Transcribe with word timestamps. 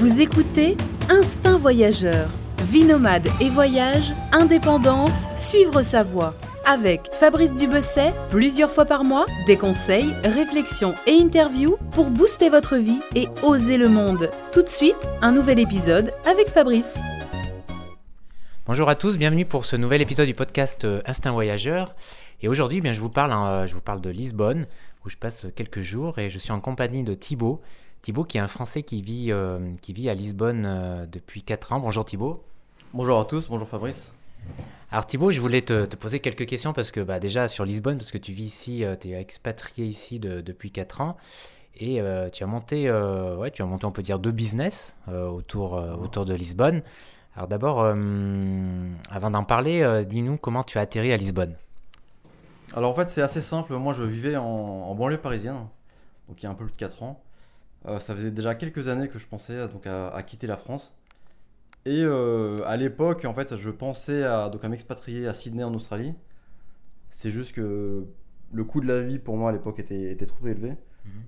Vous 0.00 0.22
écoutez 0.22 0.76
Instinct 1.10 1.58
Voyageur. 1.58 2.30
Vie 2.62 2.84
nomade 2.84 3.28
et 3.38 3.50
voyage, 3.50 4.12
indépendance, 4.32 5.26
suivre 5.36 5.82
sa 5.82 6.02
voie. 6.02 6.34
Avec 6.64 7.12
Fabrice 7.12 7.52
Dubesset, 7.52 8.14
plusieurs 8.30 8.70
fois 8.70 8.86
par 8.86 9.04
mois, 9.04 9.26
des 9.46 9.58
conseils, 9.58 10.14
réflexions 10.24 10.94
et 11.06 11.20
interviews 11.20 11.76
pour 11.90 12.08
booster 12.08 12.48
votre 12.48 12.78
vie 12.78 13.02
et 13.14 13.28
oser 13.42 13.76
le 13.76 13.90
monde. 13.90 14.30
Tout 14.54 14.62
de 14.62 14.70
suite, 14.70 14.96
un 15.20 15.32
nouvel 15.32 15.58
épisode 15.58 16.14
avec 16.24 16.48
Fabrice. 16.48 16.98
Bonjour 18.64 18.88
à 18.88 18.94
tous, 18.94 19.18
bienvenue 19.18 19.44
pour 19.44 19.66
ce 19.66 19.76
nouvel 19.76 20.00
épisode 20.00 20.26
du 20.26 20.34
podcast 20.34 20.86
euh, 20.86 21.02
Instinct 21.04 21.32
Voyageur. 21.32 21.94
Et 22.40 22.48
aujourd'hui, 22.48 22.80
eh 22.82 22.94
je 22.94 23.00
vous 23.00 23.10
parle, 23.10 23.32
hein, 23.32 23.66
je 23.66 23.74
vous 23.74 23.82
parle 23.82 24.00
de 24.00 24.08
Lisbonne, 24.08 24.66
où 25.04 25.10
je 25.10 25.18
passe 25.18 25.46
quelques 25.54 25.82
jours 25.82 26.18
et 26.18 26.30
je 26.30 26.38
suis 26.38 26.52
en 26.52 26.60
compagnie 26.60 27.02
de 27.02 27.12
Thibaut. 27.12 27.60
Thibaut 28.02 28.24
qui 28.24 28.38
est 28.38 28.40
un 28.40 28.48
Français 28.48 28.82
qui 28.82 29.02
vit, 29.02 29.30
euh, 29.30 29.58
qui 29.82 29.92
vit 29.92 30.08
à 30.08 30.14
Lisbonne 30.14 30.64
euh, 30.66 31.06
depuis 31.06 31.42
4 31.42 31.72
ans. 31.74 31.80
Bonjour 31.80 32.04
Thibaut. 32.04 32.42
Bonjour 32.94 33.18
à 33.20 33.24
tous, 33.24 33.48
bonjour 33.48 33.68
Fabrice. 33.68 34.12
Alors 34.90 35.06
Thibaut, 35.06 35.30
je 35.30 35.40
voulais 35.40 35.62
te, 35.62 35.84
te 35.84 35.96
poser 35.96 36.20
quelques 36.20 36.46
questions 36.46 36.72
parce 36.72 36.90
que 36.90 37.00
bah, 37.00 37.20
déjà 37.20 37.46
sur 37.46 37.64
Lisbonne, 37.64 37.98
parce 37.98 38.10
que 38.10 38.18
tu 38.18 38.32
vis 38.32 38.44
ici, 38.46 38.84
tu 39.00 39.10
es 39.10 39.20
expatrié 39.20 39.86
ici 39.86 40.18
de- 40.18 40.40
depuis 40.40 40.70
4 40.72 41.00
ans. 41.02 41.16
Et 41.76 42.00
euh, 42.00 42.28
tu 42.30 42.42
as 42.42 42.46
monté, 42.46 42.88
euh, 42.88 43.36
ouais, 43.36 43.50
tu 43.50 43.62
as 43.62 43.64
monté, 43.66 43.86
on 43.86 43.92
peut 43.92 44.02
dire, 44.02 44.18
deux 44.18 44.32
business 44.32 44.96
euh, 45.08 45.28
autour, 45.28 45.76
euh, 45.78 45.94
autour 45.94 46.24
de 46.24 46.34
Lisbonne. 46.34 46.82
Alors 47.36 47.48
d'abord, 47.48 47.80
euh, 47.82 47.94
avant 49.10 49.30
d'en 49.30 49.44
parler, 49.44 49.82
euh, 49.82 50.02
dis-nous 50.04 50.36
comment 50.36 50.64
tu 50.64 50.78
as 50.78 50.80
atterri 50.80 51.12
à 51.12 51.16
Lisbonne. 51.16 51.54
Alors 52.74 52.90
en 52.90 52.94
fait 52.94 53.08
c'est 53.08 53.22
assez 53.22 53.40
simple, 53.40 53.74
moi 53.74 53.94
je 53.94 54.02
vivais 54.02 54.36
en, 54.36 54.44
en 54.44 54.94
banlieue 54.94 55.18
parisienne, 55.18 55.66
donc 56.28 56.40
il 56.40 56.44
y 56.44 56.46
a 56.46 56.50
un 56.50 56.54
peu 56.54 56.64
plus 56.64 56.72
de 56.72 56.76
4 56.78 57.02
ans. 57.02 57.20
Euh, 57.86 57.98
ça 57.98 58.14
faisait 58.14 58.30
déjà 58.30 58.54
quelques 58.54 58.88
années 58.88 59.08
que 59.08 59.18
je 59.18 59.26
pensais 59.26 59.54
euh, 59.54 59.68
donc 59.68 59.86
à, 59.86 60.08
à 60.08 60.22
quitter 60.22 60.46
la 60.46 60.56
France. 60.56 60.94
Et 61.86 62.02
euh, 62.04 62.62
à 62.66 62.76
l'époque 62.76 63.24
en 63.24 63.34
fait 63.34 63.56
je 63.56 63.70
pensais 63.70 64.22
à, 64.24 64.50
donc 64.50 64.64
à 64.64 64.68
m'expatrier 64.68 65.26
à 65.26 65.34
Sydney 65.34 65.64
en 65.64 65.74
Australie. 65.74 66.14
C'est 67.10 67.30
juste 67.30 67.52
que 67.52 68.06
le 68.52 68.64
coût 68.64 68.80
de 68.80 68.86
la 68.86 69.00
vie 69.00 69.18
pour 69.18 69.36
moi 69.36 69.50
à 69.50 69.52
l'époque 69.52 69.78
était, 69.78 70.12
était 70.12 70.26
trop 70.26 70.46
élevé. 70.46 70.70
Mhm. 71.04 71.22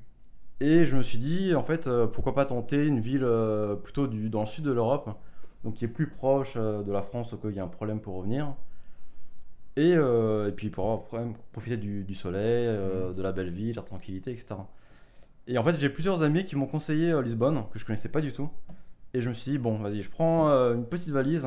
Et 0.60 0.86
je 0.86 0.96
me 0.96 1.02
suis 1.02 1.18
dit 1.18 1.54
en 1.54 1.64
fait 1.64 1.88
pourquoi 2.12 2.34
pas 2.34 2.44
tenter 2.46 2.86
une 2.86 3.00
ville 3.00 3.26
plutôt 3.82 4.06
du, 4.06 4.30
dans 4.30 4.40
le 4.40 4.46
sud 4.46 4.64
de 4.64 4.72
l'Europe, 4.72 5.10
donc 5.64 5.74
qui 5.74 5.84
est 5.86 5.88
plus 5.88 6.08
proche 6.08 6.56
de 6.56 6.92
la 6.92 7.02
France 7.02 7.32
au 7.32 7.36
cas 7.38 7.48
où 7.48 7.50
il 7.50 7.56
y 7.56 7.60
a 7.60 7.64
un 7.64 7.68
problème 7.68 8.00
pour 8.00 8.16
revenir. 8.16 8.54
Et, 9.76 9.94
euh, 9.96 10.48
et 10.48 10.52
puis 10.52 10.68
pour 10.70 10.84
avoir 10.84 11.30
profiter 11.52 11.76
du, 11.78 12.04
du 12.04 12.14
soleil, 12.14 12.66
euh, 12.68 13.12
de 13.12 13.22
la 13.22 13.32
belle 13.32 13.50
vie, 13.50 13.70
de 13.72 13.76
la 13.76 13.82
tranquillité, 13.82 14.30
etc. 14.32 14.56
Et 15.46 15.58
en 15.58 15.64
fait, 15.64 15.78
j'ai 15.78 15.88
plusieurs 15.88 16.22
amis 16.22 16.44
qui 16.44 16.56
m'ont 16.56 16.66
conseillé 16.66 17.12
euh, 17.12 17.22
Lisbonne, 17.22 17.64
que 17.72 17.78
je 17.78 17.84
connaissais 17.84 18.08
pas 18.08 18.20
du 18.20 18.32
tout. 18.32 18.48
Et 19.14 19.20
je 19.20 19.28
me 19.28 19.34
suis 19.34 19.52
dit, 19.52 19.58
bon, 19.58 19.78
vas-y, 19.78 20.02
je 20.02 20.10
prends 20.10 20.48
euh, 20.48 20.74
une 20.74 20.86
petite 20.86 21.10
valise, 21.10 21.46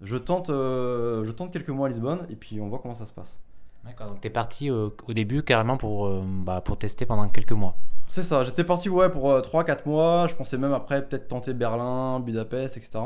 je 0.00 0.16
tente, 0.16 0.50
euh, 0.50 1.24
je 1.24 1.30
tente 1.30 1.52
quelques 1.52 1.70
mois 1.70 1.86
à 1.86 1.90
Lisbonne, 1.90 2.26
et 2.28 2.36
puis 2.36 2.60
on 2.60 2.68
voit 2.68 2.78
comment 2.80 2.94
ça 2.94 3.06
se 3.06 3.12
passe. 3.12 3.40
D'accord, 3.84 4.08
donc 4.08 4.20
tu 4.20 4.26
es 4.26 4.30
parti 4.30 4.70
euh, 4.70 4.88
au 5.06 5.12
début 5.12 5.42
carrément 5.42 5.76
pour, 5.76 6.06
euh, 6.06 6.22
bah, 6.24 6.60
pour 6.60 6.78
tester 6.78 7.06
pendant 7.06 7.28
quelques 7.28 7.52
mois. 7.52 7.76
C'est 8.06 8.22
ça, 8.22 8.42
j'étais 8.42 8.64
parti 8.64 8.88
ouais, 8.88 9.10
pour 9.10 9.30
3-4 9.30 9.86
mois, 9.86 10.26
je 10.26 10.34
pensais 10.34 10.58
même 10.58 10.72
après 10.72 11.06
peut-être 11.06 11.28
tenter 11.28 11.54
Berlin, 11.54 12.20
Budapest, 12.20 12.76
etc. 12.76 13.00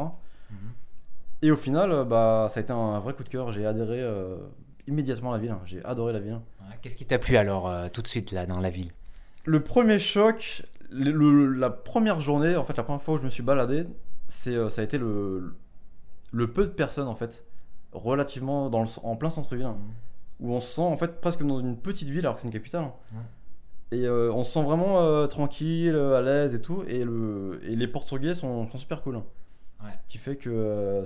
Et 1.42 1.50
au 1.50 1.56
final, 1.56 1.92
euh, 1.92 2.04
bah, 2.04 2.48
ça 2.50 2.60
a 2.60 2.62
été 2.62 2.72
un 2.72 2.98
vrai 2.98 3.14
coup 3.14 3.22
de 3.22 3.28
cœur, 3.28 3.52
j'ai 3.52 3.64
adhéré 3.64 4.00
euh, 4.00 4.38
immédiatement 4.86 5.32
à 5.32 5.36
la 5.36 5.42
ville, 5.42 5.54
j'ai 5.64 5.84
adoré 5.84 6.12
la 6.12 6.20
ville. 6.20 6.40
Ouais, 6.60 6.76
Qu'est-ce 6.82 6.96
qui 6.96 7.06
t'a 7.06 7.18
plu 7.18 7.36
alors 7.36 7.68
euh, 7.68 7.88
tout 7.92 8.02
de 8.02 8.08
suite 8.08 8.32
là 8.32 8.46
dans 8.46 8.60
la 8.60 8.70
ville? 8.70 8.90
Le 9.48 9.62
premier 9.62 9.98
choc, 9.98 10.62
le- 10.90 11.10
le- 11.12 11.52
la 11.54 11.70
première 11.70 12.20
journée, 12.20 12.54
en 12.56 12.64
fait, 12.64 12.76
la 12.76 12.82
première 12.82 13.02
fois 13.02 13.14
où 13.14 13.18
je 13.18 13.22
me 13.22 13.30
suis 13.30 13.42
baladé, 13.42 13.86
c'est, 14.26 14.54
euh, 14.54 14.68
ça 14.68 14.82
a 14.82 14.84
été 14.84 14.98
le, 14.98 15.54
le 16.32 16.52
peu 16.52 16.64
de 16.66 16.70
personnes, 16.70 17.08
en 17.08 17.14
fait, 17.14 17.44
relativement 17.92 18.68
dans 18.68 18.82
le, 18.82 18.88
en 19.02 19.16
plein 19.16 19.30
centre-ville, 19.30 19.64
hein, 19.66 19.78
où 20.40 20.52
on 20.52 20.60
se 20.60 20.74
sent, 20.74 20.82
en 20.82 20.96
fait, 20.98 21.20
presque 21.20 21.42
dans 21.42 21.60
une 21.60 21.78
petite 21.78 22.08
ville, 22.08 22.20
alors 22.20 22.34
que 22.34 22.42
c'est 22.42 22.46
une 22.48 22.52
capitale. 22.52 22.84
hein. 22.84 22.92
Ouais. 23.14 23.98
Et 23.98 24.06
euh, 24.06 24.30
on 24.34 24.44
se 24.44 24.52
sent 24.52 24.62
vraiment 24.62 25.00
euh, 25.00 25.26
tranquille, 25.26 25.96
à 25.96 26.20
l'aise 26.20 26.54
et 26.54 26.60
tout, 26.60 26.84
et, 26.86 27.04
le, 27.04 27.58
et 27.64 27.74
les 27.74 27.88
Portugais 27.88 28.34
sont, 28.34 28.70
sont 28.70 28.76
super 28.78 29.00
cool. 29.02 29.16
hein. 29.16 29.24
Ouais. 29.82 29.90
Ce 29.90 29.96
qui 30.08 30.18
fait 30.18 30.36
que 30.36 30.50
euh, 30.52 31.04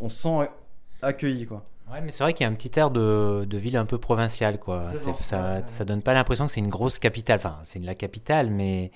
on 0.00 0.08
se 0.08 0.22
sent 0.22 0.48
accueilli, 1.02 1.44
quoi. 1.44 1.66
Ouais, 1.92 2.00
mais 2.00 2.10
c'est 2.10 2.24
vrai 2.24 2.32
qu'il 2.32 2.44
y 2.44 2.48
a 2.48 2.50
un 2.50 2.54
petit 2.54 2.78
air 2.78 2.90
de, 2.90 3.44
de 3.44 3.58
ville 3.58 3.76
un 3.76 3.84
peu 3.86 3.98
provinciale, 3.98 4.58
quoi. 4.58 4.84
Ça. 4.86 5.62
ça, 5.66 5.84
donne 5.84 6.02
pas 6.02 6.14
l'impression 6.14 6.46
que 6.46 6.52
c'est 6.52 6.60
une 6.60 6.70
grosse 6.70 6.98
capitale. 6.98 7.36
Enfin, 7.36 7.58
c'est 7.62 7.78
la 7.78 7.94
capitale, 7.94 8.50
mais 8.50 8.90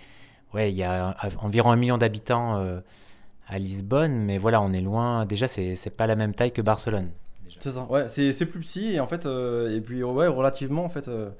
ouais, 0.55 0.73
il 0.73 0.77
y 0.77 0.83
a 0.85 1.15
environ 1.41 1.71
un 1.71 1.77
million 1.77 1.99
d'habitants 1.99 2.59
euh, 2.59 2.81
à 3.47 3.59
Lisbonne, 3.59 4.25
mais 4.25 4.39
voilà, 4.39 4.61
on 4.63 4.73
est 4.73 4.81
loin. 4.81 5.27
Déjà, 5.27 5.47
c'est 5.49 5.91
pas 5.97 6.07
la 6.07 6.17
même 6.17 6.35
taille 6.35 6.53
que 6.53 6.63
Barcelone. 6.63 7.11
C'est 7.61 7.73
ça, 7.73 7.85
ouais, 7.85 8.09
c'est 8.09 8.47
plus 8.47 8.61
petit 8.61 8.95
et 8.95 9.01
en 9.01 9.07
fait, 9.07 9.27
euh, 9.27 9.75
et 9.77 9.81
puis 9.81 10.03
ouais, 10.03 10.29
relativement, 10.29 10.85
en 10.85 10.89
fait, 10.89 11.09
euh, 11.09 11.31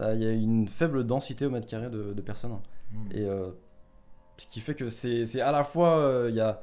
il 0.00 0.22
y 0.22 0.26
a 0.26 0.32
une 0.32 0.68
faible 0.68 1.04
densité 1.06 1.46
au 1.46 1.50
mètre 1.50 1.66
carré 1.66 1.88
de, 1.88 2.12
de 2.12 2.20
personnes. 2.20 2.58
Et 3.12 3.20
euh, 3.22 3.50
ce 4.36 4.46
qui 4.46 4.60
fait 4.60 4.74
que 4.74 4.88
c'est 4.88 5.40
à 5.40 5.52
la 5.52 5.64
fois, 5.64 6.26
il 6.28 6.34
y 6.34 6.40
a 6.40 6.60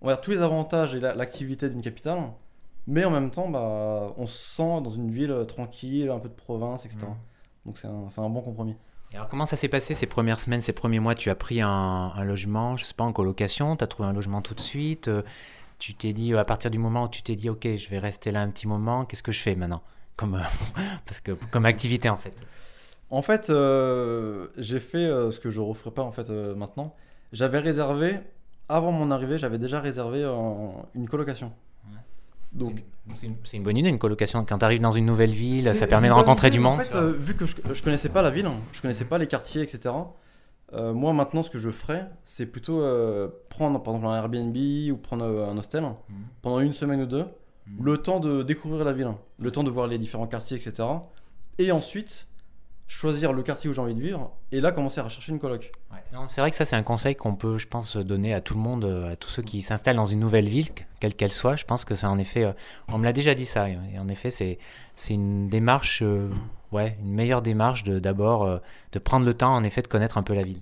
on 0.00 0.06
va 0.06 0.14
dire, 0.14 0.20
tous 0.20 0.30
les 0.30 0.42
avantages 0.42 0.94
et 0.94 1.00
la- 1.00 1.14
l'activité 1.14 1.68
d'une 1.68 1.82
capitale, 1.82 2.18
mais 2.88 3.04
en 3.04 3.10
même 3.10 3.30
temps, 3.30 3.48
bah, 3.50 4.14
on 4.16 4.26
se 4.26 4.56
sent 4.56 4.80
dans 4.82 4.88
une 4.88 5.10
ville 5.10 5.44
tranquille, 5.46 6.08
un 6.08 6.18
peu 6.18 6.30
de 6.30 6.34
province, 6.34 6.86
etc. 6.86 7.00
Mhm. 7.02 7.14
Donc 7.66 7.78
c'est 7.78 7.86
un, 7.86 8.08
c'est 8.08 8.22
un 8.22 8.30
bon 8.30 8.40
compromis. 8.40 8.74
Et 9.12 9.16
alors, 9.16 9.28
comment 9.28 9.44
ça 9.44 9.56
s'est 9.56 9.68
passé 9.68 9.92
ces 9.92 10.06
premières 10.06 10.40
semaines, 10.40 10.62
ces 10.62 10.72
premiers 10.72 10.98
mois? 10.98 11.14
Tu 11.14 11.28
as 11.28 11.34
pris 11.34 11.60
un, 11.60 11.68
un 11.68 12.24
logement, 12.24 12.78
je 12.78 12.84
sais 12.84 12.94
pas, 12.94 13.04
en 13.04 13.12
colocation, 13.12 13.76
tu 13.76 13.84
as 13.84 13.86
trouvé 13.86 14.08
un 14.08 14.14
logement 14.14 14.40
tout 14.40 14.54
de 14.54 14.60
suite 14.60 15.08
euh, 15.08 15.22
Tu 15.78 15.94
t'es 15.94 16.14
dit, 16.14 16.34
à 16.34 16.44
partir 16.44 16.70
du 16.70 16.78
moment 16.78 17.04
où 17.04 17.08
tu 17.08 17.22
t'es 17.22 17.36
dit, 17.36 17.50
ok, 17.50 17.76
je 17.76 17.88
vais 17.90 17.98
rester 17.98 18.30
là 18.30 18.40
un 18.40 18.48
petit 18.48 18.66
moment, 18.66 19.04
qu'est-ce 19.04 19.22
que 19.22 19.32
je 19.32 19.40
fais 19.40 19.54
maintenant? 19.54 19.82
Comme, 20.16 20.36
euh, 20.36 20.40
parce 21.04 21.20
que, 21.20 21.32
comme 21.50 21.66
activité 21.66 22.08
en 22.08 22.16
fait. 22.16 22.34
En 23.10 23.20
fait, 23.20 23.50
euh, 23.50 24.48
j'ai 24.56 24.80
fait 24.80 25.06
euh, 25.06 25.30
ce 25.30 25.40
que 25.40 25.50
je 25.50 25.60
referai 25.60 25.90
pas 25.90 26.02
en 26.02 26.12
fait 26.12 26.30
maintenant. 26.30 26.94
J'avais 27.32 27.58
réservé, 27.58 28.18
avant 28.70 28.92
mon 28.92 29.10
arrivée, 29.10 29.38
j'avais 29.38 29.58
déjà 29.58 29.78
réservé 29.80 30.24
une 30.94 31.06
colocation. 31.06 31.52
Donc, 32.52 32.82
C'est 33.14 33.56
une, 33.56 33.62
bonne 33.62 33.76
idée, 33.76 33.88
une 33.88 33.98
colocation. 33.98 34.44
Quand 34.44 34.58
tu 34.58 34.64
arrives 34.64 34.80
dans 34.80 34.90
une 34.90 35.06
nouvelle 35.06 35.30
ville, 35.30 35.74
ça 35.74 35.86
permet 35.86 36.08
de 36.08 36.12
rencontrer 36.12 36.48
idée, 36.48 36.56
du 36.56 36.62
monde. 36.62 36.80
En 36.80 36.82
fait, 36.82 36.94
euh, 36.94 37.12
vu 37.12 37.34
que 37.34 37.46
je, 37.46 37.56
je 37.72 37.82
connaissais 37.82 38.08
pas 38.08 38.22
la 38.22 38.30
ville, 38.30 38.48
je 38.72 38.80
connaissais 38.80 39.04
pas 39.04 39.18
les 39.18 39.26
quartiers, 39.26 39.62
etc. 39.62 39.94
euh, 40.72 40.92
moi 40.92 41.12
maintenant, 41.12 41.42
ce 41.42 41.50
que 41.50 41.58
je 41.58 41.70
ferais, 41.70 42.08
c'est 42.24 42.46
plutôt 42.46 42.80
euh, 42.82 43.28
prendre 43.48 43.82
par 43.82 43.94
exemple 43.94 44.12
un 44.12 44.16
Airbnb 44.16 44.56
ou 44.92 44.96
prendre 44.96 45.24
un 45.24 45.56
hostel 45.56 45.84
pendant 46.42 46.60
une 46.60 46.72
semaine 46.72 47.02
ou 47.02 47.06
deux, 47.06 47.24
Mhm. 47.68 47.84
le 47.84 47.98
temps 47.98 48.20
de 48.20 48.42
découvrir 48.42 48.84
la 48.84 48.92
ville, 48.92 49.12
le 49.38 49.50
temps 49.50 49.64
de 49.64 49.70
voir 49.70 49.86
les 49.86 49.98
différents 49.98 50.26
quartiers, 50.26 50.56
etc. 50.56 50.88
Et 51.58 51.72
ensuite 51.72 52.26
choisir 52.88 53.34
le 53.34 53.42
quartier 53.42 53.68
où 53.68 53.74
j'ai 53.74 53.80
envie 53.80 53.94
de 53.94 54.00
vivre 54.00 54.32
et 54.50 54.60
là 54.60 54.72
commencer 54.72 54.98
à 54.98 55.04
rechercher 55.04 55.30
une 55.30 55.38
coloc. 55.38 55.70
Ouais, 55.92 55.98
c'est 56.28 56.40
vrai 56.40 56.50
que 56.50 56.56
ça, 56.56 56.64
c'est 56.64 56.74
un 56.74 56.82
conseil 56.82 57.14
qu'on 57.14 57.36
peut, 57.36 57.58
je 57.58 57.68
pense, 57.68 57.96
donner 57.98 58.32
à 58.32 58.40
tout 58.40 58.54
le 58.54 58.60
monde, 58.60 58.84
euh, 58.86 59.12
à 59.12 59.16
tous 59.16 59.28
ceux 59.28 59.42
qui 59.42 59.60
s'installent 59.60 59.96
dans 59.96 60.06
une 60.06 60.20
nouvelle 60.20 60.48
ville, 60.48 60.68
quelle 60.98 61.14
qu'elle 61.14 61.30
soit. 61.30 61.54
Je 61.54 61.66
pense 61.66 61.84
que 61.84 61.94
c'est 61.94 62.06
en 62.06 62.18
effet, 62.18 62.44
euh, 62.44 62.52
on 62.90 62.96
me 62.98 63.04
l'a 63.04 63.12
déjà 63.12 63.34
dit 63.34 63.44
ça, 63.44 63.68
et 63.68 63.76
en 63.98 64.08
effet, 64.08 64.30
c'est, 64.30 64.58
c'est 64.96 65.12
une 65.14 65.48
démarche, 65.50 66.02
euh, 66.02 66.30
ouais, 66.72 66.96
une 67.02 67.12
meilleure 67.12 67.42
démarche 67.42 67.84
de 67.84 67.98
d'abord 67.98 68.44
euh, 68.44 68.58
de 68.92 68.98
prendre 68.98 69.26
le 69.26 69.34
temps, 69.34 69.54
en 69.54 69.62
effet, 69.64 69.82
de 69.82 69.88
connaître 69.88 70.16
un 70.16 70.22
peu 70.22 70.34
la 70.34 70.42
ville. 70.42 70.60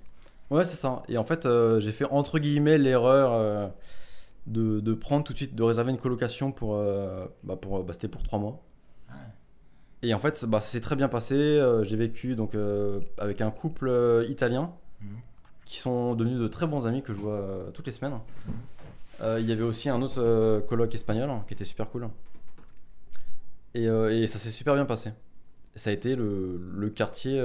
Ouais, 0.51 0.65
c'est 0.65 0.77
ça. 0.77 1.05
Et 1.09 1.19
en 1.19 1.25
fait, 1.25 1.47
euh, 1.47 1.79
j'ai 1.79 1.93
fait 1.93 2.07
entre 2.11 2.41
guillemets 2.41 2.79
l'erreur 2.79 3.71
de, 4.47 4.81
de 4.81 4.95
prendre 4.95 5.23
tout 5.25 5.33
de 5.33 5.39
suite, 5.39 5.55
de 5.55 5.63
réserver 5.63 5.93
une 5.93 5.99
colocation 5.99 6.51
pour. 6.53 6.77
bah, 7.45 7.57
pour 7.57 7.83
bah, 7.83 7.93
C'était 7.93 8.09
pour 8.09 8.23
trois 8.23 8.39
mois. 8.39 8.63
Et 10.03 10.13
en 10.15 10.19
fait, 10.19 10.45
bah, 10.45 10.61
ça 10.61 10.69
s'est 10.69 10.81
très 10.81 10.97
bien 10.97 11.09
passé. 11.09 11.35
Euh, 11.35 11.83
j'ai 11.85 11.97
vécu 11.97 12.37
donc, 12.37 12.55
euh, 12.55 13.01
avec 13.19 13.41
un 13.41 13.51
couple 13.51 13.89
euh, 13.89 14.25
italien 14.29 14.73
Mhm. 15.03 15.09
qui 15.65 15.77
sont 15.79 16.15
devenus 16.15 16.39
de 16.39 16.49
très 16.49 16.67
bons 16.67 16.87
amis 16.87 17.03
que 17.03 17.13
je 17.13 17.19
vois 17.19 17.67
toutes 17.75 17.87
les 17.87 17.93
semaines. 17.93 18.19
Euh, 19.21 19.39
il 19.41 19.47
y 19.47 19.53
avait 19.53 19.63
aussi 19.63 19.89
un 19.89 20.01
autre 20.03 20.61
coloc 20.69 20.95
espagnol 20.95 21.31
qui 21.47 21.55
était 21.55 21.65
super 21.65 21.89
cool. 21.91 22.09
Et, 23.75 23.85
et 23.85 24.27
ça 24.27 24.39
s'est 24.39 24.51
super 24.51 24.75
bien 24.75 24.87
passé. 24.87 25.11
Ça 25.75 25.91
a 25.91 25.93
été 25.93 26.17
le, 26.17 26.59
le 26.75 26.89
quartier. 26.91 27.39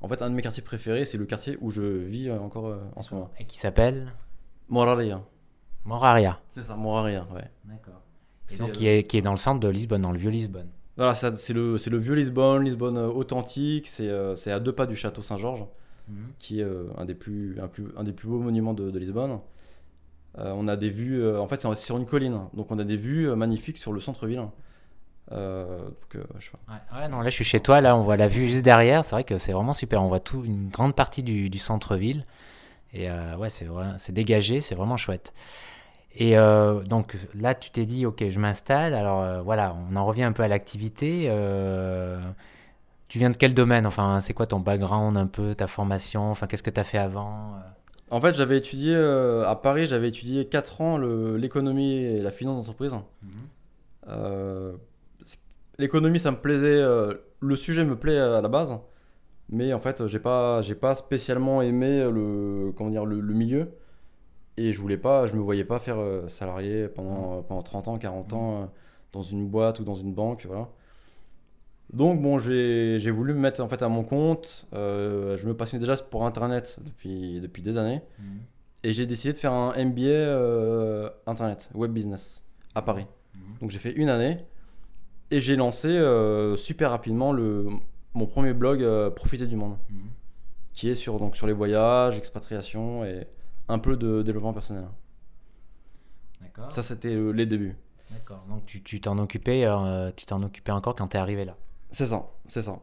en 0.00 0.08
fait, 0.08 0.22
un 0.22 0.30
de 0.30 0.34
mes 0.34 0.42
quartiers 0.42 0.62
préférés, 0.62 1.04
c'est 1.04 1.18
le 1.18 1.24
quartier 1.26 1.58
où 1.60 1.70
je 1.70 1.82
vis 1.82 2.30
encore 2.30 2.66
euh, 2.68 2.78
en 2.96 3.02
ce 3.02 3.12
moment. 3.14 3.30
Et 3.40 3.44
qui 3.44 3.58
s'appelle 3.58 4.12
Moraria. 4.68 5.22
Moraria. 5.84 6.38
C'est 6.48 6.62
ça, 6.62 6.76
Moraria, 6.76 7.26
ouais. 7.34 7.50
D'accord. 7.64 8.00
Et 8.52 8.56
donc, 8.56 8.68
euh, 8.70 8.72
qui 8.72 8.86
est, 8.86 9.02
qui 9.02 9.16
est 9.18 9.22
dans 9.22 9.32
le 9.32 9.36
centre 9.36 9.58
de 9.58 9.68
Lisbonne, 9.68 10.02
dans 10.02 10.12
le 10.12 10.18
vieux 10.18 10.30
Lisbonne. 10.30 10.68
Voilà, 10.96 11.14
c'est 11.14 11.52
le, 11.52 11.76
vieux 11.96 12.14
Lisbonne, 12.14 12.64
Lisbonne 12.64 12.98
euh, 12.98 13.08
authentique. 13.08 13.86
C'est 13.86 14.08
euh, 14.08 14.36
c'est 14.36 14.52
à 14.52 14.60
deux 14.60 14.72
pas 14.72 14.86
du 14.86 14.96
château 14.96 15.22
Saint-Georges, 15.22 15.64
qui 16.38 16.60
est 16.60 16.64
euh, 16.64 16.84
un, 16.98 17.04
des 17.04 17.14
plus, 17.14 17.58
un, 17.60 17.68
plus, 17.68 17.86
un 17.96 18.04
des 18.04 18.12
plus 18.12 18.28
beaux 18.28 18.40
monuments 18.40 18.74
de, 18.74 18.90
de 18.90 18.98
Lisbonne. 18.98 19.38
Euh, 20.38 20.52
on 20.56 20.66
a 20.66 20.76
des 20.76 20.88
vues, 20.88 21.22
euh, 21.22 21.38
en 21.40 21.46
fait, 21.46 21.60
c'est 21.60 21.76
sur 21.76 21.98
une 21.98 22.06
colline, 22.06 22.40
donc 22.54 22.70
on 22.70 22.78
a 22.78 22.84
des 22.84 22.96
vues 22.96 23.28
euh, 23.28 23.36
magnifiques 23.36 23.76
sur 23.76 23.92
le 23.92 24.00
centre-ville. 24.00 24.48
Ouais, 26.68 26.98
ouais, 26.98 27.08
non, 27.08 27.20
là 27.20 27.30
je 27.30 27.34
suis 27.34 27.44
chez 27.44 27.60
toi, 27.60 27.80
là 27.80 27.96
on 27.96 28.02
voit 28.02 28.16
la 28.16 28.28
vue 28.28 28.48
juste 28.48 28.64
derrière, 28.64 29.04
c'est 29.04 29.14
vrai 29.14 29.24
que 29.24 29.38
c'est 29.38 29.52
vraiment 29.52 29.72
super, 29.72 30.02
on 30.02 30.08
voit 30.08 30.20
tout, 30.20 30.44
une 30.44 30.68
grande 30.68 30.94
partie 30.94 31.22
du, 31.22 31.48
du 31.50 31.58
centre-ville. 31.58 32.26
Et 32.94 33.08
ouais, 33.10 33.48
c'est 33.48 34.12
dégagé, 34.12 34.60
c'est 34.60 34.74
vraiment 34.74 34.98
chouette. 34.98 35.32
Et 36.16 36.36
euh, 36.38 36.80
donc 36.82 37.16
là, 37.34 37.54
tu 37.54 37.70
t'es 37.70 37.86
dit, 37.86 38.04
ok, 38.06 38.24
je 38.28 38.38
m'installe. 38.38 38.94
Alors 38.94 39.22
euh, 39.22 39.40
voilà, 39.42 39.74
on 39.90 39.96
en 39.96 40.04
revient 40.06 40.24
un 40.24 40.32
peu 40.32 40.42
à 40.42 40.48
l'activité. 40.48 41.26
Euh, 41.28 42.20
tu 43.08 43.18
viens 43.18 43.30
de 43.30 43.36
quel 43.36 43.54
domaine? 43.54 43.86
Enfin, 43.86 44.20
c'est 44.20 44.34
quoi 44.34 44.46
ton 44.46 44.60
background 44.60 45.16
un 45.16 45.26
peu, 45.26 45.54
ta 45.54 45.66
formation? 45.66 46.30
Enfin, 46.30 46.46
qu'est-ce 46.46 46.62
que 46.62 46.70
tu 46.70 46.80
as 46.80 46.84
fait 46.84 46.98
avant 46.98 47.54
En 48.10 48.20
fait, 48.20 48.34
j'avais 48.34 48.58
étudié 48.58 48.94
à 48.96 49.54
Paris, 49.62 49.86
j'avais 49.86 50.08
étudié 50.08 50.46
4 50.48 50.80
ans 50.80 50.98
l'économie 50.98 51.94
et 51.96 52.20
la 52.20 52.32
finance 52.32 52.58
d'entreprise. 52.58 52.94
C- 55.24 55.38
l'économie, 55.78 56.18
ça 56.18 56.30
me 56.30 56.36
plaisait, 56.36 56.82
le 57.40 57.56
sujet 57.56 57.84
me 57.84 57.96
plaît 57.96 58.18
à 58.18 58.40
la 58.40 58.48
base, 58.48 58.72
mais 59.50 59.72
en 59.72 59.80
fait, 59.80 60.06
j'ai 60.06 60.18
pas, 60.20 60.60
j'ai 60.62 60.74
pas 60.74 60.94
spécialement 60.94 61.62
aimé 61.62 62.08
le, 62.12 62.72
comment 62.76 62.90
dire, 62.90 63.06
le, 63.06 63.20
le 63.20 63.34
milieu. 63.34 63.70
Et 64.56 64.72
je 64.72 64.80
voulais 64.80 64.98
pas, 64.98 65.26
je 65.26 65.34
me 65.34 65.40
voyais 65.40 65.64
pas 65.64 65.78
faire 65.78 65.98
euh, 65.98 66.28
salarié 66.28 66.88
pendant, 66.88 67.42
pendant 67.42 67.62
30 67.62 67.88
ans, 67.88 67.98
40 67.98 68.32
ans 68.32 68.62
euh, 68.62 68.66
dans 69.12 69.22
une 69.22 69.48
boîte 69.48 69.80
ou 69.80 69.84
dans 69.84 69.94
une 69.94 70.12
banque, 70.12 70.44
voilà. 70.46 70.68
Donc 71.92 72.22
bon, 72.22 72.38
j'ai 72.38 73.10
voulu 73.10 73.34
me 73.34 73.38
mettre 73.40 73.62
en 73.62 73.68
fait 73.68 73.82
à 73.82 73.88
mon 73.88 74.02
compte. 74.02 74.66
Euh, 74.72 75.36
je 75.36 75.46
me 75.46 75.54
passionnais 75.54 75.80
déjà 75.80 75.96
pour 76.02 76.24
Internet 76.24 76.78
depuis, 76.82 77.40
depuis 77.40 77.62
des 77.62 77.76
années. 77.76 78.00
Et 78.84 78.92
j'ai 78.92 79.06
décidé 79.06 79.32
de 79.32 79.38
faire 79.38 79.52
un 79.52 79.72
MBA 79.76 80.02
euh, 80.06 81.10
Internet, 81.26 81.68
Web 81.74 81.92
Business, 81.92 82.42
à 82.74 82.82
Paris. 82.82 83.06
Donc 83.60 83.70
j'ai 83.70 83.78
fait 83.78 83.92
une 83.92 84.08
année. 84.08 84.38
Et 85.30 85.40
j'ai 85.40 85.56
lancé 85.56 85.88
euh, 85.88 86.56
super 86.56 86.90
rapidement 86.90 87.32
le, 87.32 87.66
mon 88.14 88.26
premier 88.26 88.52
blog 88.52 88.82
euh, 88.82 89.10
Profiter 89.10 89.46
du 89.46 89.56
monde, 89.56 89.76
qui 90.74 90.88
est 90.88 90.94
sur, 90.94 91.18
donc, 91.18 91.36
sur 91.36 91.46
les 91.46 91.52
voyages, 91.52 92.18
expatriation 92.18 93.04
et 93.04 93.26
un 93.72 93.78
peu 93.78 93.96
de 93.96 94.22
développement 94.22 94.52
personnel. 94.52 94.86
D'accord. 96.40 96.72
Ça, 96.72 96.82
c'était 96.82 97.14
euh, 97.14 97.30
les 97.30 97.46
débuts. 97.46 97.76
D'accord. 98.12 98.44
Donc 98.48 98.66
tu 98.66 98.82
tu 98.82 99.00
t'en 99.00 99.18
occupais, 99.18 99.64
euh, 99.64 100.10
tu 100.14 100.26
t'en 100.26 100.42
occupais 100.42 100.72
encore 100.72 100.94
quand 100.94 101.08
t'es 101.08 101.18
arrivé 101.18 101.44
là? 101.44 101.56
C'est 101.90 102.06
ça, 102.06 102.30
c'est 102.46 102.62
ça. 102.62 102.78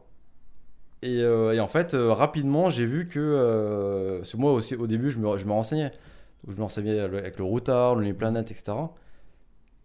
Et, 1.02 1.22
euh, 1.22 1.54
et 1.54 1.60
en 1.60 1.66
fait, 1.66 1.94
euh, 1.94 2.12
rapidement, 2.12 2.68
j'ai 2.68 2.84
vu 2.84 3.06
que. 3.06 4.18
parce 4.18 4.32
que 4.32 4.36
moi 4.36 4.52
aussi, 4.52 4.74
au 4.74 4.86
début, 4.86 5.10
je 5.10 5.18
me, 5.18 5.38
je 5.38 5.46
me 5.46 5.52
renseignais. 5.52 5.90
Donc, 6.44 6.54
je 6.54 6.56
me 6.56 6.62
renseignais 6.62 6.98
avec 7.00 7.38
le 7.38 7.44
routard, 7.44 7.96
le 7.96 8.12
planète, 8.14 8.50
etc. 8.50 8.76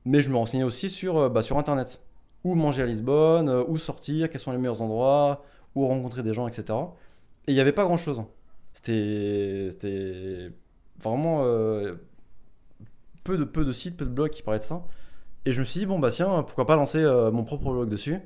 Mais 0.05 0.21
je 0.21 0.29
me 0.29 0.37
renseignais 0.37 0.63
aussi 0.63 0.89
sur, 0.89 1.29
bah, 1.29 1.41
sur 1.41 1.57
Internet. 1.57 2.01
Où 2.43 2.53
manger 2.53 2.83
à 2.83 2.85
Lisbonne, 2.85 3.49
où 3.67 3.77
sortir, 3.77 4.29
quels 4.29 4.39
sont 4.39 4.51
les 4.51 4.59
meilleurs 4.59 4.81
endroits, 4.81 5.43
où 5.73 5.87
rencontrer 5.87 6.21
des 6.21 6.33
gens, 6.33 6.47
etc. 6.47 6.77
Et 7.47 7.51
il 7.51 7.55
n'y 7.55 7.59
avait 7.59 7.71
pas 7.71 7.85
grand 7.85 7.97
chose. 7.97 8.21
C'était 8.73 9.69
c'était 9.71 10.51
vraiment 11.03 11.41
euh, 11.43 11.95
peu, 13.23 13.37
de, 13.37 13.43
peu 13.43 13.65
de 13.65 13.71
sites, 13.71 13.97
peu 13.97 14.05
de 14.05 14.09
blogs 14.09 14.31
qui 14.31 14.41
parlaient 14.41 14.59
de 14.59 14.63
ça. 14.63 14.83
Et 15.45 15.51
je 15.51 15.59
me 15.59 15.65
suis 15.65 15.81
dit, 15.81 15.85
bon, 15.85 15.99
bah 15.99 16.11
tiens, 16.11 16.43
pourquoi 16.43 16.65
pas 16.65 16.75
lancer 16.75 17.03
euh, 17.03 17.31
mon 17.31 17.43
propre 17.43 17.71
blog 17.71 17.89
dessus. 17.89 18.17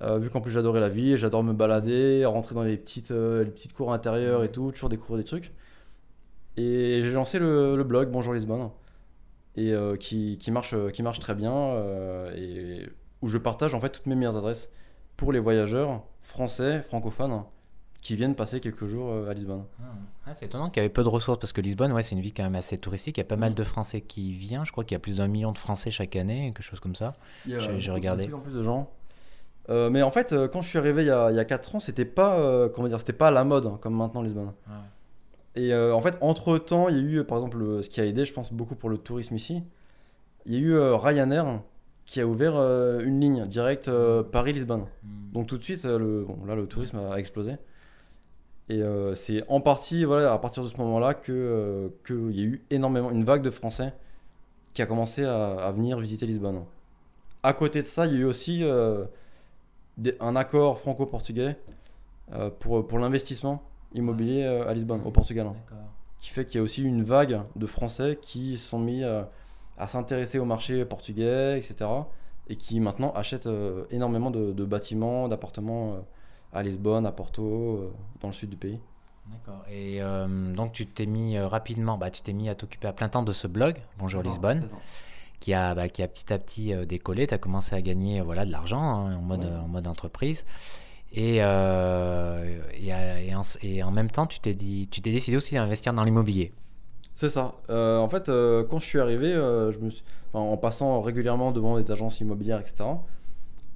Euh, 0.00 0.18
vu 0.18 0.30
qu'en 0.30 0.40
plus 0.40 0.50
j'adorais 0.50 0.80
la 0.80 0.88
vie, 0.88 1.16
j'adore 1.16 1.44
me 1.44 1.52
balader, 1.52 2.24
rentrer 2.24 2.54
dans 2.54 2.64
les 2.64 2.76
petites, 2.76 3.10
les 3.10 3.50
petites 3.50 3.72
cours 3.72 3.92
intérieures 3.92 4.42
et 4.42 4.50
tout, 4.50 4.72
toujours 4.72 4.88
découvrir 4.88 5.18
des 5.18 5.24
trucs. 5.24 5.52
Et 6.56 7.02
j'ai 7.04 7.12
lancé 7.12 7.38
le, 7.38 7.76
le 7.76 7.84
blog 7.84 8.10
Bonjour 8.10 8.34
Lisbonne, 8.34 8.70
et 9.56 9.74
qui, 10.00 10.38
qui 10.38 10.50
marche, 10.50 10.74
qui 10.92 11.02
marche 11.02 11.20
très 11.20 11.34
bien, 11.34 11.76
et 12.34 12.88
où 13.20 13.28
je 13.28 13.38
partage 13.38 13.74
en 13.74 13.80
fait 13.80 13.90
toutes 13.90 14.06
mes 14.06 14.16
meilleures 14.16 14.36
adresses 14.36 14.70
pour 15.16 15.32
les 15.32 15.38
voyageurs 15.38 16.02
français, 16.20 16.82
francophones, 16.82 17.44
qui 18.02 18.16
viennent 18.16 18.34
passer 18.34 18.60
quelques 18.60 18.86
jours 18.86 19.10
euh, 19.10 19.30
à 19.30 19.32
Lisbonne. 19.32 19.64
Ah, 20.26 20.34
c'est 20.34 20.46
étonnant 20.46 20.68
qu'il 20.68 20.78
y 20.78 20.84
avait 20.84 20.92
peu 20.92 21.02
de 21.04 21.08
ressources 21.08 21.38
parce 21.38 21.52
que 21.52 21.60
Lisbonne, 21.60 21.92
ouais, 21.92 22.02
c'est 22.02 22.14
une 22.14 22.20
ville 22.20 22.34
quand 22.34 22.42
même 22.42 22.56
assez 22.56 22.76
touristique. 22.76 23.16
Il 23.16 23.20
y 23.20 23.22
a 23.22 23.26
pas 23.26 23.36
mal 23.36 23.54
de 23.54 23.64
Français 23.64 24.00
qui 24.02 24.32
viennent. 24.34 24.64
Je 24.66 24.72
crois 24.72 24.82
qu'il 24.84 24.94
y 24.94 24.96
a 24.96 24.98
plus 24.98 25.16
d'un 25.18 25.28
million 25.28 25.52
de 25.52 25.58
Français 25.58 25.90
chaque 25.90 26.14
année, 26.16 26.52
quelque 26.54 26.62
chose 26.62 26.80
comme 26.80 26.94
ça. 26.96 27.14
Il 27.46 27.52
y 27.52 27.54
a 27.54 27.60
J'ai- 27.60 27.80
j'ai 27.80 27.86
beaucoup- 27.86 27.94
regardé. 27.94 28.22
De 28.24 28.28
plus 28.28 28.34
en 28.34 28.40
plus 28.40 28.52
de 28.54 28.62
gens. 28.62 28.90
Euh, 29.70 29.88
mais 29.88 30.02
en 30.02 30.10
fait, 30.10 30.32
euh, 30.32 30.48
quand 30.48 30.60
je 30.62 30.68
suis 30.68 30.78
arrivé 30.78 31.02
il 31.02 31.06
y 31.06 31.10
a, 31.10 31.30
il 31.30 31.36
y 31.36 31.40
a 31.40 31.44
4 31.44 31.76
ans, 31.76 31.80
c'était 31.80 32.04
pas, 32.04 32.38
euh, 32.40 32.68
comment 32.68 32.88
dire, 32.88 32.98
c'était 32.98 33.12
pas 33.12 33.28
à 33.28 33.30
la 33.30 33.44
mode 33.44 33.66
hein, 33.66 33.78
comme 33.80 33.94
maintenant 33.96 34.20
Lisbonne. 34.22 34.52
Et 35.54 35.72
euh, 35.72 35.94
en 35.94 36.00
fait, 36.00 36.16
entre 36.22 36.58
temps, 36.58 36.88
il 36.88 36.96
y 36.96 36.98
a 36.98 37.02
eu, 37.02 37.24
par 37.24 37.38
exemple, 37.38 37.58
le- 37.58 37.82
ce 37.82 37.88
qui 37.90 38.00
a 38.00 38.04
aidé, 38.06 38.24
je 38.24 38.32
pense, 38.32 38.52
beaucoup 38.52 38.74
pour 38.74 38.90
le 38.90 38.98
tourisme 38.98 39.36
ici, 39.36 39.62
il 40.46 40.54
y 40.54 40.56
a 40.56 40.58
eu 40.58 40.72
euh, 40.74 40.96
Ryanair 40.96 41.60
qui 42.04 42.20
a 42.20 42.26
ouvert 42.26 42.54
euh, 42.56 43.00
une 43.04 43.20
ligne 43.20 43.46
directe 43.46 43.86
euh, 43.86 44.24
Paris-Lisbonne. 44.24 44.86
Donc 45.32 45.46
tout 45.46 45.56
de 45.58 45.62
suite, 45.62 45.84
euh, 45.84 45.98
le, 45.98 46.24
bon, 46.24 46.44
là, 46.46 46.56
le 46.56 46.66
tourisme 46.66 46.98
a 46.98 47.16
explosé. 47.18 47.52
Et 48.68 48.82
euh, 48.82 49.14
c'est 49.14 49.44
en 49.48 49.60
partie, 49.60 50.04
voilà, 50.04 50.32
à 50.32 50.38
partir 50.38 50.62
de 50.62 50.68
ce 50.68 50.76
moment-là, 50.78 51.14
que 51.14 51.32
euh, 51.32 51.88
qu'il 52.06 52.32
y 52.38 52.40
a 52.42 52.44
eu 52.44 52.64
énormément, 52.70 53.10
une 53.10 53.24
vague 53.24 53.42
de 53.42 53.50
Français 53.50 53.92
qui 54.74 54.82
a 54.82 54.86
commencé 54.86 55.24
à, 55.24 55.54
à 55.56 55.72
venir 55.72 55.98
visiter 55.98 56.26
Lisbonne. 56.26 56.64
À 57.42 57.52
côté 57.54 57.82
de 57.82 57.86
ça, 57.86 58.06
il 58.06 58.12
y 58.14 58.16
a 58.16 58.20
eu 58.20 58.24
aussi 58.24 58.64
euh, 58.64 59.04
des- 59.98 60.16
un 60.20 60.36
accord 60.36 60.78
franco-portugais 60.78 61.56
pour, 62.60 62.86
pour 62.86 62.98
l'investissement 62.98 63.62
immobilier 63.94 64.44
à 64.44 64.72
Lisbonne, 64.72 65.02
au 65.04 65.10
Portugal 65.10 65.46
hein, 65.48 65.56
qui 66.18 66.30
fait 66.30 66.46
qu'il 66.46 66.56
y 66.56 66.60
a 66.60 66.62
aussi 66.62 66.82
une 66.82 67.02
vague 67.02 67.42
de 67.56 67.66
Français 67.66 68.18
qui 68.20 68.56
sont 68.56 68.78
mis 68.78 69.02
à 69.04 69.86
s'intéresser 69.88 70.38
au 70.38 70.44
marché 70.44 70.84
portugais, 70.84 71.58
etc. 71.58 71.90
Et 72.48 72.56
qui 72.56 72.80
maintenant 72.80 73.12
achètent 73.14 73.48
énormément 73.90 74.30
de, 74.30 74.52
de 74.52 74.64
bâtiments, 74.64 75.28
d'appartements 75.28 75.98
à 76.52 76.62
Lisbonne, 76.62 77.06
à 77.06 77.12
Porto, 77.12 77.42
euh, 77.44 77.92
dans 78.20 78.28
le 78.28 78.32
sud 78.34 78.50
du 78.50 78.56
pays. 78.56 78.78
D'accord. 79.30 79.62
Et 79.70 80.02
euh, 80.02 80.52
donc 80.54 80.72
tu 80.72 80.86
t'es 80.86 81.06
mis 81.06 81.36
euh, 81.36 81.46
rapidement, 81.48 81.96
bah, 81.96 82.10
tu 82.10 82.22
t'es 82.22 82.32
mis 82.32 82.48
à 82.48 82.54
t'occuper 82.54 82.88
à 82.88 82.92
plein 82.92 83.08
temps 83.08 83.22
de 83.22 83.32
ce 83.32 83.46
blog, 83.46 83.76
Bonjour 83.98 84.22
Lisbonne, 84.22 84.68
qui 85.40 85.54
a, 85.54 85.74
bah, 85.74 85.88
qui 85.88 86.02
a 86.02 86.08
petit 86.08 86.32
à 86.32 86.38
petit 86.38 86.72
euh, 86.74 86.84
décollé. 86.84 87.26
Tu 87.26 87.34
as 87.34 87.38
commencé 87.38 87.74
à 87.74 87.80
gagner 87.82 88.20
voilà, 88.20 88.44
de 88.44 88.50
l'argent 88.52 88.82
hein, 88.82 89.16
en, 89.16 89.20
mode, 89.22 89.44
Ouais. 89.44 89.50
en 89.50 89.68
mode 89.68 89.86
entreprise. 89.86 90.44
Et, 91.14 91.38
euh, 91.42 92.58
et, 92.80 92.92
à- 92.92 93.20
et 93.20 93.34
en, 93.34 93.42
et 93.62 93.82
en 93.82 93.90
même 93.90 94.10
temps, 94.10 94.26
tu 94.26 94.40
t'es 94.40 94.54
dit, 94.54 94.88
tu 94.90 95.00
t'es 95.02 95.10
décidé 95.12 95.36
aussi 95.36 95.54
d'investir 95.54 95.92
dans 95.94 96.04
l'immobilier. 96.04 96.52
C'est 97.14 97.28
ça. 97.28 97.52
Euh, 97.70 97.98
en 97.98 98.08
fait, 98.08 98.28
euh, 98.30 98.64
quand 98.64 98.78
je 98.78 98.86
suis 98.86 98.98
arrivé, 98.98 99.32
euh, 99.32 99.70
je 99.70 99.78
me 99.78 99.90
suis- 99.90 100.02
enfin, 100.32 100.42
en 100.44 100.56
passant 100.56 101.00
régulièrement 101.02 101.52
devant 101.52 101.78
des 101.78 101.90
agences 101.90 102.20
immobilières, 102.20 102.60
etc., 102.60 102.84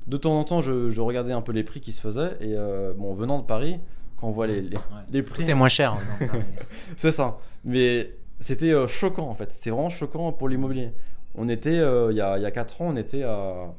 de 0.06 0.16
temps 0.16 0.38
en 0.38 0.44
temps, 0.44 0.60
je, 0.60 0.90
je 0.90 1.00
regardais 1.00 1.32
un 1.32 1.40
peu 1.42 1.52
les 1.52 1.64
prix 1.64 1.80
qui 1.80 1.92
se 1.92 2.00
faisaient. 2.00 2.36
Et 2.40 2.54
euh, 2.54 2.92
bon, 2.94 3.12
venant 3.14 3.38
de 3.38 3.44
Paris, 3.44 3.80
quand 4.16 4.28
on 4.28 4.30
voit 4.30 4.46
les, 4.46 4.60
les, 4.62 4.78
les 5.12 5.22
prix. 5.22 5.44
Tout 5.44 5.50
est 5.50 5.54
moins 5.54 5.68
cher. 5.68 5.94
hein. 6.20 6.26
C'est 6.96 7.12
ça. 7.12 7.38
Mais 7.64 8.12
c'était 8.38 8.72
euh, 8.72 8.86
choquant 8.86 9.28
en 9.28 9.34
fait. 9.34 9.50
C'était 9.50 9.70
vraiment 9.70 9.90
choquant 9.90 10.32
pour 10.32 10.48
l'immobilier. 10.48 10.92
On 11.34 11.48
était, 11.48 11.78
euh, 11.78 12.12
il 12.12 12.16
y, 12.16 12.20
a, 12.20 12.38
il 12.38 12.42
y 12.42 12.46
a 12.46 12.50
4 12.50 12.82
ans, 12.82 12.86
on 12.90 12.96
était 12.96 13.22
à 13.22 13.74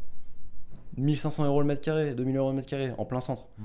1500 0.97 1.45
euros 1.45 1.61
le 1.61 1.67
mètre 1.67 1.81
carré, 1.81 2.13
2000 2.13 2.37
euros 2.37 2.49
le 2.49 2.55
mètre 2.57 2.67
carré, 2.67 2.91
en 2.97 3.05
plein 3.05 3.19
centre. 3.21 3.47
Mm. 3.57 3.63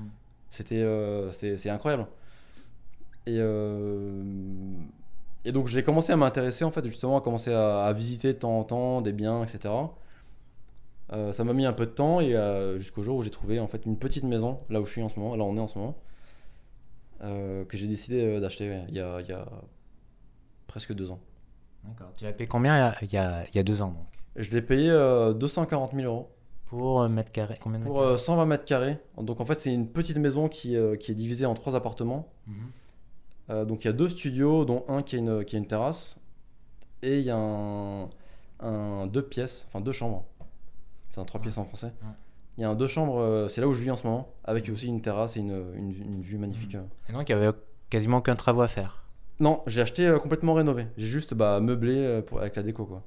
C'était 0.49 0.81
euh, 0.81 1.29
c'est 1.29 1.69
incroyable. 1.69 2.07
Et, 3.25 3.37
euh, 3.37 4.23
et 5.45 5.51
donc 5.51 5.67
j'ai 5.67 5.83
commencé 5.83 6.11
à 6.11 6.17
m'intéresser 6.17 6.63
en 6.63 6.71
fait, 6.71 6.85
justement, 6.85 7.17
à 7.17 7.21
commencer 7.21 7.53
à, 7.53 7.85
à 7.85 7.93
visiter 7.93 8.33
de 8.33 8.37
temps 8.39 8.57
en 8.59 8.63
temps 8.63 9.01
des 9.01 9.13
biens, 9.13 9.43
etc. 9.43 9.73
Euh, 11.11 11.31
ça 11.31 11.43
m'a 11.43 11.53
mis 11.53 11.65
un 11.65 11.73
peu 11.73 11.85
de 11.85 11.91
temps 11.91 12.21
et 12.21 12.35
euh, 12.35 12.77
jusqu'au 12.77 13.03
jour 13.03 13.17
où 13.17 13.23
j'ai 13.23 13.29
trouvé 13.29 13.59
en 13.59 13.67
fait 13.67 13.85
une 13.85 13.97
petite 13.97 14.23
maison, 14.23 14.61
là 14.69 14.79
où 14.79 14.85
je 14.85 14.91
suis 14.91 15.03
en 15.03 15.09
ce 15.09 15.19
moment, 15.19 15.35
là 15.35 15.43
où 15.43 15.47
on 15.47 15.57
est 15.57 15.59
en 15.59 15.67
ce 15.67 15.77
moment, 15.77 15.97
euh, 17.21 17.65
que 17.65 17.77
j'ai 17.77 17.87
décidé 17.87 18.39
d'acheter 18.39 18.69
ouais, 18.69 18.85
il 18.89 18.95
y 18.95 18.99
a, 18.99 19.19
il 19.21 19.27
y 19.27 19.33
a 19.33 19.45
presque 20.67 20.93
deux 20.93 21.11
ans. 21.11 21.19
D'accord. 21.83 22.11
Tu 22.15 22.23
l'as 22.23 22.31
payé 22.31 22.47
combien 22.47 22.93
il 23.01 23.11
y 23.11 23.17
a, 23.17 23.43
il 23.49 23.55
y 23.55 23.59
a 23.59 23.63
deux 23.63 23.81
ans 23.81 23.89
donc? 23.89 24.07
Je 24.35 24.49
l'ai 24.51 24.61
payé 24.61 24.89
euh, 24.89 25.33
240 25.33 25.93
000 25.93 26.05
euros 26.05 26.31
Pour 26.65 27.07
mètre 27.07 27.31
carré 27.31 27.57
Combien 27.61 27.79
de 27.79 27.83
mètres 27.83 27.93
pour 27.93 28.01
euh, 28.01 28.17
120 28.17 28.45
mètres 28.45 28.65
carrés. 28.65 28.97
Donc 29.17 29.41
en 29.41 29.45
fait, 29.45 29.59
c'est 29.59 29.73
une 29.73 29.87
petite 29.87 30.17
maison 30.17 30.47
qui, 30.47 30.75
qui 30.99 31.11
est 31.11 31.15
divisée 31.15 31.45
en 31.45 31.53
trois 31.53 31.75
appartements. 31.75 32.29
Mhm. 32.47 33.65
Donc 33.67 33.83
il 33.83 33.87
y 33.87 33.89
a 33.89 33.93
deux 33.93 34.09
studios, 34.09 34.63
dont 34.65 34.85
un 34.87 35.03
qui 35.03 35.17
a 35.17 35.19
une, 35.19 35.45
qui 35.45 35.57
a 35.57 35.59
une 35.59 35.67
terrasse. 35.67 36.17
Et 37.03 37.19
il 37.19 37.25
y 37.25 37.29
a 37.29 37.37
un, 37.37 38.09
un 38.61 39.05
deux 39.07 39.21
pièces, 39.21 39.65
enfin 39.67 39.81
deux 39.81 39.91
chambres. 39.91 40.25
C'est 41.13 41.21
un 41.21 41.25
trois 41.25 41.39
Ouais. 41.39 41.43
pièces 41.43 41.59
en 41.59 41.65
français. 41.65 41.93
Ouais. 42.01 42.09
Il 42.57 42.61
y 42.61 42.63
a 42.63 42.69
un 42.69 42.75
deux 42.75 42.87
chambres, 42.87 43.19
euh, 43.19 43.47
c'est 43.47 43.61
là 43.61 43.67
où 43.67 43.73
je 43.73 43.81
vis 43.81 43.91
en 43.91 43.97
ce 43.97 44.03
moment, 44.07 44.29
avec 44.43 44.67
aussi 44.69 44.87
une 44.87 44.99
terrasse 45.01 45.37
et 45.37 45.41
une, 45.41 45.63
une, 45.75 45.91
une 45.91 46.21
vue 46.23 46.37
magnifique. 46.39 46.73
euh. 46.75 46.81
Et 47.09 47.13
donc 47.13 47.29
il 47.29 47.31
y 47.31 47.35
avait 47.35 47.51
quasiment 47.91 48.17
aucun 48.17 48.35
travaux 48.35 48.61
à 48.61 48.67
faire. 48.67 49.03
Non, 49.39 49.61
j'ai 49.67 49.81
acheté 49.81 50.07
euh, 50.07 50.17
complètement 50.17 50.53
rénové. 50.55 50.87
J'ai 50.97 51.05
juste 51.07 51.35
bah, 51.35 51.59
meublé 51.59 51.95
euh, 51.97 52.21
pour, 52.23 52.39
avec 52.41 52.55
la 52.55 52.63
déco 52.63 52.85
quoi. 52.85 53.03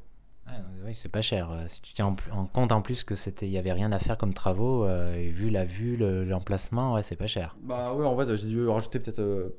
Ah, 0.46 0.52
oui, 0.84 0.94
c'est 0.94 1.08
pas 1.08 1.22
cher. 1.22 1.50
Euh, 1.50 1.64
Si 1.66 1.80
tu 1.82 1.92
tiens 1.94 2.14
en, 2.32 2.46
compte 2.46 2.70
en 2.70 2.80
plus 2.80 3.02
que 3.02 3.16
c'était, 3.16 3.46
il 3.46 3.52
y 3.52 3.58
avait 3.58 3.72
rien 3.72 3.90
à 3.90 3.98
faire 3.98 4.16
comme 4.16 4.32
travaux, 4.34 4.84
euh, 4.84 5.16
et 5.16 5.26
vu 5.28 5.50
la 5.50 5.64
vue, 5.64 5.96
le- 5.96 6.24
l'emplacement, 6.24 6.94
ouais, 6.94 7.02
c'est 7.02 7.16
pas 7.16 7.26
cher. 7.26 7.56
Bah 7.62 7.92
ouais, 7.94 8.06
en 8.06 8.16
fait, 8.16 8.36
j'ai 8.36 8.46
dû 8.46 8.66
rajouter 8.68 9.00
peut-être 9.00 9.18
euh, 9.18 9.56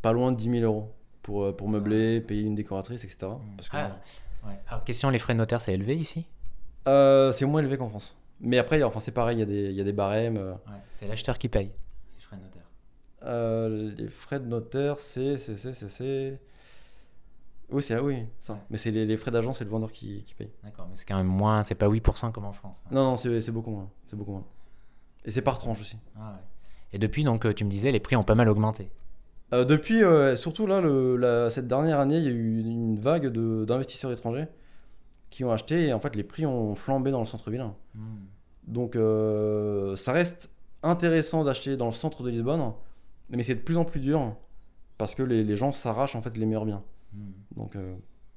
pas 0.00 0.14
loin 0.14 0.32
de 0.32 0.36
10 0.38 0.50
000 0.60 0.64
euros 0.64 0.90
pour, 1.22 1.44
euh, 1.44 1.52
pour 1.54 1.68
meubler, 1.68 2.22
payer 2.22 2.42
une 2.42 2.54
décoratrice, 2.54 3.04
etc. 3.04 3.32
Parce 3.58 3.68
que, 3.68 3.76
Ah, 3.76 3.98
ouais. 4.46 4.58
Alors 4.68 4.84
question, 4.84 5.10
les 5.10 5.18
frais 5.18 5.34
de 5.34 5.38
notaire, 5.38 5.60
c'est 5.60 5.74
élevé 5.74 5.96
ici? 5.96 6.26
Euh, 6.88 7.32
c'est 7.32 7.46
moins 7.46 7.60
élevé 7.60 7.76
qu'en 7.76 7.88
France. 7.88 8.16
Mais 8.40 8.58
après, 8.58 8.82
enfin, 8.82 9.00
c'est 9.00 9.12
pareil, 9.12 9.36
il 9.36 9.40
y, 9.40 9.42
a 9.42 9.46
des- 9.46 9.70
il 9.70 9.76
y 9.76 9.80
a 9.80 9.84
des 9.84 9.92
barèmes. 9.92 10.36
euh. 10.36 10.52
Ouais, 10.52 10.80
c'est 10.94 11.06
l'acheteur 11.06 11.38
qui 11.38 11.48
paye. 11.48 11.70
Les 12.14 12.20
frais 12.20 12.36
de 12.36 12.42
notaire. 12.42 12.62
Euh, 13.24 13.92
les 13.96 14.08
frais 14.08 14.40
de 14.40 14.46
notaire, 14.46 14.98
c'est. 14.98 15.36
c'est, 15.38 15.54
c'est, 15.56 15.74
c'est, 15.74 15.88
c'est- 15.88 16.40
Oui, 17.70 17.82
c'est 17.82 17.94
ah 17.94 18.02
oui, 18.02 18.24
ça. 18.40 18.58
Mais 18.68 18.78
c'est 18.78 18.90
les, 18.90 19.06
les 19.06 19.16
frais 19.16 19.30
d'agence, 19.30 19.58
c'est 19.58 19.64
le 19.64 19.70
vendeur 19.70 19.92
qui, 19.92 20.24
qui 20.24 20.34
paye. 20.34 20.50
D'accord, 20.64 20.86
mais 20.90 20.96
c'est 20.96 21.04
quand 21.06 21.16
même 21.16 21.26
moins, 21.26 21.62
c'est 21.64 21.74
pas 21.76 21.88
8% 21.88 22.32
comme 22.32 22.44
en 22.44 22.52
France. 22.52 22.82
hein. 22.84 22.88
Non, 22.92 23.04
non, 23.04 23.16
c'est, 23.16 23.40
c'est 23.40 23.52
beaucoup 23.52 23.70
moins. 23.70 23.88
C'est 24.06 24.16
beaucoup 24.16 24.32
moins. 24.32 24.44
Et 25.24 25.30
c'est 25.30 25.42
par 25.42 25.56
tranche 25.58 25.80
aussi. 25.80 25.96
Ah 26.18 26.32
ouais. 26.32 26.40
Et 26.94 26.98
depuis, 26.98 27.24
donc, 27.24 27.46
euh, 27.46 27.54
tu 27.54 27.64
me 27.64 27.70
disais, 27.70 27.92
les 27.92 28.00
prix 28.00 28.16
ont 28.16 28.24
pas 28.24 28.34
mal 28.34 28.48
augmenté. 28.48 28.90
Euh, 29.54 29.64
depuis, 29.64 30.02
euh, 30.02 30.34
surtout 30.36 30.66
là, 30.66 30.80
le- 30.80 31.16
la- 31.16 31.48
cette 31.48 31.66
dernière 31.68 32.00
année, 32.00 32.16
il 32.18 32.24
y 32.24 32.28
a 32.28 32.30
eu 32.30 32.60
une 32.60 32.98
vague 32.98 33.28
d'investisseurs 33.28 34.10
étrangers 34.12 34.46
qui 35.32 35.44
ont 35.44 35.50
acheté 35.50 35.86
et 35.86 35.92
en 35.94 35.98
fait 35.98 36.14
les 36.14 36.22
prix 36.24 36.44
ont 36.44 36.74
flambé 36.74 37.10
dans 37.10 37.20
le 37.20 37.26
centre-ville. 37.26 37.64
Hmm. 37.94 38.18
Donc 38.66 38.94
euh, 38.94 39.96
ça 39.96 40.12
reste 40.12 40.50
intéressant 40.82 41.42
d'acheter 41.42 41.76
dans 41.76 41.86
le 41.86 41.92
centre 41.92 42.22
de 42.22 42.28
Lisbonne, 42.30 42.72
mais 43.30 43.42
c'est 43.42 43.54
de 43.54 43.60
plus 43.60 43.78
en 43.78 43.84
plus 43.84 43.98
dur 44.00 44.36
parce 44.98 45.14
que 45.14 45.22
les, 45.22 45.42
les 45.42 45.56
gens 45.56 45.72
s'arrachent 45.72 46.16
en 46.16 46.22
fait 46.22 46.36
les 46.36 46.44
meilleurs 46.44 46.66
biens. 46.66 46.84
Hmm. 47.14 47.32
Donc 47.56 47.76
euh, 47.76 47.96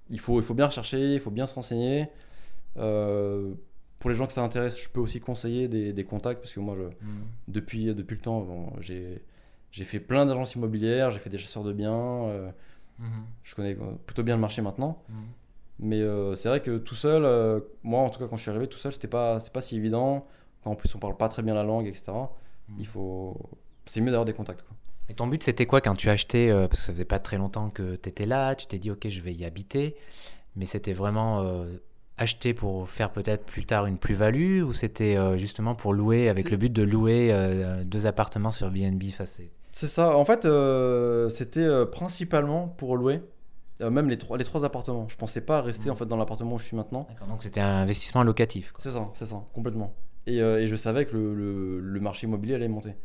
il, 0.10 0.20
faut, 0.20 0.40
il 0.40 0.44
faut 0.44 0.54
bien 0.54 0.68
rechercher, 0.68 1.14
il 1.14 1.20
faut 1.20 1.32
bien 1.32 1.48
se 1.48 1.54
renseigner. 1.54 2.08
Euh, 2.78 3.54
pour 4.00 4.10
les 4.10 4.16
gens 4.16 4.25
que 4.28 4.34
ça 4.34 4.44
intéresse, 4.44 4.80
je 4.82 4.88
peux 4.90 5.02
aussi 5.02 5.20
conseiller 5.20 5.68
des, 5.68 5.92
des 5.92 6.04
contacts 6.06 6.42
parce 6.42 6.54
que 6.54 6.60
moi, 6.62 6.75
je, 6.78 6.84
Hmm. 6.84 7.25
depuis, 7.50 7.94
depuis 7.94 8.16
le 8.16 8.22
temps, 8.22 8.40
bon, 8.42 8.72
j'ai 8.80 9.22
j'ai 9.72 9.84
fait 9.84 10.00
plein 10.00 10.25
d'agences 10.25 10.56
immobilières, 10.56 11.12
j'ai 11.12 11.20
fait 11.20 11.30
des 11.30 11.38
chasseurs 11.38 11.66
de 11.66 11.74
biens, 11.74 12.24
euh, 12.28 12.50
je 13.44 13.54
connais 13.56 13.75
plutôt 14.06 14.24
bien 14.24 14.36
le 14.36 14.42
marché 14.42 14.62
maintenant. 14.62 15.04
Hmm. 15.79 15.88
Mais 15.89 16.01
euh, 16.01 16.36
c'est 16.36 16.50
vrai 16.50 16.62
que 16.62 16.77
tout 16.77 16.96
seul, 16.96 17.24
euh, 17.25 17.60
moi 17.84 18.01
en 18.01 18.10
tout 18.10 18.20
cas 18.20 18.27
quand 18.27 18.38
je 18.38 18.41
suis 18.41 18.51
arrivé 18.51 18.67
tout 18.67 18.77
seul, 18.77 18.94
c'était 18.94 19.08
pas, 19.08 19.39
c'était 19.39 19.51
pas 19.51 19.62
si 19.62 19.75
évident. 19.77 20.25
Quand 20.63 20.72
en 20.72 20.75
plus 20.75 20.94
on 20.96 21.00
parle 21.00 21.17
pas 21.17 21.29
très 21.29 21.41
bien 21.44 21.53
la 21.53 21.63
langue, 21.63 21.88
etc. 21.88 22.12
Mm. 22.70 22.75
Il 22.79 22.88
faut, 22.88 23.36
c'est 23.86 24.01
mieux 24.01 24.12
d'avoir 24.12 24.25
des 24.25 24.34
contacts. 24.34 24.62
Quoi. 24.63 24.75
Et 25.10 25.13
ton 25.13 25.27
but, 25.27 25.44
c'était 25.44 25.67
quoi 25.67 25.82
quand 25.82 25.96
tu 25.96 26.10
as 26.10 26.13
acheté 26.13 26.50
euh, 26.50 26.67
Parce 26.67 26.79
que 26.79 26.86
ça 26.88 26.91
faisait 26.94 27.05
pas 27.05 27.20
très 27.20 27.38
longtemps 27.38 27.70
que 27.70 27.96
tu 27.96 28.10
étais 28.10 28.25
là, 28.25 28.55
tu 28.55 28.65
t'es 28.65 28.79
dit, 28.79 28.89
ok, 28.89 29.08
je 29.08 29.22
vais 29.22 29.34
y 29.34 29.46
habiter. 29.46 29.96
Mais 30.55 30.65
c'était 30.65 30.94
vraiment 30.94 31.41
euh, 31.41 31.65
acheter 32.17 32.53
pour 32.55 32.89
faire 32.89 33.12
peut-être 33.12 33.44
plus 33.46 33.65
tard 33.65 33.86
une 33.86 33.98
plus-value 34.00 34.63
ou 34.63 34.74
c'était 34.74 35.15
euh, 35.17 35.38
justement 35.38 35.75
pour 35.75 35.94
louer 35.94 36.29
avec 36.29 36.50
le 36.50 36.58
but 36.58 36.72
de 36.74 36.82
louer 36.82 37.29
euh, 37.32 37.84
deux 37.84 38.08
appartements 38.08 38.51
sur 38.51 38.72
BNB 38.72 39.03
c'est- 39.25 39.51
C'est 39.72 39.88
ça. 39.88 40.17
En 40.17 40.24
fait, 40.25 40.46
euh, 40.46 41.27
c'était 41.29 41.60
euh, 41.60 41.86
principalement 41.86 42.67
pour 42.70 42.96
louer, 42.98 43.22
euh, 43.82 43.89
même 43.89 44.10
les 44.10 44.17
trois, 44.17 44.38
les 44.38 44.44
trois 44.46 44.63
appartements. 44.65 45.08
Je 45.10 45.15
pensais 45.17 45.41
pas 45.41 45.62
rester 45.62 45.89
Mm. 45.89 45.94
en 45.94 45.96
fait 45.96 46.05
dans 46.05 46.17
l'appartement 46.17 46.55
où 46.55 46.60
je 46.60 46.65
suis 46.65 46.77
maintenant. 46.77 47.08
Donc 47.27 47.44
c'était 47.44 47.62
un 47.62 47.77
investissement 47.77 48.24
locatif. 48.24 48.74
C'est 48.79 48.91
ça, 48.91 49.10
c'est 49.13 49.25
ça, 49.25 49.44
complètement. 49.53 49.94
Et, 50.27 50.41
euh, 50.41 50.60
et 50.60 50.67
je 50.67 50.75
savais 50.75 51.05
que 51.05 51.15
le, 51.15 51.34
le- 51.36 51.79
le 51.79 52.00
marché 52.00 52.25
immobilier 52.27 52.55
allait 52.55 52.67
monter, 52.67 52.96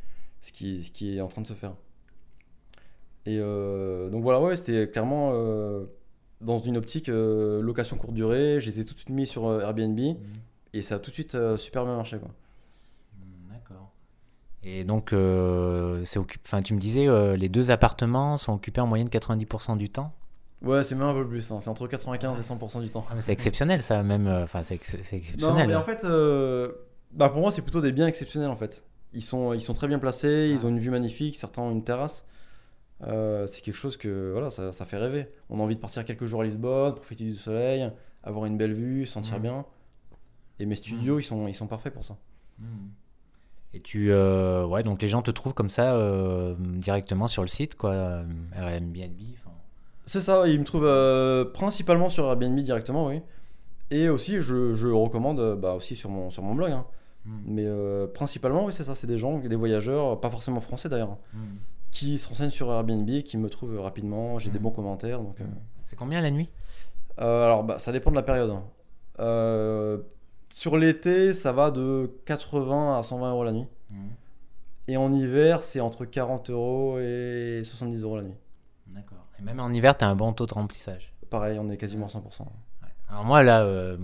ce 0.41 0.53
qui, 0.53 0.83
ce 0.83 0.91
qui 0.91 1.17
est 1.17 1.21
en 1.21 1.29
train 1.29 1.43
de 1.43 1.47
se 1.47 1.53
faire. 1.55 1.75
Et 3.27 3.39
euh, 3.39 4.09
donc 4.11 4.23
voilà, 4.23 4.41
ouais, 4.41 4.57
c'était 4.57 4.89
clairement 4.91 5.33
dans 6.41 6.59
une 6.59 6.77
optique 6.79 7.09
location 7.09 7.97
courte 7.99 8.15
durée. 8.15 8.61
Je 8.61 8.71
les 8.71 8.81
ai 8.81 8.85
tout 8.85 8.95
de 8.95 8.99
suite 8.99 9.11
mis 9.11 9.27
sur 9.27 9.45
Airbnb 9.61 9.99
Hmm. 9.99 10.15
et 10.73 10.83
ça 10.83 10.95
a 10.95 10.99
tout 10.99 11.11
de 11.11 11.15
suite 11.15 11.37
super 11.57 11.85
bien 11.85 11.97
marché. 11.97 12.19
Quoi. 12.19 12.29
Hmm, 13.19 13.53
D'accord. 13.53 13.93
Et 14.62 14.85
donc, 14.85 15.11
c'est 15.11 16.19
occup- 16.19 16.41
enfin, 16.47 16.62
tu 16.62 16.73
me 16.75 16.79
disais, 16.81 17.07
les 17.37 17.49
deux 17.50 17.71
appartements 17.71 18.37
sont 18.39 18.55
occupés 18.55 18.81
en 18.81 18.87
moyenne 18.87 19.09
90% 19.09 19.77
du 19.77 19.91
temps? 19.91 20.12
Ouais, 20.62 20.85
c'est 20.85 20.95
même 20.95 21.09
un 21.09 21.14
peu 21.14 21.26
plus, 21.26 21.50
hein, 21.52 21.61
c'est 21.61 21.71
entre 21.71 21.87
95 21.87 22.38
et 22.38 22.43
100% 22.43 22.81
du 22.83 22.90
temps. 22.90 23.05
Ah, 23.11 23.14
mais 23.14 23.23
c'est 23.23 23.33
exceptionnel, 23.33 23.81
ça, 23.81 24.02
même. 24.02 24.26
euh, 24.26 24.45
Enfin, 24.45 24.62
c'est 24.62 24.75
ex- 24.75 24.97
c'est 25.02 25.17
Non, 25.17 25.23
exceptionnel. 25.23 25.69
mais 25.69 25.75
en 25.75 25.83
fait, 25.83 26.05
euh, 26.05 26.71
bah 27.12 27.29
pour 27.31 27.40
moi, 27.40 27.50
c'est 27.50 27.62
plutôt 27.62 27.81
des 27.81 27.93
biens 27.93 28.07
exceptionnels 28.07 28.50
en 28.50 28.57
fait. 28.57 28.85
Ils 29.14 29.25
sont, 29.25 29.55
ils 29.55 29.61
sont 29.62 29.73
très 29.73 29.88
bien 29.88 29.99
placés, 29.99 30.50
ils 30.52 30.64
ont 30.67 30.69
une 30.69 30.79
vue 30.79 30.90
magnifique, 30.90 31.37
certains 31.37 31.62
ont 31.62 31.73
une 31.73 31.83
terrasse. 31.83 32.25
Euh, 33.07 33.47
c'est 33.47 33.62
quelque 33.62 33.76
chose 33.76 33.97
que 33.97 34.33
voilà, 34.33 34.50
ça, 34.50 34.71
ça 34.73 34.85
fait 34.85 34.99
rêver. 34.99 35.29
On 35.49 35.59
a 35.61 35.62
envie 35.62 35.76
de 35.76 35.81
partir 35.81 36.05
quelques 36.05 36.26
jours 36.26 36.43
à 36.43 36.45
Lisbonne, 36.45 36.95
profiter 36.95 37.25
du 37.25 37.35
soleil, 37.35 37.90
avoir 38.23 38.45
une 38.45 38.59
belle 38.59 38.75
vue, 38.75 39.07
se 39.07 39.14
sentir 39.14 39.37
Mhm. 39.37 39.43
bien. 39.43 39.64
Et 40.59 40.67
mes 40.67 40.75
studios, 40.75 41.19
ils, 41.19 41.23
sont, 41.23 41.49
ils 41.49 41.55
sont 41.55 41.67
parfaits 41.67 41.95
pour 41.95 42.05
ça. 42.05 42.19
Hmm. 42.59 42.90
Et 43.73 43.81
tu, 43.81 44.12
euh, 44.12 44.67
ouais, 44.67 44.83
donc 44.83 45.00
les 45.00 45.09
gens 45.09 45.23
te 45.23 45.31
trouvent 45.31 45.55
comme 45.55 45.71
ça 45.71 45.95
euh, 45.95 46.55
directement 46.59 47.26
sur 47.29 47.40
le 47.43 47.49
site, 47.49 47.76
quoi, 47.76 48.23
Airbnb. 48.55 48.97
enfin. 48.99 49.50
C'est 50.11 50.19
ça, 50.21 50.49
ils 50.49 50.59
me 50.59 50.64
trouvent 50.64 50.87
euh, 50.88 51.45
principalement 51.45 52.09
sur 52.11 52.25
Airbnb 52.25 52.59
directement, 52.59 53.07
oui. 53.07 53.23
Et 53.93 54.09
aussi, 54.09 54.40
je, 54.40 54.75
je 54.75 54.88
recommande 54.88 55.38
euh, 55.38 55.55
bah, 55.55 55.75
aussi 55.75 55.95
sur 55.95 56.11
mon, 56.11 56.31
sur 56.31 56.43
mon 56.43 56.55
blog. 56.57 56.73
hein. 56.73 56.85
Hmm. 57.26 57.38
Mais 57.47 57.64
euh, 57.64 58.09
principalement, 58.09 58.64
oui, 58.64 58.73
c'est 58.73 58.83
ça, 58.83 58.97
c'est 58.97 59.07
des 59.07 59.19
gens, 59.19 59.38
des 59.38 59.55
voyageurs, 59.55 60.21
pas 60.21 60.29
forcément 60.29 60.61
français 60.61 60.88
d'ailleurs, 60.88 61.17
Hmm. 61.33 61.59
qui 61.93 62.19
se 62.19 62.26
renseignent 62.29 62.50
sur 62.50 62.73
Airbnb, 62.73 63.09
qui 63.23 63.37
me 63.38 63.49
trouvent 63.49 63.79
rapidement. 63.81 64.40
J'ai 64.40 64.50
des 64.50 64.59
Mhm. 64.59 64.64
bons 64.64 64.71
commentaires. 64.73 65.21
Donc, 65.21 65.37
C'est 65.85 65.95
combien 65.97 66.21
la 66.21 66.33
nuit? 66.33 66.49
Alors, 67.17 67.62
bah, 67.62 67.79
ça 67.79 67.93
dépend 67.93 68.11
de 68.11 68.17
la 68.17 68.23
période. 68.25 68.50
hein. 68.50 68.64
Euh, 69.21 69.99
sur 70.49 70.76
l'été, 70.76 71.33
ça 71.35 71.52
va 71.52 71.71
de 71.71 72.11
80 72.25 72.99
à 72.99 73.02
120 73.05 73.31
euros 73.31 73.45
la 73.45 73.52
nuit. 73.52 73.67
Hmm. 73.90 74.09
Et 74.88 74.97
en 74.97 75.12
hiver, 75.12 75.62
c'est 75.62 75.79
entre 75.81 76.05
40 76.05 76.50
euros 76.50 76.99
et 76.99 77.61
70 77.62 78.02
euros 78.02 78.17
la 78.17 78.25
nuit. 78.25 78.35
Et 79.41 79.45
même 79.45 79.61
en 79.61 79.71
hiver, 79.73 79.97
tu 79.97 80.05
as 80.05 80.09
un 80.09 80.15
bon 80.17 80.33
taux 80.33 80.47
de 80.47 80.55
remplissage. 80.55 81.13
Pareil, 81.31 81.59
on 81.59 81.69
est 81.69 81.77
quasiment 81.77 82.07
à 82.07 82.09
100%. 82.09 82.21
Alors 83.09 83.25
moi 83.25 83.43
là, 83.43 83.63
euh, 83.63 83.97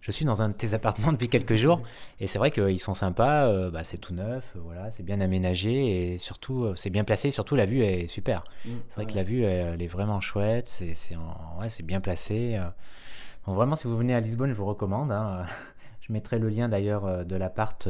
je 0.00 0.10
suis 0.10 0.24
dans 0.24 0.42
un 0.42 0.48
de 0.48 0.54
tes 0.54 0.72
appartements 0.72 1.12
depuis 1.12 1.28
quelques 1.28 1.56
jours 1.56 1.82
et 2.20 2.26
c'est 2.26 2.38
vrai 2.38 2.50
qu'ils 2.50 2.80
sont 2.80 2.94
sympas, 2.94 3.48
euh, 3.48 3.70
bah, 3.70 3.84
c'est 3.84 3.98
tout 3.98 4.14
neuf, 4.14 4.50
euh, 4.56 4.60
voilà, 4.64 4.90
c'est 4.92 5.02
bien 5.02 5.20
aménagé 5.20 6.14
et 6.14 6.16
surtout 6.16 6.72
c'est 6.74 6.88
bien 6.88 7.04
placé, 7.04 7.30
surtout 7.30 7.54
la 7.54 7.66
vue 7.66 7.82
est 7.82 8.06
super. 8.06 8.44
C'est 8.88 8.94
vrai 9.02 9.06
que 9.06 9.14
la 9.14 9.24
vue 9.24 9.42
elle, 9.42 9.74
elle 9.74 9.82
est 9.82 9.86
vraiment 9.88 10.22
chouette, 10.22 10.68
c'est 10.68 10.94
c'est 10.94 11.16
ouais, 11.60 11.68
c'est 11.68 11.82
bien 11.82 12.00
placé. 12.00 12.58
Donc 13.46 13.56
vraiment 13.56 13.76
si 13.76 13.88
vous 13.88 13.96
venez 13.96 14.14
à 14.14 14.20
Lisbonne, 14.20 14.48
je 14.48 14.54
vous 14.54 14.64
recommande. 14.66 15.12
hein. 15.12 15.44
Je 16.00 16.12
mettrai 16.12 16.38
le 16.38 16.48
lien 16.48 16.68
d'ailleurs 16.68 17.26
de 17.26 17.34
l'appart 17.34 17.88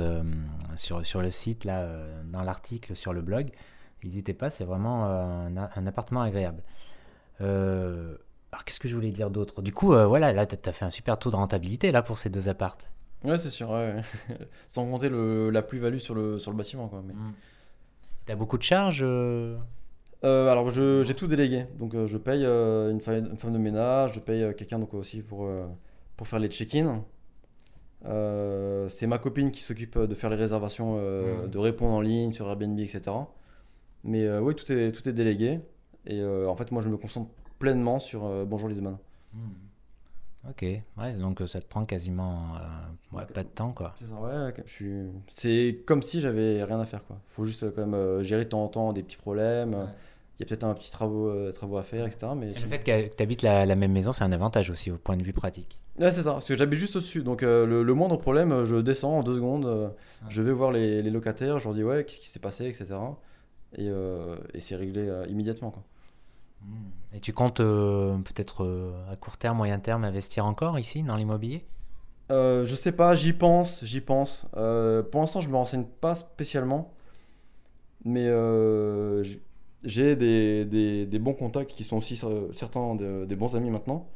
sur, 0.74 1.04
sur 1.04 1.20
le 1.20 1.30
site 1.30 1.66
là, 1.66 1.86
dans 2.24 2.42
l'article 2.42 2.96
sur 2.96 3.12
le 3.12 3.20
blog. 3.20 3.50
N'hésitez 4.02 4.32
pas, 4.32 4.48
c'est 4.48 4.64
vraiment 4.64 5.04
un 5.04 5.86
appartement 5.86 6.22
agréable. 6.22 6.62
Euh, 7.40 8.16
alors 8.52 8.64
qu'est-ce 8.64 8.80
que 8.80 8.88
je 8.88 8.94
voulais 8.94 9.10
dire 9.10 9.30
d'autre? 9.30 9.60
Du 9.62 9.72
coup, 9.72 9.92
euh, 9.92 10.06
voilà, 10.06 10.32
là, 10.32 10.46
tu 10.46 10.56
as 10.68 10.72
fait 10.72 10.84
un 10.84 10.90
super 10.90 11.18
taux 11.18 11.30
de 11.30 11.36
rentabilité 11.36 11.92
là 11.92 12.02
pour 12.02 12.16
ces 12.18 12.30
deux 12.30 12.48
appartes. 12.48 12.92
Ouais, 13.24 13.36
c'est 13.38 13.50
sûr. 13.50 13.70
ouais. 13.70 13.96
Sans 14.66 14.86
compter 14.86 15.08
le, 15.08 15.50
la 15.50 15.62
plus-value 15.62 15.98
sur 15.98 16.14
le, 16.14 16.38
sur 16.38 16.50
le 16.50 16.56
bâtiment. 16.56 16.88
Quoi. 16.88 17.02
Mais... 17.06 17.14
Tu 18.24 18.32
as 18.32 18.36
beaucoup 18.36 18.56
de 18.58 18.62
charges 18.62 19.02
euh, 19.04 19.56
Euh, 20.24 20.50
alors, 20.50 20.70
j'ai 20.70 21.14
tout 21.14 21.26
délégué. 21.26 21.66
Donc, 21.78 21.94
euh, 21.94 22.06
je 22.06 22.16
paye 22.18 22.44
euh, 22.44 22.90
une, 22.90 23.00
femme, 23.00 23.28
une 23.30 23.36
femme 23.38 23.52
de 23.52 23.58
ménage, 23.58 24.12
je 24.14 24.20
paye 24.20 24.54
quelqu'un 24.56 24.78
donc, 24.78 24.94
aussi 24.94 25.22
pour, 25.22 25.48
pour 26.16 26.26
faire 26.28 26.38
les 26.38 26.48
check-in. 26.48 27.04
C'est 28.88 29.06
ma 29.06 29.18
copine 29.18 29.50
qui 29.50 29.62
s'occupe 29.62 29.98
de 29.98 30.14
faire 30.14 30.30
les 30.30 30.36
réservations, 30.36 30.96
Mhm. 30.96 31.48
de 31.50 31.58
répondre 31.58 31.94
en 31.94 32.00
ligne 32.00 32.32
sur 32.32 32.48
Airbnb, 32.48 32.78
etc. 32.78 33.02
Mais 34.04 34.38
oui, 34.38 34.54
tout 34.54 34.70
est, 34.72 34.92
tout 34.92 35.08
est 35.08 35.12
délégué. 35.12 35.60
Et 36.06 36.20
euh, 36.20 36.48
en 36.48 36.56
fait, 36.56 36.70
moi, 36.72 36.82
je 36.82 36.88
me 36.88 36.96
concentre 36.96 37.30
pleinement 37.58 37.98
sur 37.98 38.24
euh, 38.24 38.44
Bonjour 38.44 38.68
Lisbonne. 38.68 38.98
Ok, 40.48 40.62
ouais, 40.62 41.12
donc 41.18 41.40
euh, 41.40 41.46
ça 41.48 41.60
te 41.60 41.66
prend 41.66 41.84
quasiment 41.84 42.54
euh, 42.54 43.16
ouais, 43.16 43.24
pas 43.26 43.42
de 43.42 43.48
temps 43.48 43.72
quoi. 43.72 43.94
C'est 43.98 44.04
ça, 44.06 44.14
ouais. 44.14 44.50
ok. 44.50 44.62
Je 44.64 44.70
suis... 44.72 45.02
C'est 45.26 45.82
comme 45.86 46.02
si 46.02 46.20
j'avais 46.20 46.62
rien 46.62 46.78
à 46.78 46.86
faire, 46.86 47.04
quoi. 47.04 47.16
Faut 47.26 47.44
juste 47.44 47.74
quand 47.74 47.84
même 47.84 48.22
gérer 48.22 48.44
de 48.44 48.50
temps 48.50 48.62
en 48.62 48.68
temps 48.68 48.92
des 48.92 49.02
petits 49.02 49.16
problèmes. 49.16 49.74
Ouais. 49.74 49.86
Il 50.38 50.42
y 50.42 50.44
a 50.44 50.46
peut-être 50.46 50.64
un 50.64 50.74
petit 50.74 50.90
travaux, 50.92 51.28
euh, 51.28 51.50
travaux 51.50 51.78
à 51.78 51.82
faire, 51.82 52.06
etc. 52.06 52.28
Mais 52.36 52.50
Et 52.50 52.54
le 52.54 52.68
fait 52.68 52.78
que 52.78 53.08
tu 53.16 53.22
habites 53.22 53.42
la, 53.42 53.66
la 53.66 53.74
même 53.74 53.90
maison, 53.90 54.12
c'est 54.12 54.22
un 54.22 54.30
avantage 54.32 54.70
aussi 54.70 54.92
au 54.92 54.98
point 54.98 55.16
de 55.16 55.22
vue 55.24 55.32
pratique. 55.32 55.80
Ouais, 55.98 56.12
c'est 56.12 56.22
ça, 56.22 56.32
parce 56.32 56.46
que 56.46 56.56
j'habite 56.56 56.78
juste 56.78 56.94
au-dessus. 56.94 57.22
Donc, 57.24 57.42
euh, 57.42 57.66
le, 57.66 57.82
le 57.82 57.94
moindre 57.94 58.16
problème, 58.18 58.64
je 58.64 58.76
descends 58.76 59.18
en 59.18 59.22
deux 59.24 59.34
secondes. 59.36 59.64
euh, 59.66 59.88
Je 60.28 60.42
vais 60.42 60.52
voir 60.52 60.70
les, 60.70 61.02
les 61.02 61.10
locataires, 61.10 61.58
je 61.58 61.64
leur 61.64 61.74
dis 61.74 61.82
ouais, 61.82 62.04
qu'est-ce 62.04 62.20
qui 62.20 62.28
s'est 62.28 62.38
passé, 62.38 62.66
etc. 62.66 62.86
Et, 63.78 63.86
et 64.54 64.60
c'est 64.60 64.76
réglé 64.76 65.10
immédiatement, 65.28 65.70
quoi. 65.72 65.82
Et 67.12 67.20
tu 67.20 67.32
comptes 67.32 67.60
euh, 67.60 68.18
peut-être 68.18 68.64
euh, 68.64 68.92
à 69.10 69.16
court 69.16 69.36
terme, 69.38 69.56
moyen 69.56 69.78
terme 69.78 70.04
investir 70.04 70.44
encore 70.44 70.78
ici 70.78 71.02
dans 71.02 71.16
l'immobilier? 71.16 71.64
Euh, 72.30 72.64
je 72.64 72.74
sais 72.74 72.92
pas, 72.92 73.14
j'y 73.14 73.32
pense, 73.32 73.84
j'y 73.84 74.00
pense. 74.00 74.46
Pour 74.52 75.20
l'instant, 75.20 75.40
je 75.40 75.48
me 75.48 75.56
renseigne 75.56 75.84
pas 75.84 76.14
spécialement. 76.14 76.92
Mais 78.04 78.28
j'ai 79.84 80.16
des, 80.16 80.64
des- 80.64 81.06
des 81.06 81.18
bons 81.18 81.34
contacts 81.34 81.70
qui 81.70 81.84
sont 81.84 81.96
aussi 81.96 82.20
certains 82.52 82.94
de- 82.96 83.24
des 83.24 83.36
bons 83.36 83.56
amis 83.56 83.70
maintenant. 83.70 84.08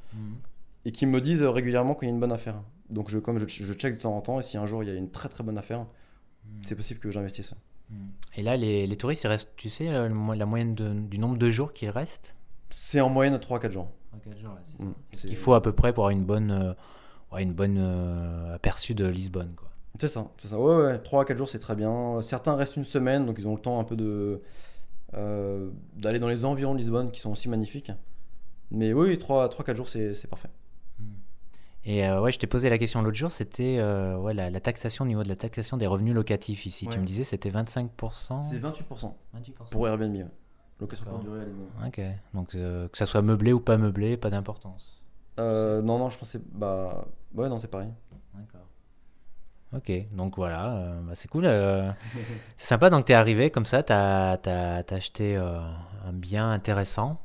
et 0.87 0.93
qui 0.93 1.07
me 1.07 1.21
disent 1.21 1.43
régulièrement 1.43 1.95
qu'il 1.95 2.09
y 2.09 2.11
a 2.11 2.15
une 2.15 2.21
bonne 2.21 2.33
affaire. 2.33 2.63
Donc 2.89 3.11
je, 3.11 3.19
comme 3.19 3.39
je, 3.39 3.47
je 3.47 3.73
check 3.75 3.97
de 3.97 4.01
temps 4.03 4.17
en 4.17 4.21
temps, 4.23 4.41
et 4.41 4.43
si 4.43 4.57
un 4.59 4.67
jour 4.67 4.83
il 4.83 4.89
y 4.89 4.93
a 4.93 4.95
une 4.95 5.11
très 5.11 5.29
très 5.29 5.45
bonne 5.45 5.59
affaire, 5.59 5.87
c'est 6.63 6.75
possible 6.75 7.01
que 7.01 7.11
j'investisse. 7.11 7.55
Et 8.37 8.43
là, 8.43 8.57
les, 8.57 8.87
les 8.87 8.97
touristes, 8.97 9.25
ils 9.25 9.29
restent, 9.29 9.53
tu 9.57 9.69
sais, 9.71 9.89
euh, 9.89 10.09
la 10.35 10.47
moyenne 10.47 10.75
de- 10.75 10.93
du 10.95 11.19
nombre 11.19 11.37
de 11.37 11.51
jours 11.51 11.73
qu'ils 11.73 11.91
restent? 11.91 12.37
C'est 12.71 13.01
en 13.01 13.09
moyenne 13.09 13.39
3-4 13.39 13.73
jours. 13.73 13.89
c'est 14.63 14.81
Mm, 14.85 14.95
ce 15.13 15.19
c'est- 15.21 15.29
qu'il 15.29 15.37
faut 15.37 15.55
à 15.55 15.63
peu 15.63 15.73
près 15.73 15.93
pour 15.93 16.05
avoir 16.05 16.11
une 16.11 16.25
bonne, 16.25 16.51
euh, 16.51 17.39
une 17.39 17.53
bonne 17.53 17.77
euh, 17.79 18.55
aperçu 18.55 18.95
de 18.95 19.07
Lisbonne. 19.07 19.53
Quoi. 19.57 19.69
C'est 19.99 20.09
ça, 20.09 20.29
c'est 20.39 20.49
ça. 20.49 20.59
Ouais, 20.59 20.77
ouais, 20.77 20.99
3 20.99 21.23
à 21.23 21.25
4 21.25 21.37
jours 21.39 21.49
c'est 21.49 21.59
très 21.59 21.75
bien. 21.75 22.21
Certains 22.23 22.55
restent 22.57 22.77
une 22.77 22.85
semaine, 22.85 23.27
donc 23.27 23.37
ils 23.39 23.49
ont 23.49 23.55
le 23.55 23.61
temps 23.61 23.81
un 23.81 23.85
peu 23.85 23.97
de, 23.97 24.41
euh, 25.15 25.71
d'aller 25.97 26.19
dans 26.21 26.29
les 26.29 26.45
environs 26.45 26.75
de 26.75 26.79
Lisbonne 26.79 27.11
qui 27.11 27.21
sont 27.21 27.31
aussi 27.33 27.49
magnifiques. 27.49 27.91
Mais 28.71 28.93
oui, 28.93 29.19
3-4 29.19 29.77
jours, 29.77 29.89
c'est 29.89 30.15
c'est 30.15 30.29
parfait. 30.29 30.49
Et 31.85 32.07
euh, 32.07 32.21
ouais, 32.21 32.31
je 32.31 32.39
t'ai 32.39 32.47
posé 32.47 32.69
la 32.69 32.79
question 32.79 33.01
l'autre 33.01 33.17
jour, 33.17 33.33
c'était 33.33 33.79
euh, 33.79 34.17
ouais, 34.17 34.35
la, 34.35 34.51
la 34.51 34.61
taxation 34.61 35.05
au 35.05 35.09
niveau 35.09 35.23
de 35.23 35.29
la 35.29 35.37
taxation 35.37 35.77
des 35.77 35.87
revenus 35.87 36.15
locatifs 36.15 36.67
ici. 36.67 36.87
Tu 36.89 36.99
me 36.99 37.05
disais 37.05 37.25
c'était 37.25 37.51
25%. 37.51 38.43
C'est 38.43 38.59
28% 38.59 39.13
28%. 39.37 39.71
pour 39.71 39.89
Airbnb. 39.89 40.15
ouais. 40.15 40.27
Location 40.79 41.05
D'accord. 41.05 41.21
courte 41.21 41.33
durée. 41.33 41.47
Ok, 41.87 42.01
donc 42.35 42.55
euh, 42.55 42.89
que 42.89 42.97
ça 42.99 43.07
soit 43.07 43.23
meublé 43.23 43.53
ou 43.53 43.61
pas 43.61 43.77
meublé, 43.77 44.17
pas 44.17 44.31
d'importance. 44.31 45.05
Non, 45.39 45.99
non, 45.99 46.11
je 46.11 46.19
pensais. 46.19 46.41
Bah. 46.53 47.07
Ouais, 47.35 47.49
non, 47.49 47.59
c'est 47.59 47.69
pareil. 47.71 47.89
D'accord. 48.35 48.67
Ok, 49.73 49.93
donc 50.13 50.37
voilà, 50.37 50.99
bah, 51.03 51.15
c'est 51.15 51.29
cool. 51.29 51.45
c'est 52.57 52.67
sympa, 52.67 52.91
donc 52.91 53.05
t'es 53.05 53.15
arrivé 53.15 53.51
comme 53.51 53.65
ça, 53.67 53.83
t'as 53.83 54.33
as, 54.33 54.93
acheté 54.93 55.37
euh, 55.37 55.61
un 56.05 56.13
bien 56.13 56.51
intéressant, 56.51 57.21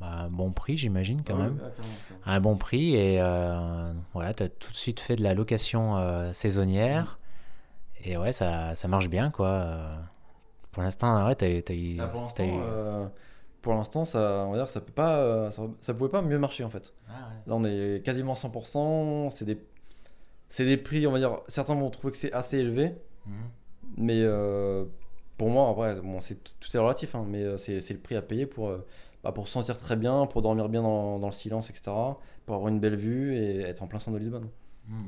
bah, 0.00 0.06
un 0.06 0.28
bon 0.30 0.52
prix 0.52 0.76
j'imagine 0.76 1.22
quand 1.24 1.34
Ah 1.36 1.42
même, 1.42 1.52
oui, 1.54 1.60
ah, 1.64 1.70
clairement, 1.70 1.94
clairement. 2.06 2.24
un 2.36 2.40
bon 2.40 2.56
prix 2.56 2.94
et 2.94 3.20
euh, 3.20 3.92
voilà, 4.14 4.32
t'as 4.34 4.48
tout 4.48 4.70
de 4.70 4.76
suite 4.76 5.00
fait 5.00 5.16
de 5.16 5.22
la 5.22 5.34
location 5.34 5.96
euh, 5.96 6.32
saisonnière 6.32 7.18
et 8.04 8.16
ouais, 8.16 8.30
ça, 8.32 8.74
ça 8.74 8.86
marche 8.88 9.08
bien 9.08 9.30
quoi. 9.30 9.66
Pour 10.70 10.82
l'instant, 10.84 11.26
ouais, 11.26 11.34
t'as 11.34 11.48
eu... 11.48 11.98
Ah, 12.00 12.06
pour 12.06 12.20
l'instant, 12.22 12.44
euh, 12.46 13.06
pour 13.62 13.74
l'instant, 13.74 14.04
ça, 14.04 14.44
on 14.46 14.52
va 14.52 14.58
dire, 14.58 14.68
ça 14.68 14.80
peut 14.80 14.92
pas, 14.92 15.50
ça, 15.50 15.62
ça 15.80 15.94
pouvait 15.94 16.10
pas 16.10 16.22
mieux 16.22 16.38
marcher 16.38 16.62
en 16.62 16.70
fait. 16.70 16.92
Ah 17.08 17.12
ouais. 17.28 17.34
Là, 17.46 17.54
on 17.56 17.64
est 17.64 18.04
quasiment 18.04 18.34
100%. 18.34 19.30
C'est 19.30 19.44
des, 19.44 19.58
c'est 20.48 20.64
des 20.64 20.76
prix, 20.76 21.06
on 21.08 21.12
va 21.12 21.18
dire. 21.18 21.40
Certains 21.48 21.74
vont 21.74 21.90
trouver 21.90 22.12
que 22.12 22.18
c'est 22.18 22.32
assez 22.32 22.58
élevé, 22.58 22.94
Mhm. 23.26 23.34
mais 23.96 24.24
pour 25.36 25.50
moi, 25.50 25.68
après, 25.70 26.00
bon, 26.00 26.20
c'est 26.20 26.36
tout 26.60 26.76
est 26.76 26.78
relatif, 26.78 27.14
hein, 27.16 27.24
mais 27.28 27.58
c'est 27.58 27.80
c'est 27.80 27.94
le 27.94 28.00
prix 28.00 28.14
à 28.16 28.22
payer 28.22 28.46
pour, 28.46 28.70
bah, 29.24 29.32
pour 29.32 29.46
se 29.48 29.52
sentir 29.54 29.78
très 29.78 29.96
bien, 29.96 30.26
pour 30.26 30.42
dormir 30.42 30.68
bien 30.68 30.82
dans, 30.82 31.18
dans 31.18 31.26
le 31.28 31.32
silence, 31.32 31.70
etc. 31.70 31.90
Pour 32.46 32.54
avoir 32.56 32.68
une 32.68 32.80
belle 32.80 32.96
vue 32.96 33.36
et 33.36 33.60
être 33.60 33.82
en 33.82 33.86
plein 33.86 33.98
centre 33.98 34.14
de 34.16 34.22
Lisbonne. 34.22 34.48
Hmm. 34.88 35.02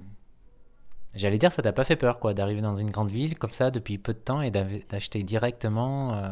J'allais 1.15 1.39
dire, 1.39 1.51
ça 1.53 1.63
t'a 1.63 1.73
pas 1.73 1.85
fait 1.85 1.97
peur, 1.97 2.21
quoi, 2.21 2.35
d'arriver 2.35 2.61
dans 2.61 2.77
une 2.77 2.91
grande 2.91 3.11
ville 3.11 3.37
comme 3.37 3.51
ça 3.51 3.71
depuis 3.73 3.99
peu 3.99 4.13
de 4.13 4.19
temps 4.19 4.43
et 4.43 4.51
d'acheter 4.51 5.23
directement. 5.25 6.15
euh, 6.15 6.29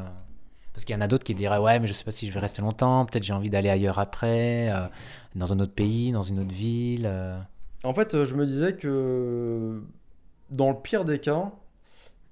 Parce 0.73 0.85
qu'il 0.85 0.95
y 0.95 0.99
en 0.99 1.01
a 1.01 1.09
d'autres 1.09 1.25
qui 1.25 1.35
diraient, 1.35 1.59
ouais, 1.59 1.81
mais 1.81 1.87
je 1.89 1.93
sais 1.93 2.05
pas 2.05 2.13
si 2.13 2.29
je 2.29 2.33
vais 2.33 2.39
rester 2.39 2.63
longtemps, 2.63 3.05
peut-être 3.07 3.25
j'ai 3.25 3.33
envie 3.33 3.51
d'aller 3.51 3.71
ailleurs 3.71 3.99
après, 3.99 4.71
euh, 4.71 4.87
dans 5.35 5.53
un 5.53 5.59
autre 5.59 5.73
pays, 5.75 6.13
dans 6.13 6.23
une 6.23 6.39
autre 6.39 6.55
ville. 6.55 7.07
euh. 7.07 7.39
En 7.83 7.93
fait, 7.95 8.25
je 8.25 8.35
me 8.37 8.47
disais 8.47 8.77
que 8.77 9.83
dans 10.51 10.71
le 10.71 10.77
pire 10.77 11.05
des 11.05 11.19
cas, 11.19 11.51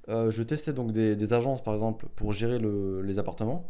je 0.08 0.42
testais 0.44 0.72
donc 0.72 0.92
des, 0.92 1.16
des 1.16 1.32
agences 1.32 1.62
par 1.64 1.74
exemple 1.74 2.06
pour 2.14 2.32
gérer 2.32 2.58
le- 2.60 3.02
les 3.02 3.18
appartements. 3.18 3.64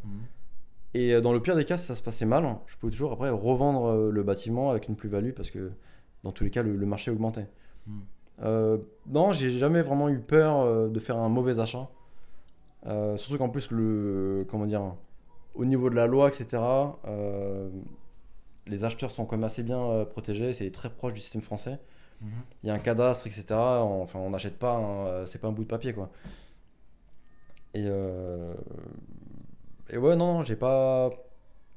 Et 0.97 1.15
euh, 1.15 1.21
dans 1.21 1.33
le 1.33 1.41
pire 1.41 1.57
des 1.57 1.65
cas, 1.67 1.77
si 1.77 1.85
ça 1.87 1.95
se 1.95 2.03
passait 2.03 2.25
mal, 2.25 2.57
je 2.67 2.77
pouvais 2.77 2.91
toujours 2.91 3.13
après 3.13 3.29
revendre 3.31 3.87
euh, 3.87 4.11
le 4.11 4.23
bâtiment 4.23 4.71
avec 4.71 4.89
une 4.89 4.97
plus-value 4.97 5.33
parce 5.33 5.51
que 5.51 5.73
dans 6.23 6.33
tous 6.33 6.45
les 6.45 6.51
cas, 6.51 6.63
le, 6.63 6.75
le 6.75 6.87
marché 6.87 7.11
augmentait. 7.11 7.49
Mm. 7.87 7.99
Euh, 8.43 8.79
non, 9.07 9.33
j'ai 9.33 9.51
jamais 9.51 9.83
vraiment 9.83 10.09
eu 10.09 10.21
peur 10.21 10.91
de 10.91 10.99
faire 10.99 11.19
un 11.19 11.29
mauvais 11.29 11.59
achat. 11.59 11.89
Euh, 12.87 13.17
surtout 13.17 13.37
qu'en 13.39 13.49
plus, 13.51 13.71
le, 13.71 14.47
comment 14.49 14.65
dire, 14.67 14.95
au 15.55 15.65
niveau 15.65 15.91
de 15.91 15.97
la 15.97 16.07
loi, 16.07 16.29
etc., 16.29 16.63
euh, 17.07 17.69
les 18.67 18.85
acheteurs 18.85 19.11
sont 19.11 19.27
quand 19.27 19.37
même 19.37 19.45
assez 19.45 19.63
bien 19.63 20.05
protégés. 20.11 20.53
C'est 20.55 20.71
très 20.71 20.91
proche 20.91 21.13
du 21.13 21.21
système 21.21 21.43
français. 21.43 21.79
Mhm. 22.23 22.29
Il 22.63 22.67
y 22.69 22.71
a 22.71 22.75
un 22.75 22.79
cadastre, 22.79 23.27
etc. 23.27 23.45
On- 23.51 24.03
Enfin, 24.03 24.19
on 24.19 24.31
n'achète 24.31 24.59
pas, 24.59 24.79
euh, 24.79 25.25
c'est 25.27 25.39
pas 25.39 25.49
un 25.49 25.53
bout 25.53 25.65
de 25.65 25.69
papier, 25.69 25.93
quoi. 25.93 26.11
Et, 27.75 27.85
euh, 27.87 28.55
et 29.91 29.99
ouais, 29.99 30.17
non, 30.17 30.39
non, 30.39 30.45
j'ai 30.45 30.57
pas, 30.57 31.11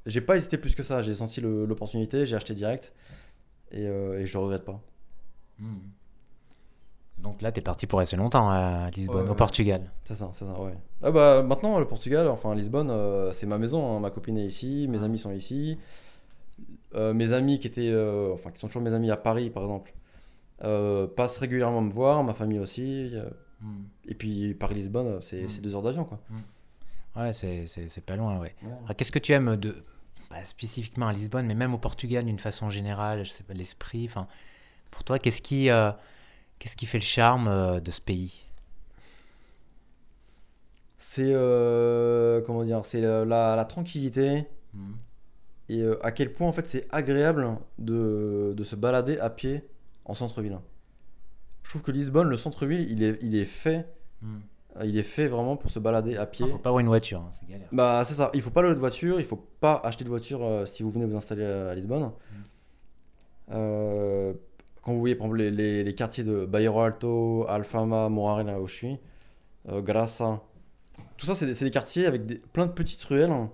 j'ai 0.06 0.22
pas 0.22 0.38
hésité 0.38 0.58
plus 0.58 0.76
que 0.76 0.84
ça. 0.84 1.02
J'ai 1.02 1.14
senti 1.14 1.42
l'opportunité, 1.42 2.26
j'ai 2.26 2.36
acheté 2.36 2.54
direct, 2.54 2.94
et, 3.72 3.88
euh, 3.88 4.20
et 4.20 4.26
je 4.26 4.38
regrette 4.38 4.66
pas. 4.66 4.82
Hmm. 5.60 5.78
Donc 7.18 7.42
là, 7.42 7.52
t'es 7.52 7.60
parti 7.62 7.86
pour 7.86 8.00
rester 8.00 8.16
longtemps 8.16 8.50
à 8.50 8.90
Lisbonne, 8.96 9.26
Ouais, 9.26 9.32
au. 9.32 9.36
Portugal. 9.36 9.92
C'est 10.04 10.16
ça, 10.16 10.30
c'est 10.32 10.46
ça, 10.46 10.58
ouais. 10.60 10.74
Ah 11.04 11.12
bah 11.12 11.44
maintenant, 11.44 11.78
le 11.80 11.86
Portugal, 11.86 12.28
enfin 12.30 12.56
Lisbonne, 12.56 12.90
euh, 12.90 13.32
c'est 13.34 13.46
ma 13.46 13.58
maison. 13.58 13.96
hein. 13.98 14.00
Ma 14.00 14.10
copine 14.10 14.38
est 14.38 14.46
ici, 14.46 14.88
mes 14.90 15.04
amis 15.04 15.20
sont 15.20 15.32
ici. 15.34 15.78
Euh, 16.96 17.14
mes 17.14 17.34
amis 17.34 17.60
qui 17.60 17.68
étaient, 17.68 17.90
euh, 17.92 18.34
enfin 18.34 18.52
qui 18.52 18.60
sont 18.60 18.68
toujours 18.68 18.82
mes 18.82 18.94
amis 18.94 19.12
à 19.12 19.18
Paris, 19.18 19.50
par 19.50 19.64
exemple, 19.64 19.94
passent 21.16 21.38
régulièrement 21.38 21.82
me 21.82 21.92
voir, 21.92 22.24
ma 22.24 22.34
famille 22.34 22.60
aussi. 22.60 23.12
Hmm. 23.62 23.84
et 24.08 24.16
puis 24.16 24.54
Paris-Lisbonne, 24.54 25.20
c'est 25.20 25.44
Mm. 25.44 25.50
c'est 25.50 25.60
deux 25.62 25.76
heures 25.76 25.82
d'avion, 25.82 26.06
quoi. 26.06 26.22
Ouais, 27.20 27.34
c'est 27.34 28.06
pas 28.06 28.16
loin, 28.16 28.40
ouais. 28.40 28.56
Qu'est-ce 28.98 29.12
que 29.12 29.20
tu 29.20 29.34
aimes 29.34 29.56
de, 29.58 29.76
spécifiquement 30.46 31.08
à 31.08 31.14
Lisbonne, 31.14 31.46
mais 31.48 31.56
même 31.56 31.74
au 31.74 31.78
Portugal 31.78 32.26
d'une 32.26 32.40
façon 32.40 32.70
générale, 32.70 33.24
je 33.26 33.30
sais 33.32 33.44
pas, 33.44 33.54
l'esprit, 33.54 34.06
enfin, 34.06 34.28
pour 34.92 35.04
toi, 35.04 35.20
qu'est-ce 35.20 35.42
qui, 35.42 35.70
euh, 35.70 35.92
qu'est-ce 36.60 36.78
qui 36.78 36.86
fait 36.86 37.00
le 37.00 37.04
charme 37.04 37.48
euh, 37.48 37.80
de 37.80 37.92
ce 37.92 38.02
pays? 38.02 38.46
C'est 40.98 41.32
euh, 41.34 42.42
comment 42.42 42.64
dire, 42.64 42.84
c'est 42.84 43.02
la, 43.02 43.24
la- 43.26 43.56
la 43.56 43.66
tranquillité 43.66 44.46
Hmm. 44.72 44.94
et 45.68 45.84
à 46.04 46.12
quel 46.12 46.32
point 46.32 46.48
en 46.48 46.52
fait 46.54 46.68
c'est 46.68 46.86
agréable 46.92 47.58
de, 47.80 48.54
de 48.56 48.64
se 48.64 48.76
balader 48.76 49.18
à 49.18 49.32
pied 49.32 49.64
en 50.06 50.14
centre-ville. 50.14 50.60
Je 51.64 51.70
trouve 51.72 51.82
que 51.82 51.90
Lisbonne, 51.92 52.30
le 52.30 52.38
centre-ville, 52.38 52.86
il 52.92 53.02
est, 53.02 53.18
il 53.24 53.36
est 53.36 53.46
fait, 53.46 53.88
Hmm. 54.22 54.40
Il 54.84 54.98
est 54.98 55.04
fait 55.04 55.28
vraiment 55.28 55.58
pour 55.58 55.70
se 55.72 55.80
balader 55.80 56.16
à 56.18 56.26
pied. 56.26 56.46
Ah, 56.48 56.52
faut 56.52 56.58
pas 56.60 56.70
avoir 56.70 56.80
une 56.80 56.88
voiture, 56.88 57.20
hein, 57.20 57.30
c'est 57.32 57.48
galère. 57.48 57.68
Bah 57.72 58.02
c'est 58.06 58.14
ça, 58.14 58.30
il 58.34 58.42
faut 58.42 58.50
pas 58.52 58.62
louer 58.62 58.76
de 58.76 58.80
voiture, 58.80 59.20
il 59.20 59.26
faut 59.26 59.44
pas 59.60 59.82
acheter 59.84 60.04
de 60.04 60.10
voiture 60.10 60.44
euh, 60.44 60.66
si 60.66 60.84
vous 60.84 60.90
venez 60.92 61.06
vous 61.06 61.16
installer 61.16 61.46
à, 61.46 61.70
à 61.70 61.76
Lisbonne. 61.76 62.12
Euh, 63.52 64.34
quand 64.82 64.94
vous 64.94 65.00
voyez 65.00 65.16
par 65.16 65.26
exemple 65.28 65.40
les, 65.40 65.52
les- 65.52 65.84
les 65.84 65.96
quartiers 65.96 66.24
de 66.24 66.46
Bairro 66.46 66.82
Alto, 66.82 67.46
Alfama, 67.50 68.08
où 68.08 68.68
je 68.68 68.74
suis, 68.74 68.98
euh, 69.70 69.82
Graça, 69.82 70.42
tout 71.18 71.26
ça 71.26 71.36
c'est 71.36 71.46
des, 71.64 71.72
quartiers 71.72 72.06
avec 72.06 72.26
des- 72.26 72.40
plein 72.54 72.66
de 72.66 72.72
petites 72.72 73.04
ruelles 73.04 73.32
hein, 73.32 73.52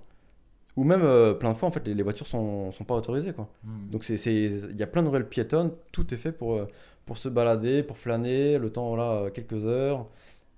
où 0.75 0.83
même 0.83 1.01
euh, 1.03 1.33
plein 1.33 1.51
de 1.51 1.57
fois 1.57 1.69
en 1.69 1.71
fait 1.71 1.85
les, 1.87 1.93
les 1.93 2.03
voitures 2.03 2.27
sont, 2.27 2.71
sont 2.71 2.83
pas 2.83 2.93
autorisées 2.95 3.33
quoi. 3.33 3.47
Hmm. 3.63 3.89
Donc 3.89 4.07
il 4.09 4.75
y 4.77 4.83
a 4.83 4.87
plein 4.87 5.01
de 5.03 5.07
ruelles 5.07 5.27
piétonnes, 5.29 5.71
tout 5.91 6.13
est 6.13 6.17
fait 6.17 6.31
pour, 6.31 6.55
euh, 6.55 6.67
pour 7.05 7.17
se 7.17 7.29
balader, 7.29 7.81
pour 7.83 7.97
flâner, 7.97 8.57
le 8.59 8.69
temps 8.69 8.89
voilà 8.89 9.11
euh, 9.13 9.29
quelques 9.29 9.65
heures, 9.65 10.07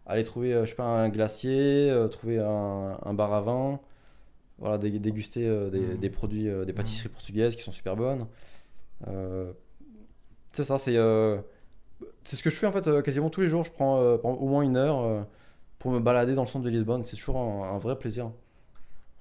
aller 0.08 0.24
trouver 0.24 0.54
euh, 0.54 0.66
je 0.66 0.72
sais 0.72 0.76
pas 0.76 0.86
un 0.86 1.10
glacier, 1.10 1.90
euh, 1.92 2.08
trouver 2.08 2.40
un, 2.40 2.98
un 3.04 3.14
bar 3.14 3.34
à 3.34 3.42
vin, 3.42 3.80
voilà 4.60 4.78
dé- 4.80 5.00
déguster 5.00 5.48
euh, 5.48 5.70
des, 5.70 5.80
Mhm. 5.82 5.98
des 5.98 6.10
produits, 6.10 6.50
euh, 6.50 6.66
des 6.66 6.74
pâtisseries 6.74 7.10
portugaises 7.10 7.56
qui 7.56 7.64
sont 7.64 7.72
super 7.74 7.96
bonnes. 7.96 8.28
Euh, 9.08 9.54
c'est 10.52 10.64
ça, 10.64 10.78
c'est 10.80 10.98
euh, 10.98 11.38
c'est 12.24 12.36
ce 12.38 12.44
que 12.44 12.50
je 12.50 12.56
fais 12.56 12.68
en 12.68 12.72
fait 12.72 12.88
euh, 12.88 13.02
quasiment 13.02 13.30
tous 13.30 13.42
les 13.42 13.48
jours. 13.50 13.64
Je 13.66 13.72
prends 13.72 14.00
euh, 14.02 14.18
au 14.24 14.48
moins 14.48 14.64
une 14.64 14.78
heure 14.78 15.00
euh, 15.02 15.24
pour 15.80 15.92
me 15.92 16.00
balader 16.00 16.34
dans 16.36 16.44
le 16.44 16.48
centre 16.48 16.66
de 16.66 16.70
Lisbonne. 16.72 17.04
C'est 17.04 17.16
toujours 17.18 17.38
un, 17.38 17.76
un 17.76 17.78
vrai 17.80 17.98
plaisir. 18.00 18.32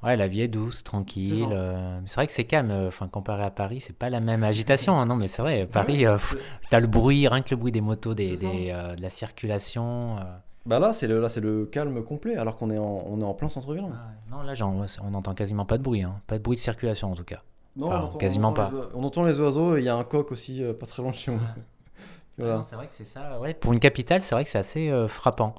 Ouais, 0.03 0.17
la 0.17 0.29
vie 0.29 0.43
est 0.43 0.49
douce, 0.49 0.83
tranquille. 0.85 1.49
C'est 1.49 1.55
euh, 1.57 2.01
vrai 2.17 2.27
que 2.27 2.33
c'est 2.33 2.45
calme. 2.45 2.71
Enfin, 2.71 3.09
comparé 3.09 3.43
à 3.45 3.51
Paris, 3.51 3.81
c'est 3.81 3.97
pas 3.97 4.11
la 4.11 4.21
même 4.21 4.45
agitation. 4.45 4.95
hein, 5.01 5.07
non, 5.07 5.17
mais 5.17 5.27
c'est 5.27 5.43
vrai. 5.43 5.67
Paris, 5.67 6.07
euh, 6.07 6.15
pff, 6.17 6.37
t'as 6.71 6.81
le 6.81 6.87
bruit, 6.87 7.27
rien 7.27 7.43
que 7.43 7.51
le 7.51 7.57
bruit 7.57 7.73
des 7.73 7.81
motos, 7.81 8.15
des, 8.15 8.37
des, 8.37 8.71
euh, 8.71 8.95
de 8.95 9.03
la 9.03 9.11
circulation. 9.11 10.19
Bah 10.67 10.79
là, 10.81 10.93
c'est 10.93 11.07
le, 11.07 11.21
là, 11.21 11.29
c'est 11.29 11.41
le 11.41 11.65
calme 11.67 12.03
complet 12.03 12.37
alors 12.37 12.57
qu'on 12.57 12.71
est 12.71 12.79
en, 12.79 13.05
on 13.09 13.21
est 13.21 13.25
en 13.25 13.35
plein 13.35 13.49
centre-ville. 13.49 13.85
hein. 13.85 13.93
Ah. 13.95 14.11
Non, 14.37 14.43
là, 14.43 14.55
j'en- 14.55 14.85
on 15.05 15.11
n'entend 15.11 15.35
quasiment 15.35 15.65
pas 15.65 15.79
de 15.79 15.83
bruit. 15.83 16.03
hein. 16.03 16.21
Pas 16.27 16.39
de 16.39 16.43
bruit 16.43 16.57
de 16.57 16.61
circulation, 16.63 17.13
en 17.13 17.15
tout 17.15 17.25
cas. 17.25 17.43
Non, 17.77 17.87
Enfin, 17.89 18.01
on 18.01 18.05
entend- 18.07 18.19
quasiment 18.19 18.49
entend 18.49 18.71
pas. 18.71 18.73
les 18.73 18.83
on 18.95 19.05
entend 19.05 19.25
les 19.25 19.39
oiseaux 19.39 19.77
et 19.77 19.81
il 19.81 19.85
y 19.85 19.89
a 19.89 19.95
un 19.97 20.05
coq 20.05 20.33
aussi 20.33 20.63
euh, 20.65 20.73
pas 20.73 20.87
très 20.87 21.03
loin 21.03 21.11
de 21.13 21.17
chez 21.17 21.31
moi. 21.31 21.41
voilà. 22.39 22.57
Non, 22.57 22.63
c'est 22.63 22.75
vrai 22.77 22.87
que 22.89 22.95
c'est 22.95 23.05
ça. 23.05 23.39
Ouais, 23.41 23.55
pour 23.55 23.73
une 23.73 23.81
capitale, 23.81 24.23
c'est 24.23 24.35
vrai 24.35 24.45
que 24.45 24.51
c'est 24.51 24.59
assez 24.59 24.91
euh, 24.91 25.09
frappant. 25.09 25.55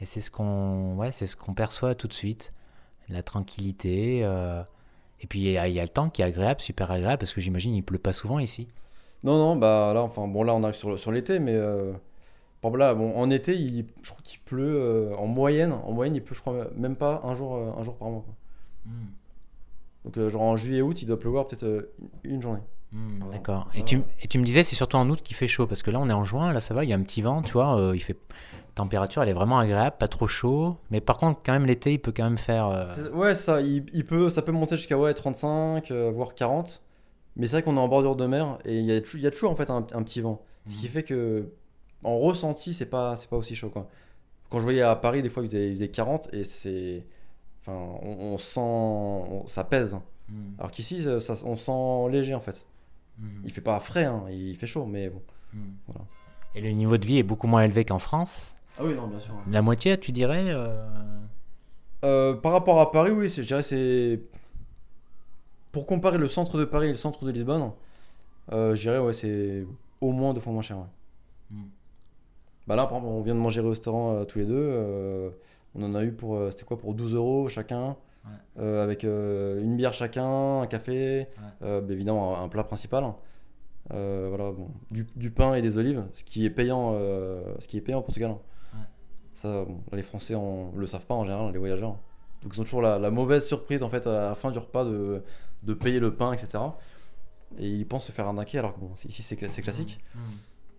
Et 0.00 0.06
c'est 0.06 0.20
ce 0.20 0.30
qu'on 0.30 0.94
ouais, 0.96 1.10
c'est 1.12 1.26
ce 1.26 1.36
qu'on 1.36 1.54
perçoit 1.54 1.94
tout 1.94 2.06
de 2.08 2.12
suite. 2.12 2.52
La 3.08 3.22
tranquillité. 3.22 4.20
euh, 4.24 4.62
Et 5.20 5.26
puis 5.26 5.40
il 5.40 5.50
y, 5.50 5.58
a- 5.58 5.66
il 5.66 5.74
y 5.74 5.80
a 5.80 5.82
le 5.82 5.88
temps 5.88 6.08
qui 6.10 6.22
est 6.22 6.24
agréable, 6.24 6.60
super 6.60 6.90
agréable, 6.92 7.18
parce 7.18 7.32
que 7.34 7.40
j'imagine 7.40 7.74
il 7.74 7.82
pleut 7.82 7.98
pas 7.98 8.12
souvent 8.12 8.38
ici. 8.38 8.68
Non, 9.24 9.36
non, 9.36 9.56
bah 9.56 9.90
là, 9.92 10.02
enfin, 10.02 10.28
bon, 10.28 10.44
là, 10.44 10.54
on 10.54 10.62
arrive 10.62 10.76
sur, 10.76 10.90
le- 10.90 10.96
sur 10.96 11.10
l'été, 11.10 11.40
mais 11.40 11.54
euh, 11.54 11.92
par 12.60 12.70
exemple, 12.70 12.78
là, 12.78 12.94
bon, 12.94 13.14
en 13.16 13.30
été, 13.30 13.54
il, 13.54 13.86
je 14.02 14.10
crois 14.10 14.20
qu'il 14.24 14.40
pleut 14.40 14.76
euh, 14.80 15.14
en 15.16 15.26
moyenne. 15.26 15.72
En 15.72 15.92
moyenne, 15.92 16.16
il 16.16 16.22
pleut, 16.22 16.34
je 16.34 16.40
crois, 16.40 16.68
même 16.76 16.96
pas 16.96 17.20
un 17.24 17.34
jour, 17.34 17.54
euh, 17.56 17.70
un 17.78 17.82
jour 17.82 17.96
par 17.96 18.08
mois. 18.10 18.22
quoi. 18.24 18.34
Donc, 20.04 20.16
euh, 20.16 20.30
genre 20.30 20.42
en 20.42 20.56
juillet, 20.56 20.80
août, 20.82 21.02
il 21.02 21.06
doit 21.06 21.18
pleuvoir 21.18 21.46
peut-être 21.46 21.64
euh, 21.64 21.92
une 22.24 22.40
journée. 22.40 22.60
Hmm, 22.92 23.18
Voilà. 23.20 23.32
D'accord. 23.34 23.68
Et 23.74 23.82
tu, 23.82 24.00
et 24.22 24.28
tu 24.28 24.38
me 24.38 24.44
disais, 24.44 24.62
c'est 24.62 24.76
surtout 24.76 24.96
en 24.96 25.08
août 25.10 25.20
qu'il 25.22 25.36
fait 25.36 25.46
chaud, 25.48 25.66
parce 25.66 25.82
que 25.82 25.90
là 25.90 25.98
on 26.00 26.08
est 26.08 26.12
en 26.14 26.24
juin, 26.24 26.52
là 26.54 26.60
ça 26.60 26.72
va, 26.72 26.84
il 26.84 26.90
y 26.90 26.92
a 26.94 26.96
un 26.96 27.02
petit 27.02 27.20
vent, 27.20 27.42
tu 27.42 27.52
vois, 27.52 27.78
euh, 27.78 27.94
il 27.94 28.00
fait 28.00 28.16
température, 28.74 29.22
elle 29.22 29.28
est 29.28 29.32
vraiment 29.34 29.58
agréable, 29.58 29.96
pas 29.98 30.08
trop 30.08 30.26
chaud, 30.26 30.76
mais 30.90 31.00
par 31.02 31.18
contre 31.18 31.40
quand 31.44 31.52
même 31.52 31.66
l'été 31.66 31.92
il 31.92 31.98
peut 31.98 32.12
quand 32.16 32.24
même 32.24 32.38
faire. 32.38 32.66
euh, 32.68 33.10
Ouais, 33.10 33.34
ça, 33.34 33.60
il, 33.60 33.84
il 33.92 34.06
peut, 34.06 34.30
ça 34.30 34.40
peut 34.40 34.52
monter 34.52 34.76
jusqu'à 34.76 34.96
ouais, 34.96 35.12
35, 35.12 35.90
euh, 35.90 36.10
voire 36.14 36.34
40. 36.34 36.80
Mais 37.36 37.46
c'est 37.46 37.56
vrai 37.56 37.62
qu'on 37.62 37.76
est 37.76 37.80
en 37.80 37.88
bordure 37.88 38.16
de 38.16 38.24
mer 38.26 38.58
et 38.64 38.78
il 38.78 38.84
y 38.86 38.92
a, 38.92 38.94
y 39.18 39.26
a 39.26 39.30
toujours 39.30 39.50
en 39.50 39.54
fait 39.56 39.68
un, 39.68 39.78
un 39.92 40.02
petit 40.02 40.20
vent. 40.22 40.42
Ce 40.66 40.76
qui 40.76 40.86
Mhm. 40.86 40.90
fait 40.92 41.02
que, 41.02 41.52
en 42.04 42.18
ressenti, 42.18 42.72
c'est 42.74 42.86
pas, 42.86 43.16
c'est 43.16 43.28
pas 43.28 43.36
aussi 43.36 43.54
chaud 43.56 43.70
quoi. 43.70 43.88
Quand 44.50 44.58
je 44.58 44.64
voyais 44.64 44.82
à 44.82 44.96
Paris, 44.96 45.22
des 45.22 45.28
fois, 45.30 45.42
il 45.42 45.46
faisait, 45.46 45.68
il 45.68 45.74
faisait 45.74 45.88
40 45.88 46.32
et 46.32 46.44
c'est. 46.44 47.04
enfin, 47.60 47.72
on, 48.02 48.32
on 48.34 48.38
sent, 48.38 48.60
on- 48.60 49.46
ça 49.46 49.64
pèse. 49.64 49.94
Mm. 50.28 50.34
Alors 50.58 50.70
qu'ici, 50.70 51.02
ça- 51.02 51.20
ça- 51.20 51.44
on 51.44 51.54
sent 51.56 52.10
léger 52.12 52.34
en 52.34 52.40
fait. 52.40 52.64
Mm. 53.18 53.26
Il 53.44 53.50
fait 53.52 53.60
pas 53.60 53.78
frais, 53.80 54.04
hein, 54.06 54.24
il 54.30 54.54
fait 54.56 54.66
chaud, 54.66 54.86
mais 54.86 55.10
bon. 55.10 55.22
Mm. 55.52 55.58
Voilà. 55.88 56.06
Et 56.54 56.60
le 56.62 56.70
niveau 56.70 56.96
de 56.96 57.04
vie 57.06 57.18
est 57.18 57.22
beaucoup 57.22 57.46
moins 57.46 57.62
élevé 57.62 57.84
qu'en 57.84 57.98
France? 57.98 58.54
Ah 58.78 58.82
oui, 58.84 58.94
non, 58.94 59.06
bien 59.06 59.20
sûr. 59.20 59.34
La 59.50 59.60
moitié, 59.60 59.98
tu 59.98 60.12
dirais 60.12 60.44
euh, 60.48 60.86
Euh, 62.04 62.34
par 62.34 62.52
rapport 62.52 62.80
à 62.80 62.90
Paris, 62.92 63.10
oui, 63.10 63.28
c'est- 63.28 63.42
je 63.42 63.48
dirais 63.48 63.62
c'est. 63.62 64.20
Pour 65.72 65.84
comparer 65.84 66.16
le 66.16 66.28
centre 66.28 66.56
de 66.58 66.64
Paris 66.64 66.86
et 66.86 66.90
le 66.90 66.96
centre 66.96 67.24
de 67.24 67.30
Lisbonne, 67.30 67.72
euh, 68.52 68.74
je 68.74 68.80
dirais 68.80 68.98
ouais, 68.98 69.12
c'est 69.12 69.66
au 70.00 70.12
moins 70.12 70.32
deux 70.32 70.40
fois 70.40 70.52
moins 70.52 70.62
cher. 70.62 70.78
ouais. 70.78 71.56
Bah 72.68 72.76
là, 72.76 72.86
par 72.86 72.98
exemple, 72.98 73.12
on 73.14 73.20
vient 73.22 73.34
de 73.34 73.40
manger 73.40 73.60
au 73.60 73.70
restaurant 73.70 74.12
euh, 74.14 74.24
tous 74.24 74.38
les 74.38 74.44
deux. 74.44 74.54
euh, 74.56 75.30
on 75.74 75.82
en 75.82 75.94
a 75.94 76.02
eu 76.04 76.12
pour. 76.12 76.36
euh, 76.36 76.50
C'était 76.50 76.64
quoi 76.64 76.78
Pour 76.78 76.94
12 76.94 77.14
euros 77.14 77.48
chacun. 77.48 77.96
Ouais. 78.24 78.32
euh, 78.62 78.84
avec 78.84 79.04
euh, 79.04 79.62
une 79.62 79.76
bière 79.76 79.94
chacun, 79.94 80.60
un 80.60 80.66
café, 80.66 81.28
euh, 81.62 81.80
bah, 81.80 81.92
évidemment 81.94 82.36
un, 82.38 82.44
un 82.44 82.48
plat 82.48 82.64
principal. 82.64 83.04
Euh, 83.94 84.26
voilà, 84.28 84.50
bon, 84.52 84.68
du, 84.90 85.06
du 85.16 85.30
pain 85.30 85.54
et 85.54 85.62
des 85.62 85.78
olives, 85.78 86.04
ce 86.12 86.22
qui 86.24 86.44
est 86.44 86.50
payant, 86.50 86.92
euh, 86.94 87.42
ce 87.58 87.68
qui 87.68 87.78
est 87.78 87.80
payant 87.80 88.00
au 88.00 88.02
Portugal. 88.02 88.34
Ça, 89.32 89.64
bon, 89.64 89.80
là, 89.90 89.96
les 89.96 90.02
Français 90.02 90.34
en- 90.34 90.72
le 90.76 90.86
savent 90.86 91.06
pas 91.06 91.14
en 91.14 91.24
général, 91.24 91.52
les 91.52 91.58
voyageurs. 91.58 91.96
Donc 92.42 92.52
ils 92.54 92.60
ont 92.60 92.64
toujours 92.64 92.82
la, 92.82 92.98
la 92.98 93.10
mauvaise 93.10 93.46
surprise 93.46 93.82
en 93.82 93.88
fait 93.88 94.06
à 94.06 94.12
la 94.30 94.34
fin 94.34 94.50
du 94.50 94.58
repas 94.58 94.84
de, 94.84 95.22
de 95.62 95.74
payer 95.74 96.00
le 96.00 96.12
pain, 96.14 96.32
etc. 96.32 96.62
Et 97.58 97.68
ils 97.68 97.86
pensent 97.86 98.04
se 98.06 98.12
faire 98.12 98.26
arnaquer 98.26 98.58
alors 98.58 98.74
que 98.74 98.80
bon, 98.80 98.90
ici 99.08 99.22
c'est 99.22 99.36
cla- 99.36 99.48
c'est 99.48 99.62
classique. 99.62 100.00
Mm. 100.14 100.18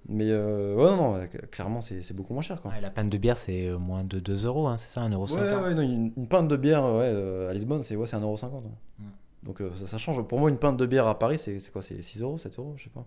Mais 0.07 0.25
euh, 0.29 0.73
ouais, 0.75 0.95
non, 0.95 1.19
clairement 1.51 1.81
c'est 1.81 2.13
beaucoup 2.13 2.33
moins 2.33 2.41
cher 2.41 2.61
quoi. 2.61 2.71
Ouais, 2.71 2.81
la 2.81 2.89
panne 2.89 3.09
de 3.09 3.17
bière, 3.17 3.37
c'est 3.37 3.67
euh, 3.67 3.77
moins 3.77 4.03
de 4.03 4.19
2 4.19 4.45
euros, 4.45 4.67
hein, 4.67 4.77
c'est 4.77 4.87
ça, 4.87 5.01
1,50 5.07 5.13
euro. 5.13 5.25
Ouais, 5.27 5.75
ouais, 5.75 5.83
une, 5.85 6.11
une 6.17 6.27
pinte 6.27 6.47
de 6.47 6.57
bière 6.57 6.83
ouais, 6.83 7.03
euh, 7.05 7.49
à 7.49 7.53
Lisbonne, 7.53 7.83
c'est 7.83 7.95
ouais, 7.95 8.07
c'est 8.07 8.17
1,50€. 8.17 8.53
ouais. 8.53 8.61
Mm. 8.99 9.03
Donc 9.43 9.61
euh, 9.61 9.69
ça, 9.75 9.85
ça 9.87 9.97
change. 9.99 10.21
Pour 10.23 10.39
moi, 10.39 10.49
une 10.49 10.57
pinte 10.57 10.77
de 10.77 10.85
bière 10.85 11.05
à 11.07 11.19
Paris, 11.19 11.37
c'est 11.37 11.59
quoi 11.71 11.81
C'est 11.83 12.01
6 12.01 12.21
euros, 12.21 12.37
7 12.37 12.57
euros, 12.59 12.73
je 12.77 12.85
sais 12.85 12.89
pas. 12.89 13.05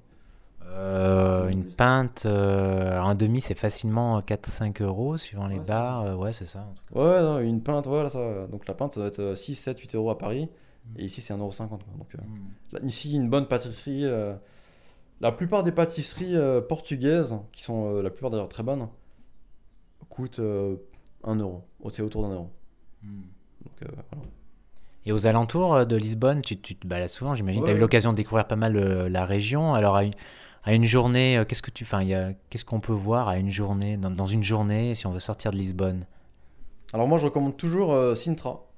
Euh, 0.66 1.48
une 1.48 1.64
pinte, 1.64 2.22
euh, 2.26 3.00
un 3.00 3.14
demi, 3.16 3.40
c'est 3.40 3.54
facilement 3.56 4.20
4-5 4.20 4.80
euros 4.82 5.16
suivant 5.16 5.48
les 5.48 5.58
bars. 5.58 6.02
euh, 6.02 6.14
ouais, 6.14 6.32
c'est 6.32 6.46
ça. 6.46 6.66
Ouais, 6.94 7.20
non, 7.20 7.40
une 7.40 7.60
pinte, 7.62 7.86
voilà 7.88 8.10
ça. 8.10 8.46
Donc 8.46 8.66
la 8.68 8.74
pinte, 8.74 8.94
ça 8.94 9.00
va 9.00 9.06
être 9.08 9.34
6, 9.34 9.54
7, 9.56 9.78
8 9.80 9.94
euros 9.96 10.10
à 10.10 10.18
Paris. 10.18 10.48
Mm. 10.94 11.00
Et 11.00 11.04
ici, 11.06 11.20
c'est 11.20 11.34
1,50€. 11.34 11.68
quoi. 11.68 11.78
Donc 11.98 12.14
euh, 12.14 12.18
Mm. 12.22 12.74
là, 12.74 12.80
ici, 12.84 13.12
une 13.14 13.28
bonne 13.28 13.46
pâtisserie. 13.46 14.04
Euh, 15.22 15.26
la 15.26 15.32
plupart 15.32 15.62
des 15.64 15.72
pâtisseries 15.72 16.36
euh, 16.36 16.60
portugaises, 16.60 17.36
qui 17.52 17.62
sont 17.62 17.96
euh, 17.96 18.02
la 18.02 18.10
plupart 18.10 18.30
d'ailleurs 18.30 18.48
très 18.48 18.62
bonnes, 18.62 18.88
coûtent 20.08 20.40
euh, 20.40 20.76
1 21.24 21.36
euro. 21.36 21.62
Oh, 21.80 21.90
C'est 21.90 22.02
autour 22.02 22.22
d'un 22.22 22.34
euro. 22.34 22.50
Mm. 23.02 23.22
Donc 23.64 23.82
euh, 23.82 23.86
voilà. 24.10 24.24
Et 25.04 25.12
aux 25.12 25.26
alentours 25.26 25.74
euh, 25.74 25.84
de 25.84 25.96
Lisbonne, 25.96 26.42
tu, 26.42 26.60
tu 26.60 26.76
te 26.76 26.86
balades 26.86 27.08
souvent, 27.08 27.34
j'imagine. 27.34 27.64
Tu 27.64 27.70
as 27.70 27.74
eu 27.74 27.78
l'occasion 27.78 28.12
de 28.12 28.16
découvrir 28.16 28.46
pas 28.46 28.56
mal 28.56 28.76
euh, 28.76 29.08
la 29.08 29.24
région. 29.24 29.74
Alors, 29.74 29.96
à 29.96 30.04
une, 30.04 30.12
à 30.64 30.74
une 30.74 30.84
journée, 30.84 31.38
euh, 31.38 31.44
qu'est-ce 31.44 31.62
que 31.62 31.70
tu. 31.70 31.84
Enfin, 31.84 32.04
qu'est-ce 32.50 32.64
qu'on 32.64 32.80
peut 32.80 32.92
voir 32.92 33.28
à 33.28 33.38
une 33.38 33.50
journée, 33.50 33.96
dans, 33.96 34.10
dans 34.10 34.26
une 34.26 34.42
journée, 34.42 34.94
si 34.94 35.06
on 35.06 35.10
veut 35.10 35.20
sortir 35.20 35.50
de 35.50 35.56
Lisbonne? 35.56 36.04
Alors 36.92 37.08
moi, 37.08 37.18
je 37.18 37.24
recommande 37.24 37.56
toujours 37.56 37.92
euh, 37.92 38.14
Sintra. 38.14 38.68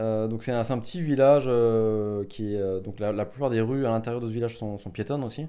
Euh, 0.00 0.26
donc 0.26 0.42
c'est 0.42 0.52
un, 0.52 0.78
petit 0.78 1.00
village 1.00 1.44
euh, 1.46 2.24
qui 2.24 2.54
est 2.54 2.58
euh, 2.58 2.80
donc 2.80 2.98
la, 2.98 3.24
plupart 3.24 3.50
des 3.50 3.60
rues 3.60 3.86
à 3.86 3.90
l'intérieur 3.90 4.20
de 4.20 4.26
ce 4.26 4.32
village 4.32 4.56
sont, 4.56 4.76
piétonnes 4.92 5.24
aussi. 5.24 5.46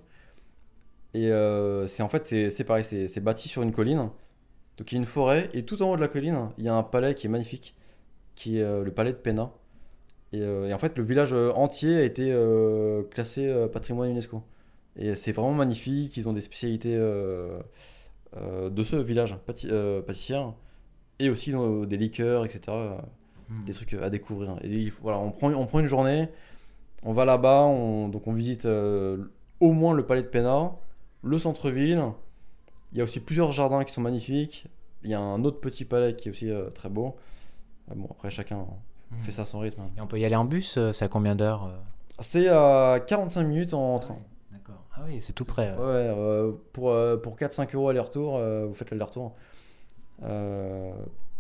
Et 1.14 1.30
c'est 1.88 2.04
en 2.04 2.10
fait 2.10 2.26
c'est 2.26 2.64
pareil, 2.66 2.84
c'est 2.84 3.20
bâti 3.22 3.48
sur 3.48 3.62
une 3.62 3.72
colline. 3.72 4.10
Donc 4.78 4.92
il 4.92 4.96
y 4.96 4.98
a 4.98 5.00
une 5.00 5.06
forêt 5.06 5.50
et 5.54 5.64
tout 5.64 5.82
en 5.82 5.92
haut 5.92 5.96
de 5.96 6.02
la 6.02 6.10
colline, 6.10 6.50
il 6.58 6.66
y 6.66 6.68
a 6.68 6.76
un 6.76 6.84
palais 6.84 7.16
qui 7.16 7.28
est 7.28 7.30
magnifique, 7.30 7.76
qui 8.36 8.58
est 8.58 8.84
le 8.84 8.92
palais 8.92 9.12
de 9.12 9.18
Pena. 9.18 9.52
Et, 10.34 10.44
en 10.74 10.78
fait 10.78 10.98
le 10.98 11.04
village 11.04 11.34
entier 11.34 11.98
a 11.98 12.04
été 12.04 12.36
classé 13.12 13.68
patrimoine 13.72 14.12
UNESCO. 14.12 14.44
Et 14.98 15.16
c'est 15.16 15.32
vraiment 15.32 15.54
magnifique, 15.54 16.18
ils 16.18 16.28
ont 16.28 16.34
des 16.34 16.42
spécialités 16.42 16.98
de 16.98 18.84
ce 18.84 18.98
village 18.98 19.38
pâti- 19.48 19.70
pâtissière 20.02 20.54
et 21.20 21.30
aussi 21.30 21.54
des 21.88 21.98
liqueurs, 21.98 22.44
etc 22.46 22.74
des 23.66 23.74
trucs 23.74 23.94
à 23.94 24.10
découvrir. 24.10 24.58
Et 24.64 24.70
il 24.70 24.92
faut- 24.92 25.04
voilà, 25.04 25.20
on 25.20 25.32
prend, 25.32 25.52
on 25.54 25.66
prend 25.66 25.80
une 25.80 25.86
journée, 25.88 26.30
on 27.04 27.14
va 27.14 27.26
là-bas, 27.26 27.64
on, 27.64 28.08
donc 28.10 28.28
on 28.28 28.34
visite 28.34 28.66
euh, 28.66 29.18
au 29.60 29.72
moins 29.72 29.94
le 29.94 30.06
palais 30.06 30.22
de 30.24 30.28
Pena, 30.28 30.72
le 31.24 31.40
centre-ville. 31.40 32.04
Il 32.92 32.98
y 32.98 33.02
a 33.02 33.04
aussi 33.04 33.20
plusieurs 33.20 33.52
jardins 33.52 33.84
qui 33.84 33.94
sont 33.94 34.02
magnifiques. 34.02 34.68
Il 35.04 35.10
y 35.10 35.14
a 35.14 35.20
un 35.20 35.44
autre 35.44 35.60
petit 35.60 35.86
palais 35.86 36.16
qui 36.16 36.30
est 36.30 36.32
aussi 36.32 36.50
euh, 36.50 36.70
très 36.70 36.90
beau. 36.90 37.16
Euh, 37.92 37.96
bon, 37.96 38.08
après, 38.12 38.32
chacun 38.32 38.66
Mm. 39.12 39.20
fait 39.22 39.32
ça 39.32 39.44
à 39.44 39.46
son 39.46 39.60
rythme. 39.60 39.82
Et 39.98 40.02
on 40.02 40.08
peut 40.08 40.18
y 40.20 40.26
aller 40.26 40.36
en 40.36 40.46
bus 40.46 40.78
euh, 40.78 40.92
C'est 40.92 41.06
à 41.06 41.08
combien 41.08 41.36
d'heures 41.36 41.66
euh 41.66 41.76
C'est 42.20 42.48
à 42.48 43.00
45 43.06 43.44
minutes 43.44 43.76
en 43.76 44.00
train. 44.00 44.18
D'accord. 44.52 44.82
Ah 44.96 45.02
oui, 45.06 45.22
c'est 45.22 45.34
tout 45.34 45.46
près. 45.46 45.70
Ouais, 45.74 45.78
euh, 45.84 46.54
pour, 46.74 46.90
euh, 46.90 47.16
pour 47.16 47.36
4-5 47.38 47.76
euros 47.76 47.90
aller-retour, 47.90 48.38
euh, 48.38 48.66
vous 48.66 48.74
faites 48.74 48.90
l'aller-retour. 48.90 49.36
Euh, 50.24 50.92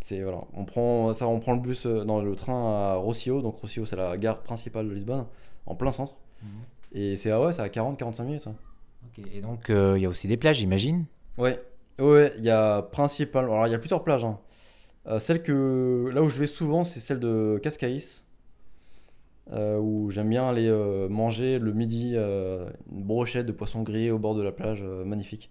c'est 0.06 0.22
voilà, 0.22 0.42
on 0.54 0.66
prend 0.66 1.16
ça, 1.16 1.28
on 1.28 1.40
prend 1.40 1.56
le 1.56 1.62
bus 1.62 1.88
euh, 1.88 2.06
dans 2.06 2.22
le 2.22 2.36
train 2.36 2.76
à 2.76 2.94
Rocio, 2.94 3.42
donc 3.42 3.56
Rocio 3.56 3.86
c'est 3.88 3.96
la 3.96 4.18
gare 4.18 4.44
principale 4.44 4.88
de 4.88 4.94
Lisbonne, 4.94 5.26
en 5.66 5.74
plein 5.74 5.92
centre. 5.92 6.22
Mhm. 6.44 6.50
Et 6.92 7.18
c'est 7.18 7.32
ah 7.32 7.42
ouais, 7.42 7.54
c'est 7.54 7.64
à 7.64 7.70
40-45 7.70 8.24
minutes. 8.24 8.48
Ok. 8.48 9.26
Et 9.34 9.42
donc, 9.42 9.72
euh, 9.72 9.98
il 9.98 10.04
y 10.04 10.06
a 10.06 10.10
aussi 10.10 10.28
des 10.28 10.38
plages, 10.38 10.58
j'imagine? 10.58 11.06
Ouais, 11.40 11.60
ouais, 11.98 12.32
il 12.38 12.44
y 12.44 12.52
a 12.52 12.84
principalement, 12.84 13.54
alors 13.54 13.66
il 13.66 13.72
y 13.72 13.74
a 13.74 13.80
plusieurs 13.80 14.04
plages. 14.04 14.24
hein. 14.24 14.38
Euh, 15.08 15.18
celle 15.18 15.42
que 15.42 16.12
là 16.14 16.22
où 16.22 16.30
je 16.30 16.38
vais 16.40 16.46
souvent, 16.46 16.84
c'est 16.84 17.00
celle 17.00 17.20
de 17.20 17.60
Cascais, 17.64 17.98
euh, 19.52 19.80
où 19.80 20.12
j'aime 20.12 20.30
bien 20.30 20.48
aller 20.48 20.68
euh, 20.68 21.10
manger 21.10 21.58
le 21.58 21.74
midi 21.74 22.14
euh, 22.14 22.70
une 22.92 23.04
brochette 23.04 23.48
de 23.48 23.52
poisson 23.52 23.82
grillé 23.82 24.12
au 24.12 24.20
bord 24.20 24.36
de 24.36 24.44
la 24.44 24.52
plage, 24.52 24.84
magnifique. 24.84 25.50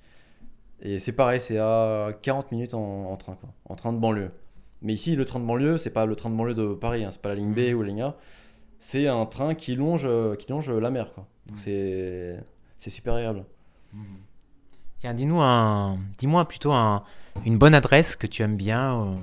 Et 0.80 1.00
c'est 1.00 1.12
pareil, 1.12 1.40
c'est 1.40 1.58
à 1.58 2.10
40 2.22 2.52
minutes 2.52 2.74
en, 2.74 3.10
en 3.10 3.16
train, 3.16 3.34
quoi, 3.34 3.48
en 3.68 3.74
train 3.74 3.92
de 3.92 3.98
banlieue. 3.98 4.30
Mais 4.85 4.92
ici, 4.92 5.16
le 5.16 5.25
train 5.25 5.40
de 5.40 5.44
banlieue, 5.47 5.79
c'est 5.79 5.90
pas 5.90 6.07
le 6.07 6.14
train 6.14 6.31
de 6.31 6.37
banlieue 6.37 6.55
de 6.55 6.75
Paris, 6.75 7.05
hein, 7.05 7.09
c'est 7.11 7.20
pas 7.20 7.31
la 7.31 7.35
ligne 7.35 7.53
B 7.53 7.75
ou 7.75 7.83
la 7.83 7.88
ligne 7.88 8.03
A, 8.03 8.16
c'est 8.79 9.09
un 9.09 9.27
train 9.27 9.55
qui 9.55 9.75
longe, 9.75 10.05
euh, 10.05 10.37
qui 10.37 10.51
longe 10.53 10.70
la 10.70 10.90
mer, 10.90 11.12
quoi. 11.14 11.27
Donc 11.47 11.57
Mhm. 11.57 11.62
c'est 11.62 12.44
c'est 12.77 12.90
super 12.90 13.14
agréable. 13.14 13.44
Tiens, 14.99 15.14
dis-nous 15.14 15.40
un, 15.40 15.99
dis-moi 16.18 16.47
plutôt 16.47 16.73
un, 16.73 17.03
une 17.44 17.59
bonne 17.59 17.75
adresse 17.75 18.16
que 18.16 18.27
tu 18.27 18.42
aimes 18.42 18.57
bien, 18.57 19.01
euh, 19.01 19.14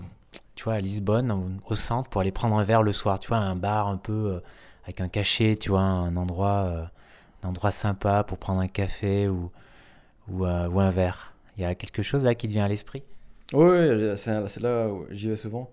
tu 0.56 0.64
vois, 0.66 0.74
à 0.76 0.80
Lisbonne, 0.80 1.32
au, 1.32 1.48
au 1.72 1.76
centre, 1.76 2.10
pour 2.10 2.22
aller 2.22 2.32
prendre 2.32 2.56
un 2.58 2.64
verre 2.64 2.84
le 2.84 2.92
soir. 2.92 3.20
Tu 3.20 3.30
vois, 3.30 3.38
un 3.38 3.56
bar 3.56 3.88
un 3.88 3.98
peu 3.98 4.12
euh, 4.14 4.40
avec 4.84 5.02
un 5.02 5.10
cachet, 5.10 5.56
tu 5.60 5.70
vois, 5.70 5.82
un 5.82 6.16
endroit, 6.18 6.66
euh, 6.66 6.86
un 7.44 7.50
endroit 7.50 7.72
sympa 7.72 8.24
pour 8.24 8.38
prendre 8.38 8.62
un 8.62 8.68
café 8.68 9.28
ou, 9.28 9.52
ou, 10.30 10.46
ou 10.46 10.80
un 10.80 10.90
verre. 10.92 11.34
Il 11.58 11.64
y 11.64 11.66
a 11.66 11.76
quelque 11.76 12.02
chose 12.04 12.26
là 12.26 12.36
qui 12.36 12.48
te 12.48 12.52
vient 12.54 12.66
à 12.66 12.68
l'esprit? 12.68 13.04
Oui, 13.54 14.18
c'est 14.18 14.60
là 14.62 14.88
où 14.88 15.06
j'y 15.12 15.30
vais 15.30 15.36
souvent. 15.36 15.70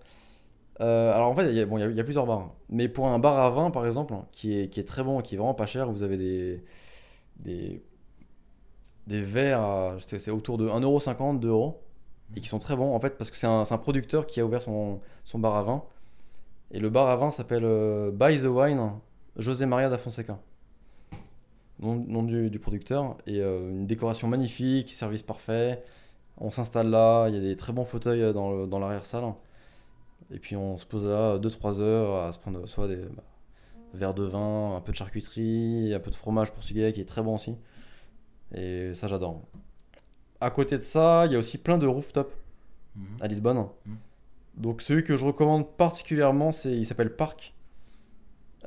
Euh, 0.81 1.13
alors 1.13 1.29
en 1.29 1.35
fait, 1.35 1.49
il 1.49 1.57
y, 1.57 1.61
a, 1.61 1.65
bon, 1.65 1.77
y 1.77 2.03
plusieurs 2.03 2.25
bars. 2.25 2.53
Mais 2.69 2.87
pour 2.87 3.07
un 3.07 3.19
bar 3.19 3.37
à 3.37 3.49
vin, 3.49 3.71
par 3.71 3.85
exemple, 3.85 4.13
qui 4.31 4.57
est, 4.57 4.69
qui 4.69 4.79
est 4.79 4.83
très 4.85 5.03
bon, 5.03 5.21
qui 5.21 5.35
est 5.35 5.37
vraiment 5.37 5.53
pas 5.53 5.65
cher, 5.65 5.91
vous 5.91 6.03
avez 6.03 6.17
des, 6.17 6.63
des, 7.37 7.83
des 9.07 9.21
verres, 9.21 9.97
c'est 10.07 10.31
autour 10.31 10.57
de 10.57 10.67
1,50€, 10.69 11.39
2€, 11.39 11.75
et 12.35 12.41
qui 12.41 12.47
sont 12.47 12.59
très 12.59 12.75
bons 12.75 12.95
en 12.95 12.99
fait, 12.99 13.17
parce 13.17 13.31
que 13.31 13.37
c'est 13.37 13.47
un, 13.47 13.63
producteur 13.77 14.25
qui 14.27 14.39
a 14.39 14.45
ouvert 14.45 14.61
son, 14.61 14.99
son 15.25 15.39
bar 15.39 15.55
à 15.55 15.63
vin. 15.63 15.83
Et 16.71 16.79
le 16.79 16.89
bar 16.89 17.09
à 17.09 17.15
vin 17.15 17.31
s'appelle 17.31 17.65
euh, 17.65 18.11
By 18.11 18.39
the 18.39 18.45
Wine 18.45 18.91
José 19.37 19.65
Maria 19.65 19.89
da 19.89 19.97
Fonseca. 19.97 20.39
Nom, 21.79 22.23
du 22.23 22.59
producteur. 22.59 23.17
Et 23.25 23.39
euh, 23.39 23.71
une 23.71 23.87
décoration 23.87 24.27
magnifique, 24.27 24.91
service 24.91 25.23
parfait. 25.23 25.81
On 26.39 26.51
s'installe 26.51 26.89
là, 26.89 27.27
il 27.27 27.35
y 27.35 27.37
a 27.37 27.41
des 27.41 27.55
très 27.55 27.73
bons 27.73 27.85
fauteuils 27.85 28.21
euh, 28.23 28.33
dans, 28.33 28.51
le- 28.51 28.67
dans 28.67 28.79
l'arrière-salle. 28.79 29.23
Et 30.31 30.39
puis 30.39 30.55
on 30.55 30.77
se 30.77 30.85
pose 30.85 31.05
là 31.05 31.37
2-3 31.37 31.79
heures 31.79 32.23
à 32.23 32.31
se 32.31 32.39
prendre 32.39 32.65
soit 32.67 32.87
des 32.87 32.97
bah, 32.97 33.23
verres 33.93 34.13
de 34.13 34.23
vin, 34.23 34.75
un 34.75 34.81
peu 34.81 34.91
de 34.91 34.97
charcuterie, 34.97 35.93
un 35.93 35.99
peu 35.99 36.11
de 36.11 36.15
fromage 36.15 36.51
portugais 36.51 36.91
qui 36.91 37.01
est 37.01 37.05
très 37.05 37.21
bon 37.23 37.35
aussi. 37.35 37.55
Et 38.53 38.93
ça 38.93 39.07
j'adore. 39.07 39.41
À 40.41 40.51
côté 40.51 40.77
de 40.77 40.81
ça, 40.83 41.25
il 41.25 41.31
y 41.33 41.35
a 41.35 41.39
aussi 41.39 41.57
plein 41.57 41.77
de 41.77 41.87
rooftops 41.87 42.33
à 43.21 43.27
Lisbonne. 43.27 43.67
Mhm. 43.85 43.97
Donc 44.57 44.81
celui 44.81 45.03
que 45.03 45.15
je 45.17 45.25
recommande 45.25 45.67
particulièrement, 45.77 46.51
c'est 46.51 46.71
il 46.73 46.85
s'appelle 46.85 47.15
Parc. 47.15 47.53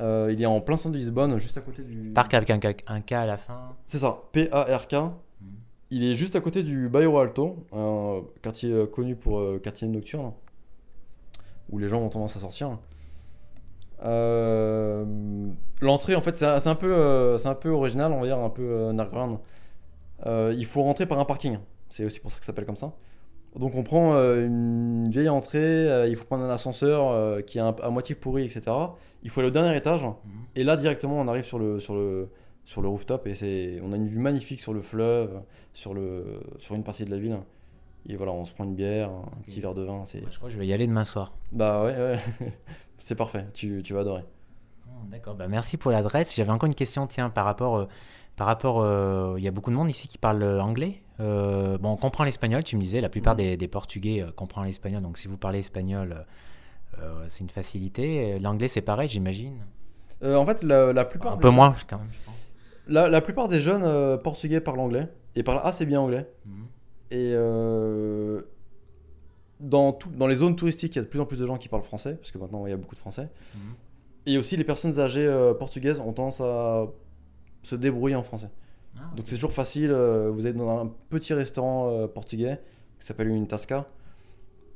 Euh, 0.00 0.30
il 0.32 0.40
est 0.40 0.46
en 0.46 0.60
plein 0.60 0.76
centre 0.76 0.94
de 0.94 0.98
Lisbonne, 0.98 1.38
juste 1.38 1.58
à 1.58 1.60
côté 1.60 1.82
du. 1.82 2.10
Parc 2.12 2.32
avec 2.34 2.50
un 2.50 2.58
K 3.02 3.12
à 3.12 3.26
la 3.26 3.36
fin. 3.36 3.76
C'est 3.86 3.98
ça, 3.98 4.22
P-A-R-K. 4.32 4.94
Il 5.92 6.04
est 6.04 6.14
juste 6.14 6.34
à 6.36 6.40
côté 6.40 6.62
du 6.62 6.88
Bairro 6.88 7.18
Alto, 7.18 7.66
un 7.70 8.22
quartier 8.40 8.86
connu 8.90 9.14
pour 9.14 9.40
euh, 9.40 9.60
quartier 9.62 9.86
nocturne, 9.88 10.32
où 11.68 11.78
les 11.78 11.86
gens 11.86 12.00
ont 12.00 12.08
tendance 12.08 12.34
à 12.34 12.40
sortir. 12.40 12.78
Euh, 14.02 15.04
L'entrée, 15.82 16.14
en 16.14 16.22
fait, 16.22 16.34
c'est 16.34 16.60
c'est 16.60 16.68
un, 16.70 16.74
peu, 16.76 16.94
euh, 16.94 17.36
c'est 17.36 17.48
un 17.48 17.54
peu 17.54 17.68
original, 17.68 18.10
on 18.10 18.20
va 18.20 18.26
dire, 18.26 18.38
un 18.38 18.48
peu 18.48 18.62
euh, 18.62 18.88
underground. 18.88 19.38
Il 20.24 20.64
faut 20.64 20.80
rentrer 20.82 21.04
par 21.04 21.20
un 21.20 21.26
parking. 21.26 21.58
C'est 21.90 22.06
aussi 22.06 22.20
pour 22.20 22.30
ça 22.30 22.38
que 22.38 22.44
ça 22.46 22.52
s'appelle 22.52 22.64
comme 22.64 22.76
ça. 22.76 22.94
Donc 23.54 23.74
on 23.74 23.82
prend 23.82 24.14
une 24.14 25.10
vieille 25.10 25.28
entrée, 25.28 26.08
il 26.08 26.16
faut 26.16 26.24
prendre 26.24 26.44
un 26.44 26.48
ascenseur 26.48 27.44
qui 27.44 27.58
est 27.58 27.60
à 27.60 27.90
moitié 27.90 28.14
pourri, 28.14 28.44
etc. 28.44 28.62
Il 29.24 29.28
faut 29.28 29.40
aller 29.40 29.50
au 29.50 29.52
dernier 29.52 29.76
étage. 29.76 30.06
Et 30.56 30.64
là, 30.64 30.76
directement, 30.76 31.20
on 31.20 31.28
arrive 31.28 31.44
sur 31.44 31.58
le, 31.58 31.78
sur 31.80 31.94
le, 31.94 32.30
sur 32.64 32.80
le 32.82 32.88
rooftop 32.88 33.26
et 33.26 33.34
c'est, 33.34 33.80
on 33.82 33.92
a 33.92 33.96
une 33.96 34.06
vue 34.06 34.18
magnifique 34.20 34.60
sur 34.60 34.72
le 34.72 34.80
fleuve, 34.82 35.42
sur, 35.72 35.94
le, 35.94 36.40
sur 36.58 36.74
une 36.74 36.84
partie 36.84 37.04
de 37.04 37.10
la 37.10 37.18
ville. 37.18 37.38
Et 38.08 38.16
voilà, 38.16 38.32
on 38.32 38.44
se 38.44 38.52
prend 38.52 38.64
une 38.64 38.74
bière, 38.74 39.10
un 39.10 39.42
petit 39.44 39.60
verre 39.60 39.74
de 39.74 39.82
vin. 39.82 40.04
C'est... 40.04 40.22
Je 40.30 40.36
crois 40.36 40.48
que 40.48 40.52
je 40.54 40.58
vais 40.58 40.66
y 40.66 40.72
aller 40.72 40.86
demain 40.86 41.04
soir. 41.04 41.32
Bah 41.52 41.84
ouais, 41.84 41.96
ouais. 41.96 42.18
c'est 42.98 43.14
parfait, 43.14 43.46
tu, 43.54 43.80
tu 43.84 43.94
vas 43.94 44.00
adorer. 44.00 44.24
Oh, 44.88 44.90
D'accord, 45.10 45.34
bah 45.34 45.48
merci 45.48 45.76
pour 45.76 45.90
l'adresse. 45.90 46.34
J'avais 46.34 46.50
encore 46.50 46.66
une 46.66 46.74
question, 46.74 47.06
tiens, 47.06 47.30
par 47.30 47.44
rapport, 47.44 47.76
euh, 47.76 47.88
par 48.36 48.46
rapport, 48.46 48.80
euh, 48.80 49.34
il 49.38 49.44
y 49.44 49.48
a 49.48 49.50
beaucoup 49.52 49.70
de 49.70 49.76
monde 49.76 49.90
ici 49.90 50.08
qui 50.08 50.18
parle 50.18 50.42
euh, 50.42 50.60
anglais. 50.60 51.02
Euh, 51.20 51.78
bon, 51.78 51.90
on 51.90 51.96
comprend 51.96 52.24
l'espagnol, 52.24 52.64
tu 52.64 52.74
me 52.76 52.80
disais, 52.80 53.00
la 53.00 53.08
plupart 53.08 53.36
des, 53.36 53.56
des 53.56 53.68
Portugais 53.68 54.20
euh, 54.22 54.32
comprennent 54.32 54.64
l'espagnol, 54.64 55.02
donc 55.02 55.18
si 55.18 55.28
vous 55.28 55.36
parlez 55.36 55.60
espagnol, 55.60 56.24
c'est 57.28 57.40
une 57.40 57.48
facilité. 57.50 58.38
L'anglais, 58.38 58.68
c'est 58.68 58.82
pareil, 58.82 59.08
j'imagine. 59.08 59.58
Euh, 60.22 60.36
en 60.36 60.44
fait, 60.46 60.62
la, 60.62 60.92
la 60.92 61.04
plupart 61.04 61.32
Un 61.32 61.36
des- 61.36 61.42
peu 61.42 61.50
moins, 61.50 61.74
quand 61.88 61.98
même, 61.98 62.08
je 62.12 62.18
pense. 62.24 62.50
La, 62.88 63.08
la 63.08 63.20
plupart 63.20 63.48
des 63.48 63.60
jeunes 63.60 63.82
euh, 63.84 64.16
portugais 64.16 64.60
parlent 64.60 64.80
anglais 64.80 65.08
et 65.36 65.42
parlent 65.42 65.60
assez 65.62 65.86
bien 65.86 66.00
anglais. 66.00 66.28
Mhm. 66.46 66.52
Et 67.12 67.32
euh, 67.34 68.42
dans, 69.60 69.92
tout- 69.92 70.10
dans 70.10 70.26
les 70.26 70.36
zones 70.36 70.56
touristiques, 70.56 70.94
il 70.94 70.98
y 70.98 71.00
a 71.00 71.04
de 71.04 71.08
plus 71.08 71.20
en 71.20 71.26
plus 71.26 71.38
de 71.38 71.46
gens 71.46 71.58
qui 71.58 71.68
parlent 71.68 71.82
français, 71.84 72.14
parce 72.14 72.30
que 72.30 72.38
maintenant 72.38 72.66
il 72.66 72.70
y 72.70 72.72
a 72.72 72.76
beaucoup 72.76 72.94
de 72.94 73.00
français. 73.00 73.28
Mhm. 73.54 73.60
Et 74.26 74.38
aussi 74.38 74.56
les 74.56 74.64
personnes 74.64 74.98
âgées 75.00 75.26
euh, 75.26 75.54
portugaises 75.54 76.00
ont 76.00 76.12
tendance 76.12 76.40
à 76.40 76.86
se 77.62 77.76
débrouiller 77.76 78.16
en 78.16 78.22
français. 78.22 78.50
Ah, 78.96 79.00
Donc 79.16 79.26
c'est 79.28 79.36
toujours 79.36 79.52
facile, 79.52 79.90
vous 79.92 80.46
êtes 80.46 80.56
dans 80.56 80.80
un 80.82 80.92
petit 81.08 81.32
restaurant 81.34 82.06
portugais 82.08 82.60
qui 82.98 83.06
s'appelle 83.06 83.28
une 83.28 83.46
tasca. 83.46 83.88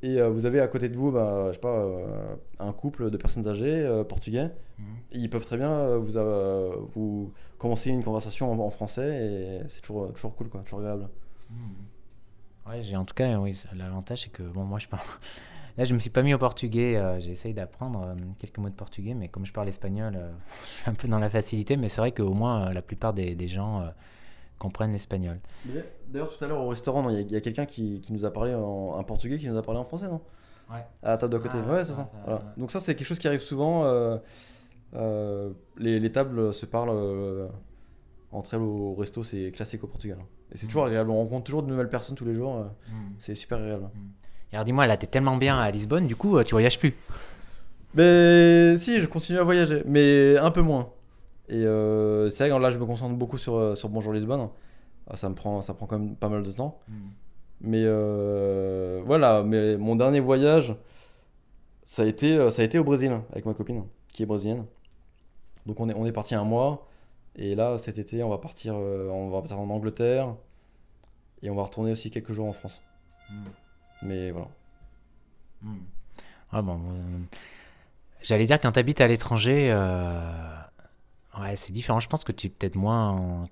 Et 0.03 0.21
euh, 0.21 0.29
vous 0.29 0.45
avez 0.45 0.59
à 0.59 0.67
côté 0.67 0.89
de 0.89 0.95
vous, 0.95 1.11
bah, 1.11 1.47
je 1.47 1.53
sais 1.53 1.59
pas, 1.59 1.75
euh, 1.75 2.35
un 2.59 2.71
couple 2.71 3.09
de 3.09 3.17
personnes 3.17 3.47
âgées 3.47 3.81
euh, 3.81 4.03
portugais. 4.03 4.51
Mhm. 4.77 4.85
Ils 5.13 5.29
peuvent 5.29 5.45
très 5.45 5.57
bien 5.57 5.97
vous, 5.97 6.11
vous 6.93 7.33
commencer 7.57 7.89
une 7.89 8.03
conversation 8.03 8.51
en, 8.51 8.59
en 8.59 8.69
français 8.69 9.25
et 9.25 9.69
c'est 9.69 9.81
toujours, 9.81 10.13
toujours 10.13 10.35
cool, 10.35 10.49
quoi, 10.49 10.61
toujours 10.61 10.79
agréable. 10.79 11.09
Mhm. 11.49 12.69
Ouais, 12.69 12.83
j'ai 12.83 12.97
en 12.97 13.05
tout 13.05 13.15
cas, 13.15 13.37
oui, 13.39 13.59
l'avantage 13.75 14.23
c'est 14.23 14.31
que 14.31 14.43
bon, 14.43 14.65
moi 14.65 14.79
je 14.79 14.87
parle. 14.87 15.03
Là, 15.77 15.83
je 15.83 15.93
me 15.93 15.99
suis 15.99 16.09
pas 16.09 16.23
mis 16.23 16.33
au 16.33 16.39
portugais. 16.39 16.99
j'ai 17.19 17.29
essayé 17.29 17.53
d'apprendre 17.53 18.15
quelques 18.39 18.57
mots 18.57 18.69
de 18.69 18.73
portugais, 18.73 19.13
mais 19.13 19.27
comme 19.27 19.45
je 19.45 19.53
parle 19.53 19.69
espagnol, 19.69 20.17
je 20.63 20.67
suis 20.67 20.89
un 20.89 20.95
peu 20.95 21.07
dans 21.07 21.19
la 21.19 21.29
facilité. 21.29 21.77
Mais 21.77 21.87
c'est 21.87 22.01
vrai 22.01 22.11
qu'au 22.11 22.33
moins 22.33 22.73
la 22.73 22.81
plupart 22.81 23.13
des, 23.13 23.35
des 23.35 23.47
gens 23.47 23.83
comprennent 24.59 24.91
l'espagnol. 24.91 25.39
D'ailleurs, 26.09 26.35
tout 26.35 26.43
à 26.43 26.47
l'heure 26.47 26.61
au 26.61 26.69
restaurant, 26.69 27.09
il 27.09 27.31
y 27.31 27.35
a- 27.35 27.41
quelqu'un 27.41 27.65
qui, 27.65 28.01
qui 28.01 28.13
nous 28.13 28.25
a 28.25 28.31
parlé 28.31 28.53
en 28.55 28.95
un 28.97 29.03
portugais 29.03 29.37
qui 29.37 29.47
nous 29.47 29.57
a 29.57 29.61
parlé 29.61 29.79
en 29.79 29.83
français, 29.85 30.07
non? 30.07 30.21
Ouais. 30.69 30.83
À 31.03 31.09
la 31.09 31.17
table 31.17 31.33
d'à 31.33 31.39
côté. 31.39 31.57
Ah, 31.65 31.71
ouais, 31.71 31.79
c'est 31.85 31.91
ça. 31.91 31.95
ça, 31.97 32.11
Voilà. 32.25 32.53
Donc 32.57 32.71
ça, 32.71 32.79
c'est 32.79 32.95
quelque 32.95 33.07
chose 33.07 33.19
qui 33.19 33.27
arrive 33.27 33.39
souvent. 33.39 33.85
euh, 33.85 34.17
euh, 34.95 35.51
les, 35.77 35.99
les 35.99 36.11
tables 36.11 36.53
se 36.53 36.65
parlent 36.65 36.89
euh, 36.93 37.47
entre 38.31 38.53
elles 38.55 38.61
au 38.61 38.93
resto, 38.95 39.23
c'est 39.23 39.51
classique 39.51 39.83
au 39.83 39.87
Portugal. 39.87 40.17
Et 40.51 40.57
c'est 40.57 40.65
toujours 40.67 40.85
agréable. 40.85 41.09
On 41.09 41.17
rencontre 41.17 41.43
toujours 41.45 41.63
de 41.63 41.67
nouvelles 41.67 41.89
personnes 41.89 42.15
tous 42.15 42.25
les 42.25 42.33
jours. 42.35 42.55
euh, 42.57 42.63
C'est 43.17 43.35
super 43.35 43.57
agréable. 43.59 43.89
Et 44.51 44.55
alors 44.55 44.65
dis-moi, 44.65 44.87
là, 44.87 44.95
t'es 44.97 45.07
tellement 45.07 45.37
bien 45.37 45.57
à 45.59 45.69
Lisbonne, 45.71 46.07
du 46.07 46.15
coup, 46.15 46.41
tu 46.43 46.51
voyages 46.51 46.79
plus? 46.79 46.93
Mais 47.93 48.75
si, 48.77 48.99
je 48.99 49.05
continue 49.05 49.39
à 49.39 49.43
voyager, 49.43 49.83
mais 49.85 50.37
un 50.37 50.51
peu 50.51 50.61
moins. 50.61 50.89
Et 51.49 51.65
euh, 51.65 52.29
c'est 52.29 52.47
vrai 52.47 52.57
que 52.57 52.61
là, 52.61 52.69
je 52.71 52.77
me 52.77 52.85
concentre 52.85 53.15
beaucoup 53.15 53.37
sur, 53.37 53.55
euh, 53.55 53.75
sur 53.75 53.89
Bonjour 53.89 54.13
Lisbonne. 54.13 54.49
Ah, 55.09 55.15
Ça 55.15 55.29
me 55.29 55.35
prend, 55.35 55.61
ça 55.61 55.73
prend 55.73 55.85
quand 55.85 55.99
même 55.99 56.15
pas 56.15 56.29
mal 56.29 56.43
de 56.43 56.51
temps. 56.51 56.79
Mais 57.61 57.83
euh, 57.85 59.01
voilà, 59.05 59.43
mais 59.43 59.77
mon 59.77 59.95
dernier 59.95 60.19
voyage, 60.19 60.75
ça 61.83 62.03
a 62.03 62.05
été, 62.05 62.49
ça 62.51 62.61
a 62.61 62.65
été 62.65 62.77
au 62.77 62.83
Brésil 62.83 63.19
avec 63.31 63.45
ma 63.45 63.53
copine 63.53 63.85
qui 64.09 64.23
est 64.23 64.25
brésilienne. 64.25 64.65
Donc 65.65 65.79
on 65.79 65.89
est, 65.89 65.93
on 65.95 66.05
est 66.05 66.11
parti 66.11 66.35
un 66.35 66.43
mois. 66.43 66.87
Et 67.35 67.55
là, 67.55 67.77
cet 67.77 67.97
été, 67.97 68.23
on 68.23 68.29
va 68.29 68.37
partir, 68.37 68.75
on 68.75 69.29
va 69.29 69.39
partir 69.39 69.59
en 69.59 69.69
Angleterre. 69.69 70.35
Et 71.41 71.49
on 71.49 71.55
va 71.55 71.63
retourner 71.63 71.91
aussi 71.91 72.11
quelques 72.11 72.31
jours 72.33 72.47
en 72.47 72.53
France. 72.53 72.81
Mais 74.01 74.31
voilà. 74.31 74.47
Ah 76.51 76.61
bon, 76.61 76.79
euh, 76.93 77.19
j'allais 78.21 78.45
dire 78.45 78.59
quand 78.59 78.71
t'habites 78.71 79.01
à 79.01 79.07
l'étranger, 79.07 79.69
ouais, 81.41 81.55
c'est 81.55 81.71
différent. 81.73 81.99
Je 81.99 82.07
pense 82.09 82.23
que 82.23 82.31
tu 82.31 82.47
es 82.47 82.49
peut-être 82.49 82.75
moins. 82.75 83.09
en- 83.11 83.49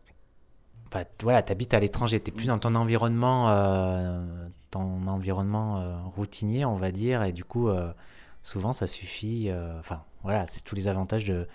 Enfin, 0.88 1.04
voilà, 1.24 1.41
t'habites 1.41 1.74
à 1.74 1.80
l'étranger, 1.80 2.19
t'es 2.19 2.32
plus 2.32 2.48
dans 2.48 2.60
ton 2.60 2.76
environnement, 2.76 3.50
euh, 3.50 4.48
ton 4.71 5.08
environnement 5.08 5.78
euh, 5.80 5.98
routinier, 6.15 6.63
on 6.65 6.76
va 6.76 6.91
dire, 6.91 7.24
et 7.24 7.34
du 7.34 7.43
coup, 7.43 7.67
euh, 7.69 7.91
souvent, 8.43 8.71
ça 8.71 8.88
suffit. 8.88 9.50
Enfin, 9.80 10.04
voilà, 10.24 10.45
c'est 10.48 10.63
tous 10.63 10.76
les 10.76 10.88
avantages 10.88 11.26
de, 11.26 11.48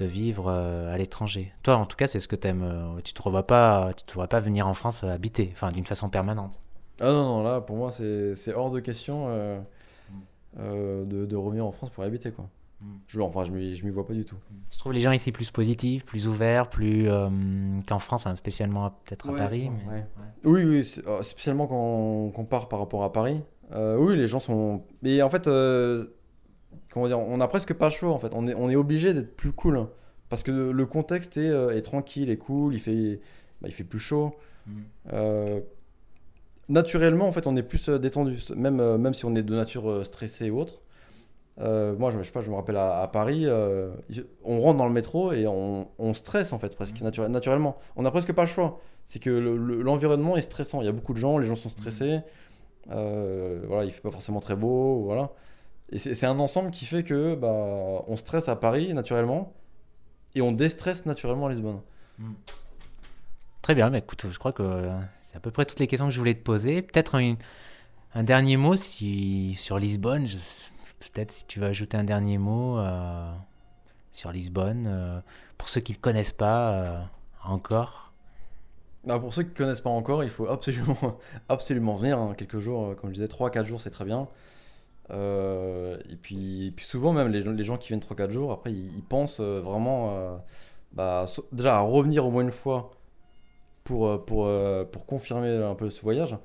vivre 0.00 0.50
à 0.50 0.98
l'étranger. 0.98 1.52
Toi, 1.62 1.76
en 1.76 1.86
tout 1.86 1.96
cas, 1.96 2.06
c'est 2.08 2.20
ce 2.20 2.28
que 2.28 2.36
t'aimes. 2.36 2.62
euh, 2.64 3.00
tu 3.02 3.14
revois 3.22 3.46
pas, 3.46 3.92
tu 3.96 4.04
te 4.04 4.12
vois 4.14 4.28
pas 4.28 4.40
venir 4.40 4.66
en 4.66 4.74
France 4.74 5.04
habiter, 5.04 5.50
enfin, 5.52 5.70
d'une 5.72 5.86
façon 5.86 6.08
permanente. 6.10 6.60
Ah 7.00 7.06
non, 7.12 7.24
non, 7.24 7.42
là, 7.42 7.60
pour 7.60 7.76
moi, 7.76 7.90
c'est 7.90 8.54
hors 8.54 8.70
de 8.70 8.80
question 8.80 9.28
de, 10.58 11.26
de 11.26 11.36
revenir 11.36 11.64
en 11.64 11.72
France 11.72 11.90
pour 11.90 12.04
habiter, 12.04 12.32
quoi. 12.32 12.48
Je, 13.06 13.20
enfin, 13.20 13.44
je 13.44 13.52
m'y 13.52 13.74
je 13.76 13.84
m'y 13.84 13.90
vois 13.90 14.06
pas 14.06 14.14
du 14.14 14.24
tout. 14.24 14.36
Tu 14.70 14.78
trouves 14.78 14.92
les 14.92 15.00
gens 15.00 15.12
ici 15.12 15.30
plus 15.30 15.50
positifs, 15.50 16.04
plus 16.04 16.26
ouverts, 16.26 16.68
plus 16.70 17.08
euh, 17.08 17.28
qu'en 17.86 17.98
France, 17.98 18.26
hein, 18.26 18.34
spécialement 18.34 18.90
peut-être 19.04 19.28
à 19.28 19.32
Ouais, 19.32 19.38
Paris. 19.38 19.70
mais- 19.70 19.92
ouais. 19.92 20.04
Oui, 20.44 20.64
oui, 20.64 21.02
euh, 21.06 21.22
spécialement 21.22 21.66
quand 21.66 21.76
on 21.76 22.30
compare 22.30 22.68
par 22.68 22.78
rapport 22.78 23.04
à 23.04 23.12
Paris. 23.12 23.42
Euh, 23.72 23.96
oui, 23.98 24.16
les 24.16 24.26
gens 24.26 24.40
sont. 24.40 24.82
Mais 25.02 25.20
en 25.22 25.28
fait, 25.30 25.46
euh, 25.46 26.06
comment 26.90 27.06
dire, 27.08 27.18
on 27.18 27.36
n'a 27.36 27.46
presque 27.48 27.74
pas 27.74 27.86
le 27.86 27.92
choix, 27.94 28.10
en 28.10 28.18
fait. 28.18 28.32
On 28.34 28.46
est, 28.46 28.54
on 28.54 28.68
est 28.70 28.76
obligé 28.76 29.12
d'être 29.14 29.36
plus 29.36 29.52
cool. 29.52 29.76
hein. 29.76 29.90
Parce 30.30 30.42
que 30.42 30.50
le, 30.50 30.86
contexte 30.86 31.36
est, 31.36 31.48
euh, 31.50 31.76
est 31.76 31.82
tranquille 31.82 32.30
et 32.30 32.38
cool, 32.38 32.74
il 32.74 32.80
fait, 32.80 33.20
bah, 33.60 33.68
il 33.68 33.72
fait 33.74 33.84
plus 33.84 33.98
chaud. 33.98 34.34
Mm. 34.66 34.72
Euh, 35.12 35.60
naturellement, 36.68 37.28
en 37.28 37.32
fait, 37.32 37.46
on 37.46 37.56
est 37.56 37.62
plus 37.62 37.88
détendu, 37.90 38.36
même, 38.56 38.96
même 38.96 39.14
si 39.14 39.24
on 39.24 39.34
est 39.34 39.42
de 39.42 39.54
nature 39.54 40.04
stressée 40.04 40.50
ou 40.50 40.58
autre. 40.60 40.80
Euh, 41.60 41.94
moi, 41.96 42.10
je, 42.10 42.18
je 42.18 42.22
sais 42.24 42.32
pas, 42.32 42.40
je 42.40 42.50
me 42.50 42.56
rappelle 42.56 42.76
à, 42.76 43.00
à 43.00 43.08
Paris, 43.08 43.42
euh, 43.46 43.92
on 44.42 44.58
rentre 44.60 44.78
dans 44.78 44.86
le 44.86 44.92
métro 44.92 45.32
et 45.32 45.46
on, 45.46 45.88
on 45.98 46.12
stresse 46.14 46.52
en 46.52 46.58
fait, 46.58 46.74
presque 46.74 47.00
naturel- 47.00 47.30
naturellement. 47.30 47.76
On 47.96 48.02
n'a 48.02 48.10
presque 48.10 48.32
pas 48.32 48.42
le 48.42 48.48
choix. 48.48 48.80
C'est 49.06 49.18
que 49.20 49.30
le- 49.30 49.56
le- 49.56 49.82
l'environnement 49.82 50.36
est 50.36 50.42
stressant. 50.42 50.80
Il 50.82 50.86
y 50.86 50.88
a 50.88 50.92
beaucoup 50.92 51.12
de 51.12 51.18
gens, 51.18 51.38
les 51.38 51.46
gens 51.46 51.54
sont 51.54 51.68
stressés. 51.68 52.20
Euh, 52.90 53.62
voilà, 53.68 53.84
il 53.84 53.92
fait 53.92 54.00
pas 54.00 54.10
forcément 54.10 54.40
très 54.40 54.56
beau, 54.56 55.02
voilà. 55.04 55.30
Et 55.90 55.98
c'est 55.98 56.26
un 56.26 56.38
ensemble 56.40 56.70
qui 56.70 56.86
fait 56.86 57.02
que 57.04 57.34
bah, 57.34 58.02
on 58.08 58.16
stresse 58.16 58.48
à 58.48 58.56
Paris 58.56 58.92
naturellement 58.94 59.52
et 60.34 60.42
on 60.42 60.50
déstresse 60.50 61.06
naturellement 61.06 61.46
à 61.46 61.50
Lisbonne. 61.50 61.80
Très 63.62 63.74
bien, 63.74 63.90
mais 63.90 63.98
écoute, 63.98 64.26
je 64.28 64.38
crois 64.38 64.52
que 64.52 64.88
c'est 65.22 65.36
à 65.36 65.40
peu 65.40 65.50
près 65.50 65.64
toutes 65.66 65.78
les 65.80 65.86
questions 65.86 66.06
que 66.06 66.12
je 66.12 66.18
voulais 66.18 66.34
te 66.34 66.42
poser. 66.42 66.82
Peut-être 66.82 67.14
un, 67.16 67.36
un 68.14 68.22
dernier 68.24 68.56
mot 68.56 68.76
si, 68.76 69.54
sur 69.54 69.78
Lisbonne. 69.78 70.26
je 70.26 70.36
Peut-être 71.12 71.32
si 71.32 71.44
tu 71.46 71.60
veux 71.60 71.66
ajouter 71.66 71.96
un 71.96 72.04
dernier 72.04 72.38
mot 72.38 72.78
euh, 72.78 73.32
sur 74.12 74.32
Lisbonne, 74.32 74.86
euh, 74.88 75.20
pour 75.58 75.68
ceux 75.68 75.80
qui 75.80 75.92
ne 75.92 75.98
connaissent 75.98 76.32
pas 76.32 76.72
euh, 76.72 77.00
encore. 77.44 78.12
Bah, 79.04 79.18
pour 79.18 79.34
ceux 79.34 79.42
qui 79.42 79.50
ne 79.50 79.54
connaissent 79.56 79.82
pas 79.82 79.90
encore, 79.90 80.24
il 80.24 80.30
faut 80.30 80.48
absolument, 80.48 81.18
absolument 81.48 81.94
venir. 81.94 82.18
hein. 82.18 82.34
Quelques 82.36 82.58
jours, 82.58 82.96
comme 82.96 83.10
je 83.10 83.14
disais, 83.14 83.26
3-4 83.28 83.66
jours, 83.66 83.80
c'est 83.80 83.90
très 83.90 84.04
bien. 84.04 84.28
Et, 85.10 86.16
puis, 86.20 86.68
et 86.68 86.70
puis 86.70 86.84
souvent, 86.86 87.12
même 87.12 87.28
les, 87.28 87.42
gens- 87.42 87.52
les 87.52 87.64
gens 87.64 87.76
qui 87.76 87.88
viennent 87.88 88.00
3-4 88.00 88.30
jours, 88.30 88.52
après, 88.52 88.72
ils, 88.72 89.02
pensent 89.02 89.40
vraiment 89.40 90.40
bah, 90.92 91.26
déjà 91.52 91.76
à 91.76 91.80
revenir 91.80 92.24
au 92.26 92.30
moins 92.30 92.42
une 92.42 92.50
fois 92.50 92.92
pour, 93.84 94.24
pour, 94.24 94.50
pour 94.90 95.06
confirmer 95.06 95.62
un 95.62 95.74
peu 95.74 95.90
ce 95.90 96.00
voyage. 96.00 96.36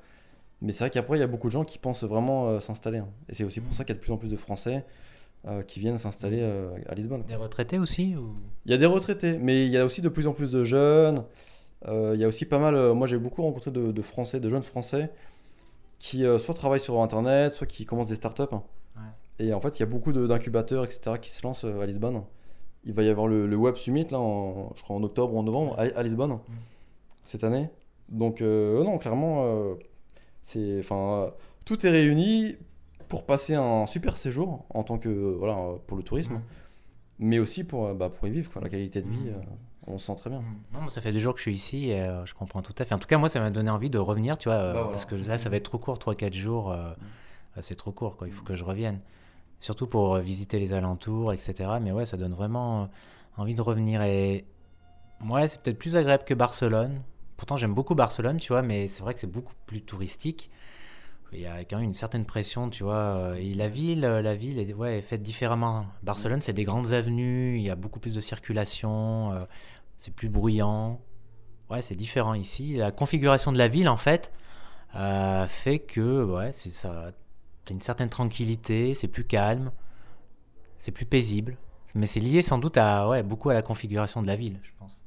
Mais 0.62 0.72
c'est 0.72 0.84
vrai 0.84 0.90
qu'après, 0.90 1.16
il 1.16 1.20
y 1.20 1.24
a 1.24 1.26
beaucoup 1.26 1.46
de 1.48 1.52
gens 1.52 1.64
qui 1.64 1.78
pensent 1.78 2.04
vraiment 2.04 2.48
euh, 2.48 2.60
s'installer. 2.60 2.98
hein. 2.98 3.08
Et 3.28 3.34
c'est 3.34 3.44
aussi 3.44 3.60
pour 3.60 3.72
ça 3.72 3.84
qu'il 3.84 3.94
y 3.94 3.96
a 3.96 3.98
de 3.98 4.02
plus 4.04 4.12
en 4.12 4.16
plus 4.18 4.30
de 4.30 4.36
Français 4.36 4.84
euh, 5.46 5.62
qui 5.62 5.80
viennent 5.80 5.96
s'installer 5.98 6.40
euh, 6.42 6.76
à 6.88 6.94
Lisbonne. 6.94 7.22
Des 7.22 7.34
retraités 7.36 7.78
aussi 7.78 8.14
ou... 8.16 8.34
Il 8.66 8.70
y 8.72 8.74
a 8.74 8.76
des 8.78 8.86
retraités, 8.86 9.38
mais 9.38 9.64
il 9.66 9.72
y 9.72 9.78
a 9.78 9.84
aussi 9.86 10.02
de 10.02 10.08
plus 10.10 10.26
en 10.26 10.32
plus 10.32 10.50
de 10.52 10.64
jeunes. 10.64 11.24
Euh, 11.88 12.12
il 12.14 12.20
y 12.20 12.24
a 12.24 12.28
aussi 12.28 12.44
pas 12.44 12.58
mal. 12.58 12.74
euh, 12.74 12.92
moi, 12.92 13.06
j'ai 13.06 13.16
beaucoup 13.18 13.42
rencontré 13.42 13.70
de, 13.70 13.90
de 13.90 14.02
Français, 14.02 14.38
de 14.38 14.48
jeunes 14.50 14.62
Français, 14.62 15.10
qui 15.98 16.24
euh, 16.26 16.38
soit 16.38 16.54
travaillent 16.54 16.78
sur 16.80 17.00
Internet, 17.00 17.52
soit 17.52 17.66
qui 17.66 17.84
commencent 17.86 18.08
des 18.08 18.16
startups. 18.16 18.42
Et 19.38 19.54
en 19.54 19.60
fait, 19.60 19.78
il 19.78 19.80
y 19.80 19.82
a 19.82 19.86
beaucoup 19.86 20.12
de- 20.12 20.26
d'incubateurs, 20.26 20.84
etc., 20.84 21.16
qui 21.18 21.30
se 21.30 21.42
lancent 21.42 21.64
euh, 21.64 21.80
à 21.80 21.86
Lisbonne. 21.86 22.22
Il 22.84 22.92
va 22.92 23.02
y 23.02 23.08
avoir 23.08 23.26
le, 23.26 23.46
le 23.46 23.56
Web 23.56 23.76
Summit, 23.76 24.06
là, 24.10 24.18
en- 24.20 24.72
je 24.76 24.82
crois 24.82 24.94
en 24.96 25.02
octobre 25.02 25.32
ou 25.34 25.38
en 25.38 25.42
novembre, 25.42 25.74
à, 25.78 25.84
à 25.98 26.02
Lisbonne, 26.02 26.38
cette 27.24 27.44
année. 27.44 27.70
Donc, 28.10 28.42
euh, 28.42 28.84
non, 28.84 28.98
clairement, 28.98 29.44
euh, 29.46 29.74
c'est, 30.42 30.78
enfin, 30.80 31.30
tout 31.64 31.84
est 31.86 31.90
réuni 31.90 32.56
pour 33.08 33.24
passer 33.26 33.54
un 33.54 33.86
super 33.86 34.16
séjour 34.16 34.64
en 34.70 34.82
tant 34.84 34.98
que, 34.98 35.08
voilà, 35.38 35.56
pour 35.86 35.96
le 35.96 36.02
tourisme, 36.02 36.40
mais 37.18 37.38
aussi 37.38 37.64
pour, 37.64 37.86
euh, 37.86 37.94
bah, 37.94 38.08
pour 38.08 38.26
y 38.28 38.30
vivre, 38.30 38.50
quoi, 38.50 38.62
la 38.62 38.68
qualité 38.68 39.02
de 39.02 39.08
vie. 39.08 39.24
Mhm. 39.24 39.28
euh, 39.34 39.40
on 39.86 39.98
se 39.98 40.06
sent 40.06 40.14
très 40.16 40.30
bien. 40.30 40.42
Non, 40.72 40.82
moi, 40.82 40.90
ça 40.90 41.00
fait 41.00 41.10
deux 41.10 41.18
jours 41.18 41.32
que 41.34 41.38
je 41.40 41.44
suis 41.44 41.54
ici 41.54 41.90
et 41.90 42.00
euh, 42.02 42.24
je 42.24 42.34
comprends 42.34 42.62
tout 42.62 42.74
à 42.78 42.84
fait. 42.84 42.94
En 42.94 42.98
tout 42.98 43.08
cas, 43.08 43.18
moi, 43.18 43.28
ça 43.28 43.40
m'a 43.40 43.50
donné 43.50 43.70
envie 43.70 43.90
de 43.90 43.98
revenir, 43.98 44.38
tu 44.38 44.48
vois, 44.48 44.58
euh, 44.58 44.66
Bah 44.72 44.78
voilà. 44.80 44.90
parce 44.90 45.04
que 45.06 45.14
là, 45.16 45.36
ça 45.38 45.48
va 45.48 45.56
être 45.56 45.64
trop 45.64 45.78
court, 45.78 45.98
3-4 45.98 46.32
jours. 46.34 46.70
euh, 46.70 46.92
c'est 47.60 47.74
trop 47.74 47.90
court, 47.90 48.16
quoi. 48.16 48.28
Il 48.28 48.32
faut 48.32 48.44
que 48.44 48.54
je 48.54 48.62
revienne. 48.62 49.00
Surtout 49.58 49.86
pour 49.88 50.16
visiter 50.18 50.58
les 50.60 50.72
alentours, 50.72 51.32
etc. 51.32 51.68
Mais 51.82 51.90
ouais, 51.92 52.06
ça 52.06 52.16
donne 52.16 52.32
vraiment 52.34 52.88
envie 53.36 53.54
de 53.54 53.62
revenir. 53.62 54.02
Et 54.02 54.44
ouais, 55.28 55.48
c'est 55.48 55.60
peut-être 55.60 55.78
plus 55.78 55.96
agréable 55.96 56.24
que 56.24 56.34
Barcelone. 56.34 57.02
Pourtant, 57.40 57.56
j'aime 57.56 57.72
beaucoup 57.72 57.94
Barcelone, 57.94 58.36
tu 58.36 58.52
vois, 58.52 58.60
mais 58.60 58.86
c'est 58.86 59.00
vrai 59.02 59.14
que 59.14 59.20
c'est 59.20 59.26
beaucoup 59.26 59.54
plus 59.64 59.80
touristique. 59.80 60.50
Il 61.32 61.40
y 61.40 61.46
a 61.46 61.64
quand 61.64 61.76
même 61.76 61.86
une 61.86 61.94
certaine 61.94 62.26
pression, 62.26 62.68
tu 62.68 62.82
vois. 62.82 62.96
euh, 62.96 63.34
Et 63.36 63.54
la 63.54 63.66
ville, 63.66 64.04
euh, 64.04 64.20
la 64.20 64.34
ville 64.34 64.58
est, 64.58 65.00
faite 65.00 65.22
différemment. 65.22 65.86
Barcelone, 66.02 66.42
c'est 66.42 66.52
des 66.52 66.64
grandes 66.64 66.92
avenues, 66.92 67.56
il 67.56 67.62
y 67.62 67.70
a 67.70 67.76
beaucoup 67.76 67.98
plus 67.98 68.14
de 68.14 68.20
circulation, 68.20 69.32
euh, 69.32 69.46
c'est 69.96 70.14
plus 70.14 70.28
bruyant. 70.28 71.00
Ouais, 71.70 71.80
c'est 71.80 71.94
différent 71.94 72.34
ici. 72.34 72.76
La 72.76 72.92
configuration 72.92 73.52
de 73.52 73.56
la 73.56 73.68
ville, 73.68 73.88
en 73.88 73.96
fait, 73.96 74.32
fait 74.92 75.78
que 75.78 76.22
ouais, 76.22 76.52
c'est 76.52 76.72
ça. 76.72 77.12
T'as 77.64 77.72
une 77.72 77.80
certaine 77.80 78.10
tranquillité, 78.10 78.92
c'est 78.92 79.08
plus 79.08 79.24
calme, 79.24 79.72
c'est 80.76 80.92
plus 80.92 81.06
paisible. 81.06 81.56
Mais 81.94 82.06
c'est 82.06 82.20
lié 82.20 82.42
sans 82.42 82.58
doute 82.58 82.76
à 82.76 83.08
ouais, 83.08 83.22
beaucoup 83.22 83.48
à 83.48 83.54
la 83.54 83.62
configuration 83.62 84.20
de 84.20 84.26
la 84.26 84.36
ville, 84.36 84.60
je 84.62 84.72
pense. 84.78 85.00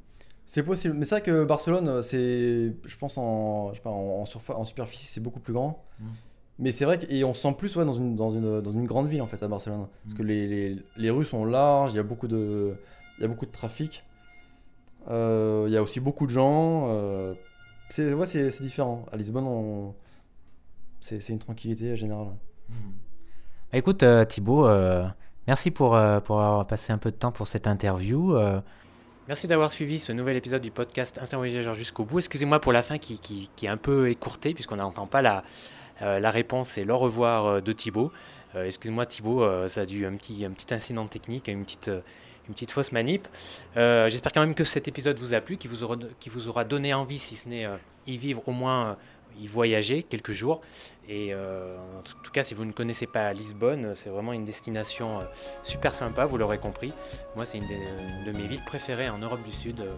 C'est 0.45 0.63
possible, 0.63 0.93
mais 0.95 1.05
c'est 1.05 1.15
vrai 1.15 1.21
que 1.21 1.45
Barcelone, 1.45 2.01
c'est, 2.03 2.73
je 2.85 2.97
pense 2.97 3.17
en, 3.17 3.69
je 3.71 3.75
sais 3.77 3.81
pas, 3.81 3.89
en, 3.89 4.23
en 4.23 4.65
superficie, 4.65 5.05
c'est 5.05 5.21
beaucoup 5.21 5.39
plus 5.39 5.53
grand. 5.53 5.83
Mm. 5.99 6.05
Mais 6.59 6.71
c'est 6.71 6.85
vrai 6.85 6.99
que, 6.99 7.05
et 7.09 7.23
on 7.23 7.33
se 7.33 7.41
sent 7.41 7.55
plus 7.57 7.75
ouais, 7.75 7.85
dans, 7.85 7.93
une, 7.93 8.15
dans, 8.15 8.29
une, 8.31 8.61
dans 8.61 8.71
une 8.71 8.85
grande 8.85 9.07
ville 9.07 9.21
en 9.21 9.27
fait 9.27 9.41
à 9.41 9.47
Barcelone. 9.47 9.87
Parce 10.03 10.13
Mm. 10.13 10.17
que 10.17 10.23
les, 10.23 10.47
les, 10.47 10.77
les 10.97 11.09
rues 11.09 11.25
sont 11.25 11.45
larges, 11.45 11.91
il 11.93 11.95
y 11.95 11.99
a 11.99 12.03
beaucoup 12.03 12.27
de, 12.27 12.75
il 13.17 13.21
y 13.21 13.25
a 13.25 13.27
beaucoup 13.27 13.45
de 13.45 13.51
trafic. 13.51 14.03
Euh, 15.09 15.65
il 15.67 15.73
y 15.73 15.77
a 15.77 15.81
aussi 15.81 15.99
beaucoup 15.99 16.25
de 16.25 16.31
gens. 16.31 16.87
euh, 16.89 17.33
c'est, 17.89 18.13
ouais, 18.13 18.25
c'est, 18.27 18.51
c'est 18.51 18.63
différent. 18.63 19.05
À 19.11 19.17
Lisbonne, 19.17 19.47
on, 19.47 19.93
c'est, 20.99 21.19
c'est 21.19 21.33
une 21.33 21.39
tranquillité 21.39 21.95
générale. 21.97 22.27
Bah, 22.69 23.77
écoute, 23.77 24.03
euh, 24.03 24.23
Thibaut, 24.25 24.67
euh, 24.67 25.05
merci 25.47 25.71
pour, 25.71 25.95
euh, 25.95 26.19
pour 26.19 26.41
avoir 26.41 26.67
passé 26.67 26.93
un 26.93 26.97
peu 26.97 27.11
de 27.11 27.15
temps 27.15 27.31
pour 27.31 27.47
cette 27.47 27.67
interview. 27.67 28.35
Merci 29.29 29.47
d'avoir 29.47 29.71
suivi 29.71 29.99
ce 29.99 30.11
nouvel 30.11 30.35
épisode 30.35 30.61
du 30.61 30.69
podcast 30.69 31.17
Instant 31.17 31.37
Voyageur 31.37 31.73
jusqu'au 31.75 32.03
bout. 32.03 32.19
Excusez-moi 32.19 32.59
pour 32.59 32.73
la 32.73 32.81
fin 32.81 32.97
qui, 32.97 33.49
est 33.63 33.67
un 33.69 33.77
peu 33.77 34.09
écourtée 34.09 34.53
puisqu'on 34.53 34.75
n'entend 34.75 35.07
pas 35.07 35.21
la, 35.21 35.45
euh, 36.01 36.19
réponse 36.29 36.77
et 36.77 36.83
le 36.83 36.93
revoir 36.93 37.45
euh, 37.45 37.61
de 37.61 37.71
Thibaut. 37.71 38.11
Euh, 38.53 38.65
Excuse-moi 38.65 39.05
Thibaut, 39.05 39.47
ça 39.69 39.81
a 39.81 39.85
dû 39.85 40.05
un 40.05 40.13
petit, 40.17 40.43
un 40.43 40.51
petit 40.51 40.73
incident 40.73 41.07
technique, 41.07 41.47
une 41.47 41.63
petite, 41.63 41.89
une 42.49 42.53
petite 42.53 42.71
fausse 42.71 42.91
manip. 42.91 43.25
J'espère 43.77 44.33
quand 44.33 44.41
même 44.41 44.55
que 44.55 44.65
cet 44.65 44.89
épisode 44.89 45.17
vous 45.17 45.33
a 45.33 45.39
plu, 45.39 45.55
qui 45.55 45.69
vous 45.69 45.83
aura, 45.83 46.65
donné 46.65 46.93
envie, 46.93 47.17
si 47.17 47.37
ce 47.37 47.47
n'est 47.47 47.65
y 48.05 48.17
vivre, 48.17 48.43
au 48.45 48.51
moins 48.51 48.97
y 49.39 49.47
voyager 49.47 50.03
quelques 50.03 50.31
jours. 50.31 50.61
Et 51.07 51.33
euh, 51.33 51.77
en 51.97 52.01
tout 52.01 52.31
cas, 52.31 52.43
si 52.43 52.53
vous 52.53 52.65
ne 52.65 52.71
connaissez 52.71 53.07
pas 53.07 53.31
Lisbonne, 53.33 53.93
c'est 53.95 54.09
vraiment 54.09 54.33
une 54.33 54.45
destination 54.45 55.19
euh, 55.19 55.23
super 55.63 55.95
sympa, 55.95 56.25
vous 56.25 56.37
l'aurez 56.37 56.59
compris. 56.59 56.93
Moi, 57.35 57.45
c'est 57.45 57.57
une, 57.57 57.65
une 57.65 58.31
de 58.31 58.37
mes 58.37 58.47
villes 58.47 58.63
préférées 58.65 59.09
en 59.09 59.17
Europe 59.17 59.43
du 59.43 59.51
Sud. 59.51 59.81
euh, 59.81 59.93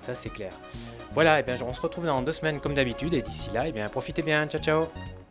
ça, 0.00 0.14
c'est 0.14 0.30
clair. 0.30 0.52
Voilà, 1.12 1.38
et 1.38 1.42
bien, 1.44 1.56
on 1.64 1.72
se 1.74 1.80
retrouve 1.80 2.06
dans 2.06 2.22
deux 2.22 2.32
semaines 2.32 2.60
comme 2.60 2.74
d'habitude. 2.74 3.14
Et 3.14 3.22
d'ici 3.22 3.50
là, 3.52 3.68
et 3.68 3.72
bien, 3.72 3.88
profitez 3.88 4.22
bien. 4.22 4.46
Ciao, 4.48 4.60
ciao 4.60 5.21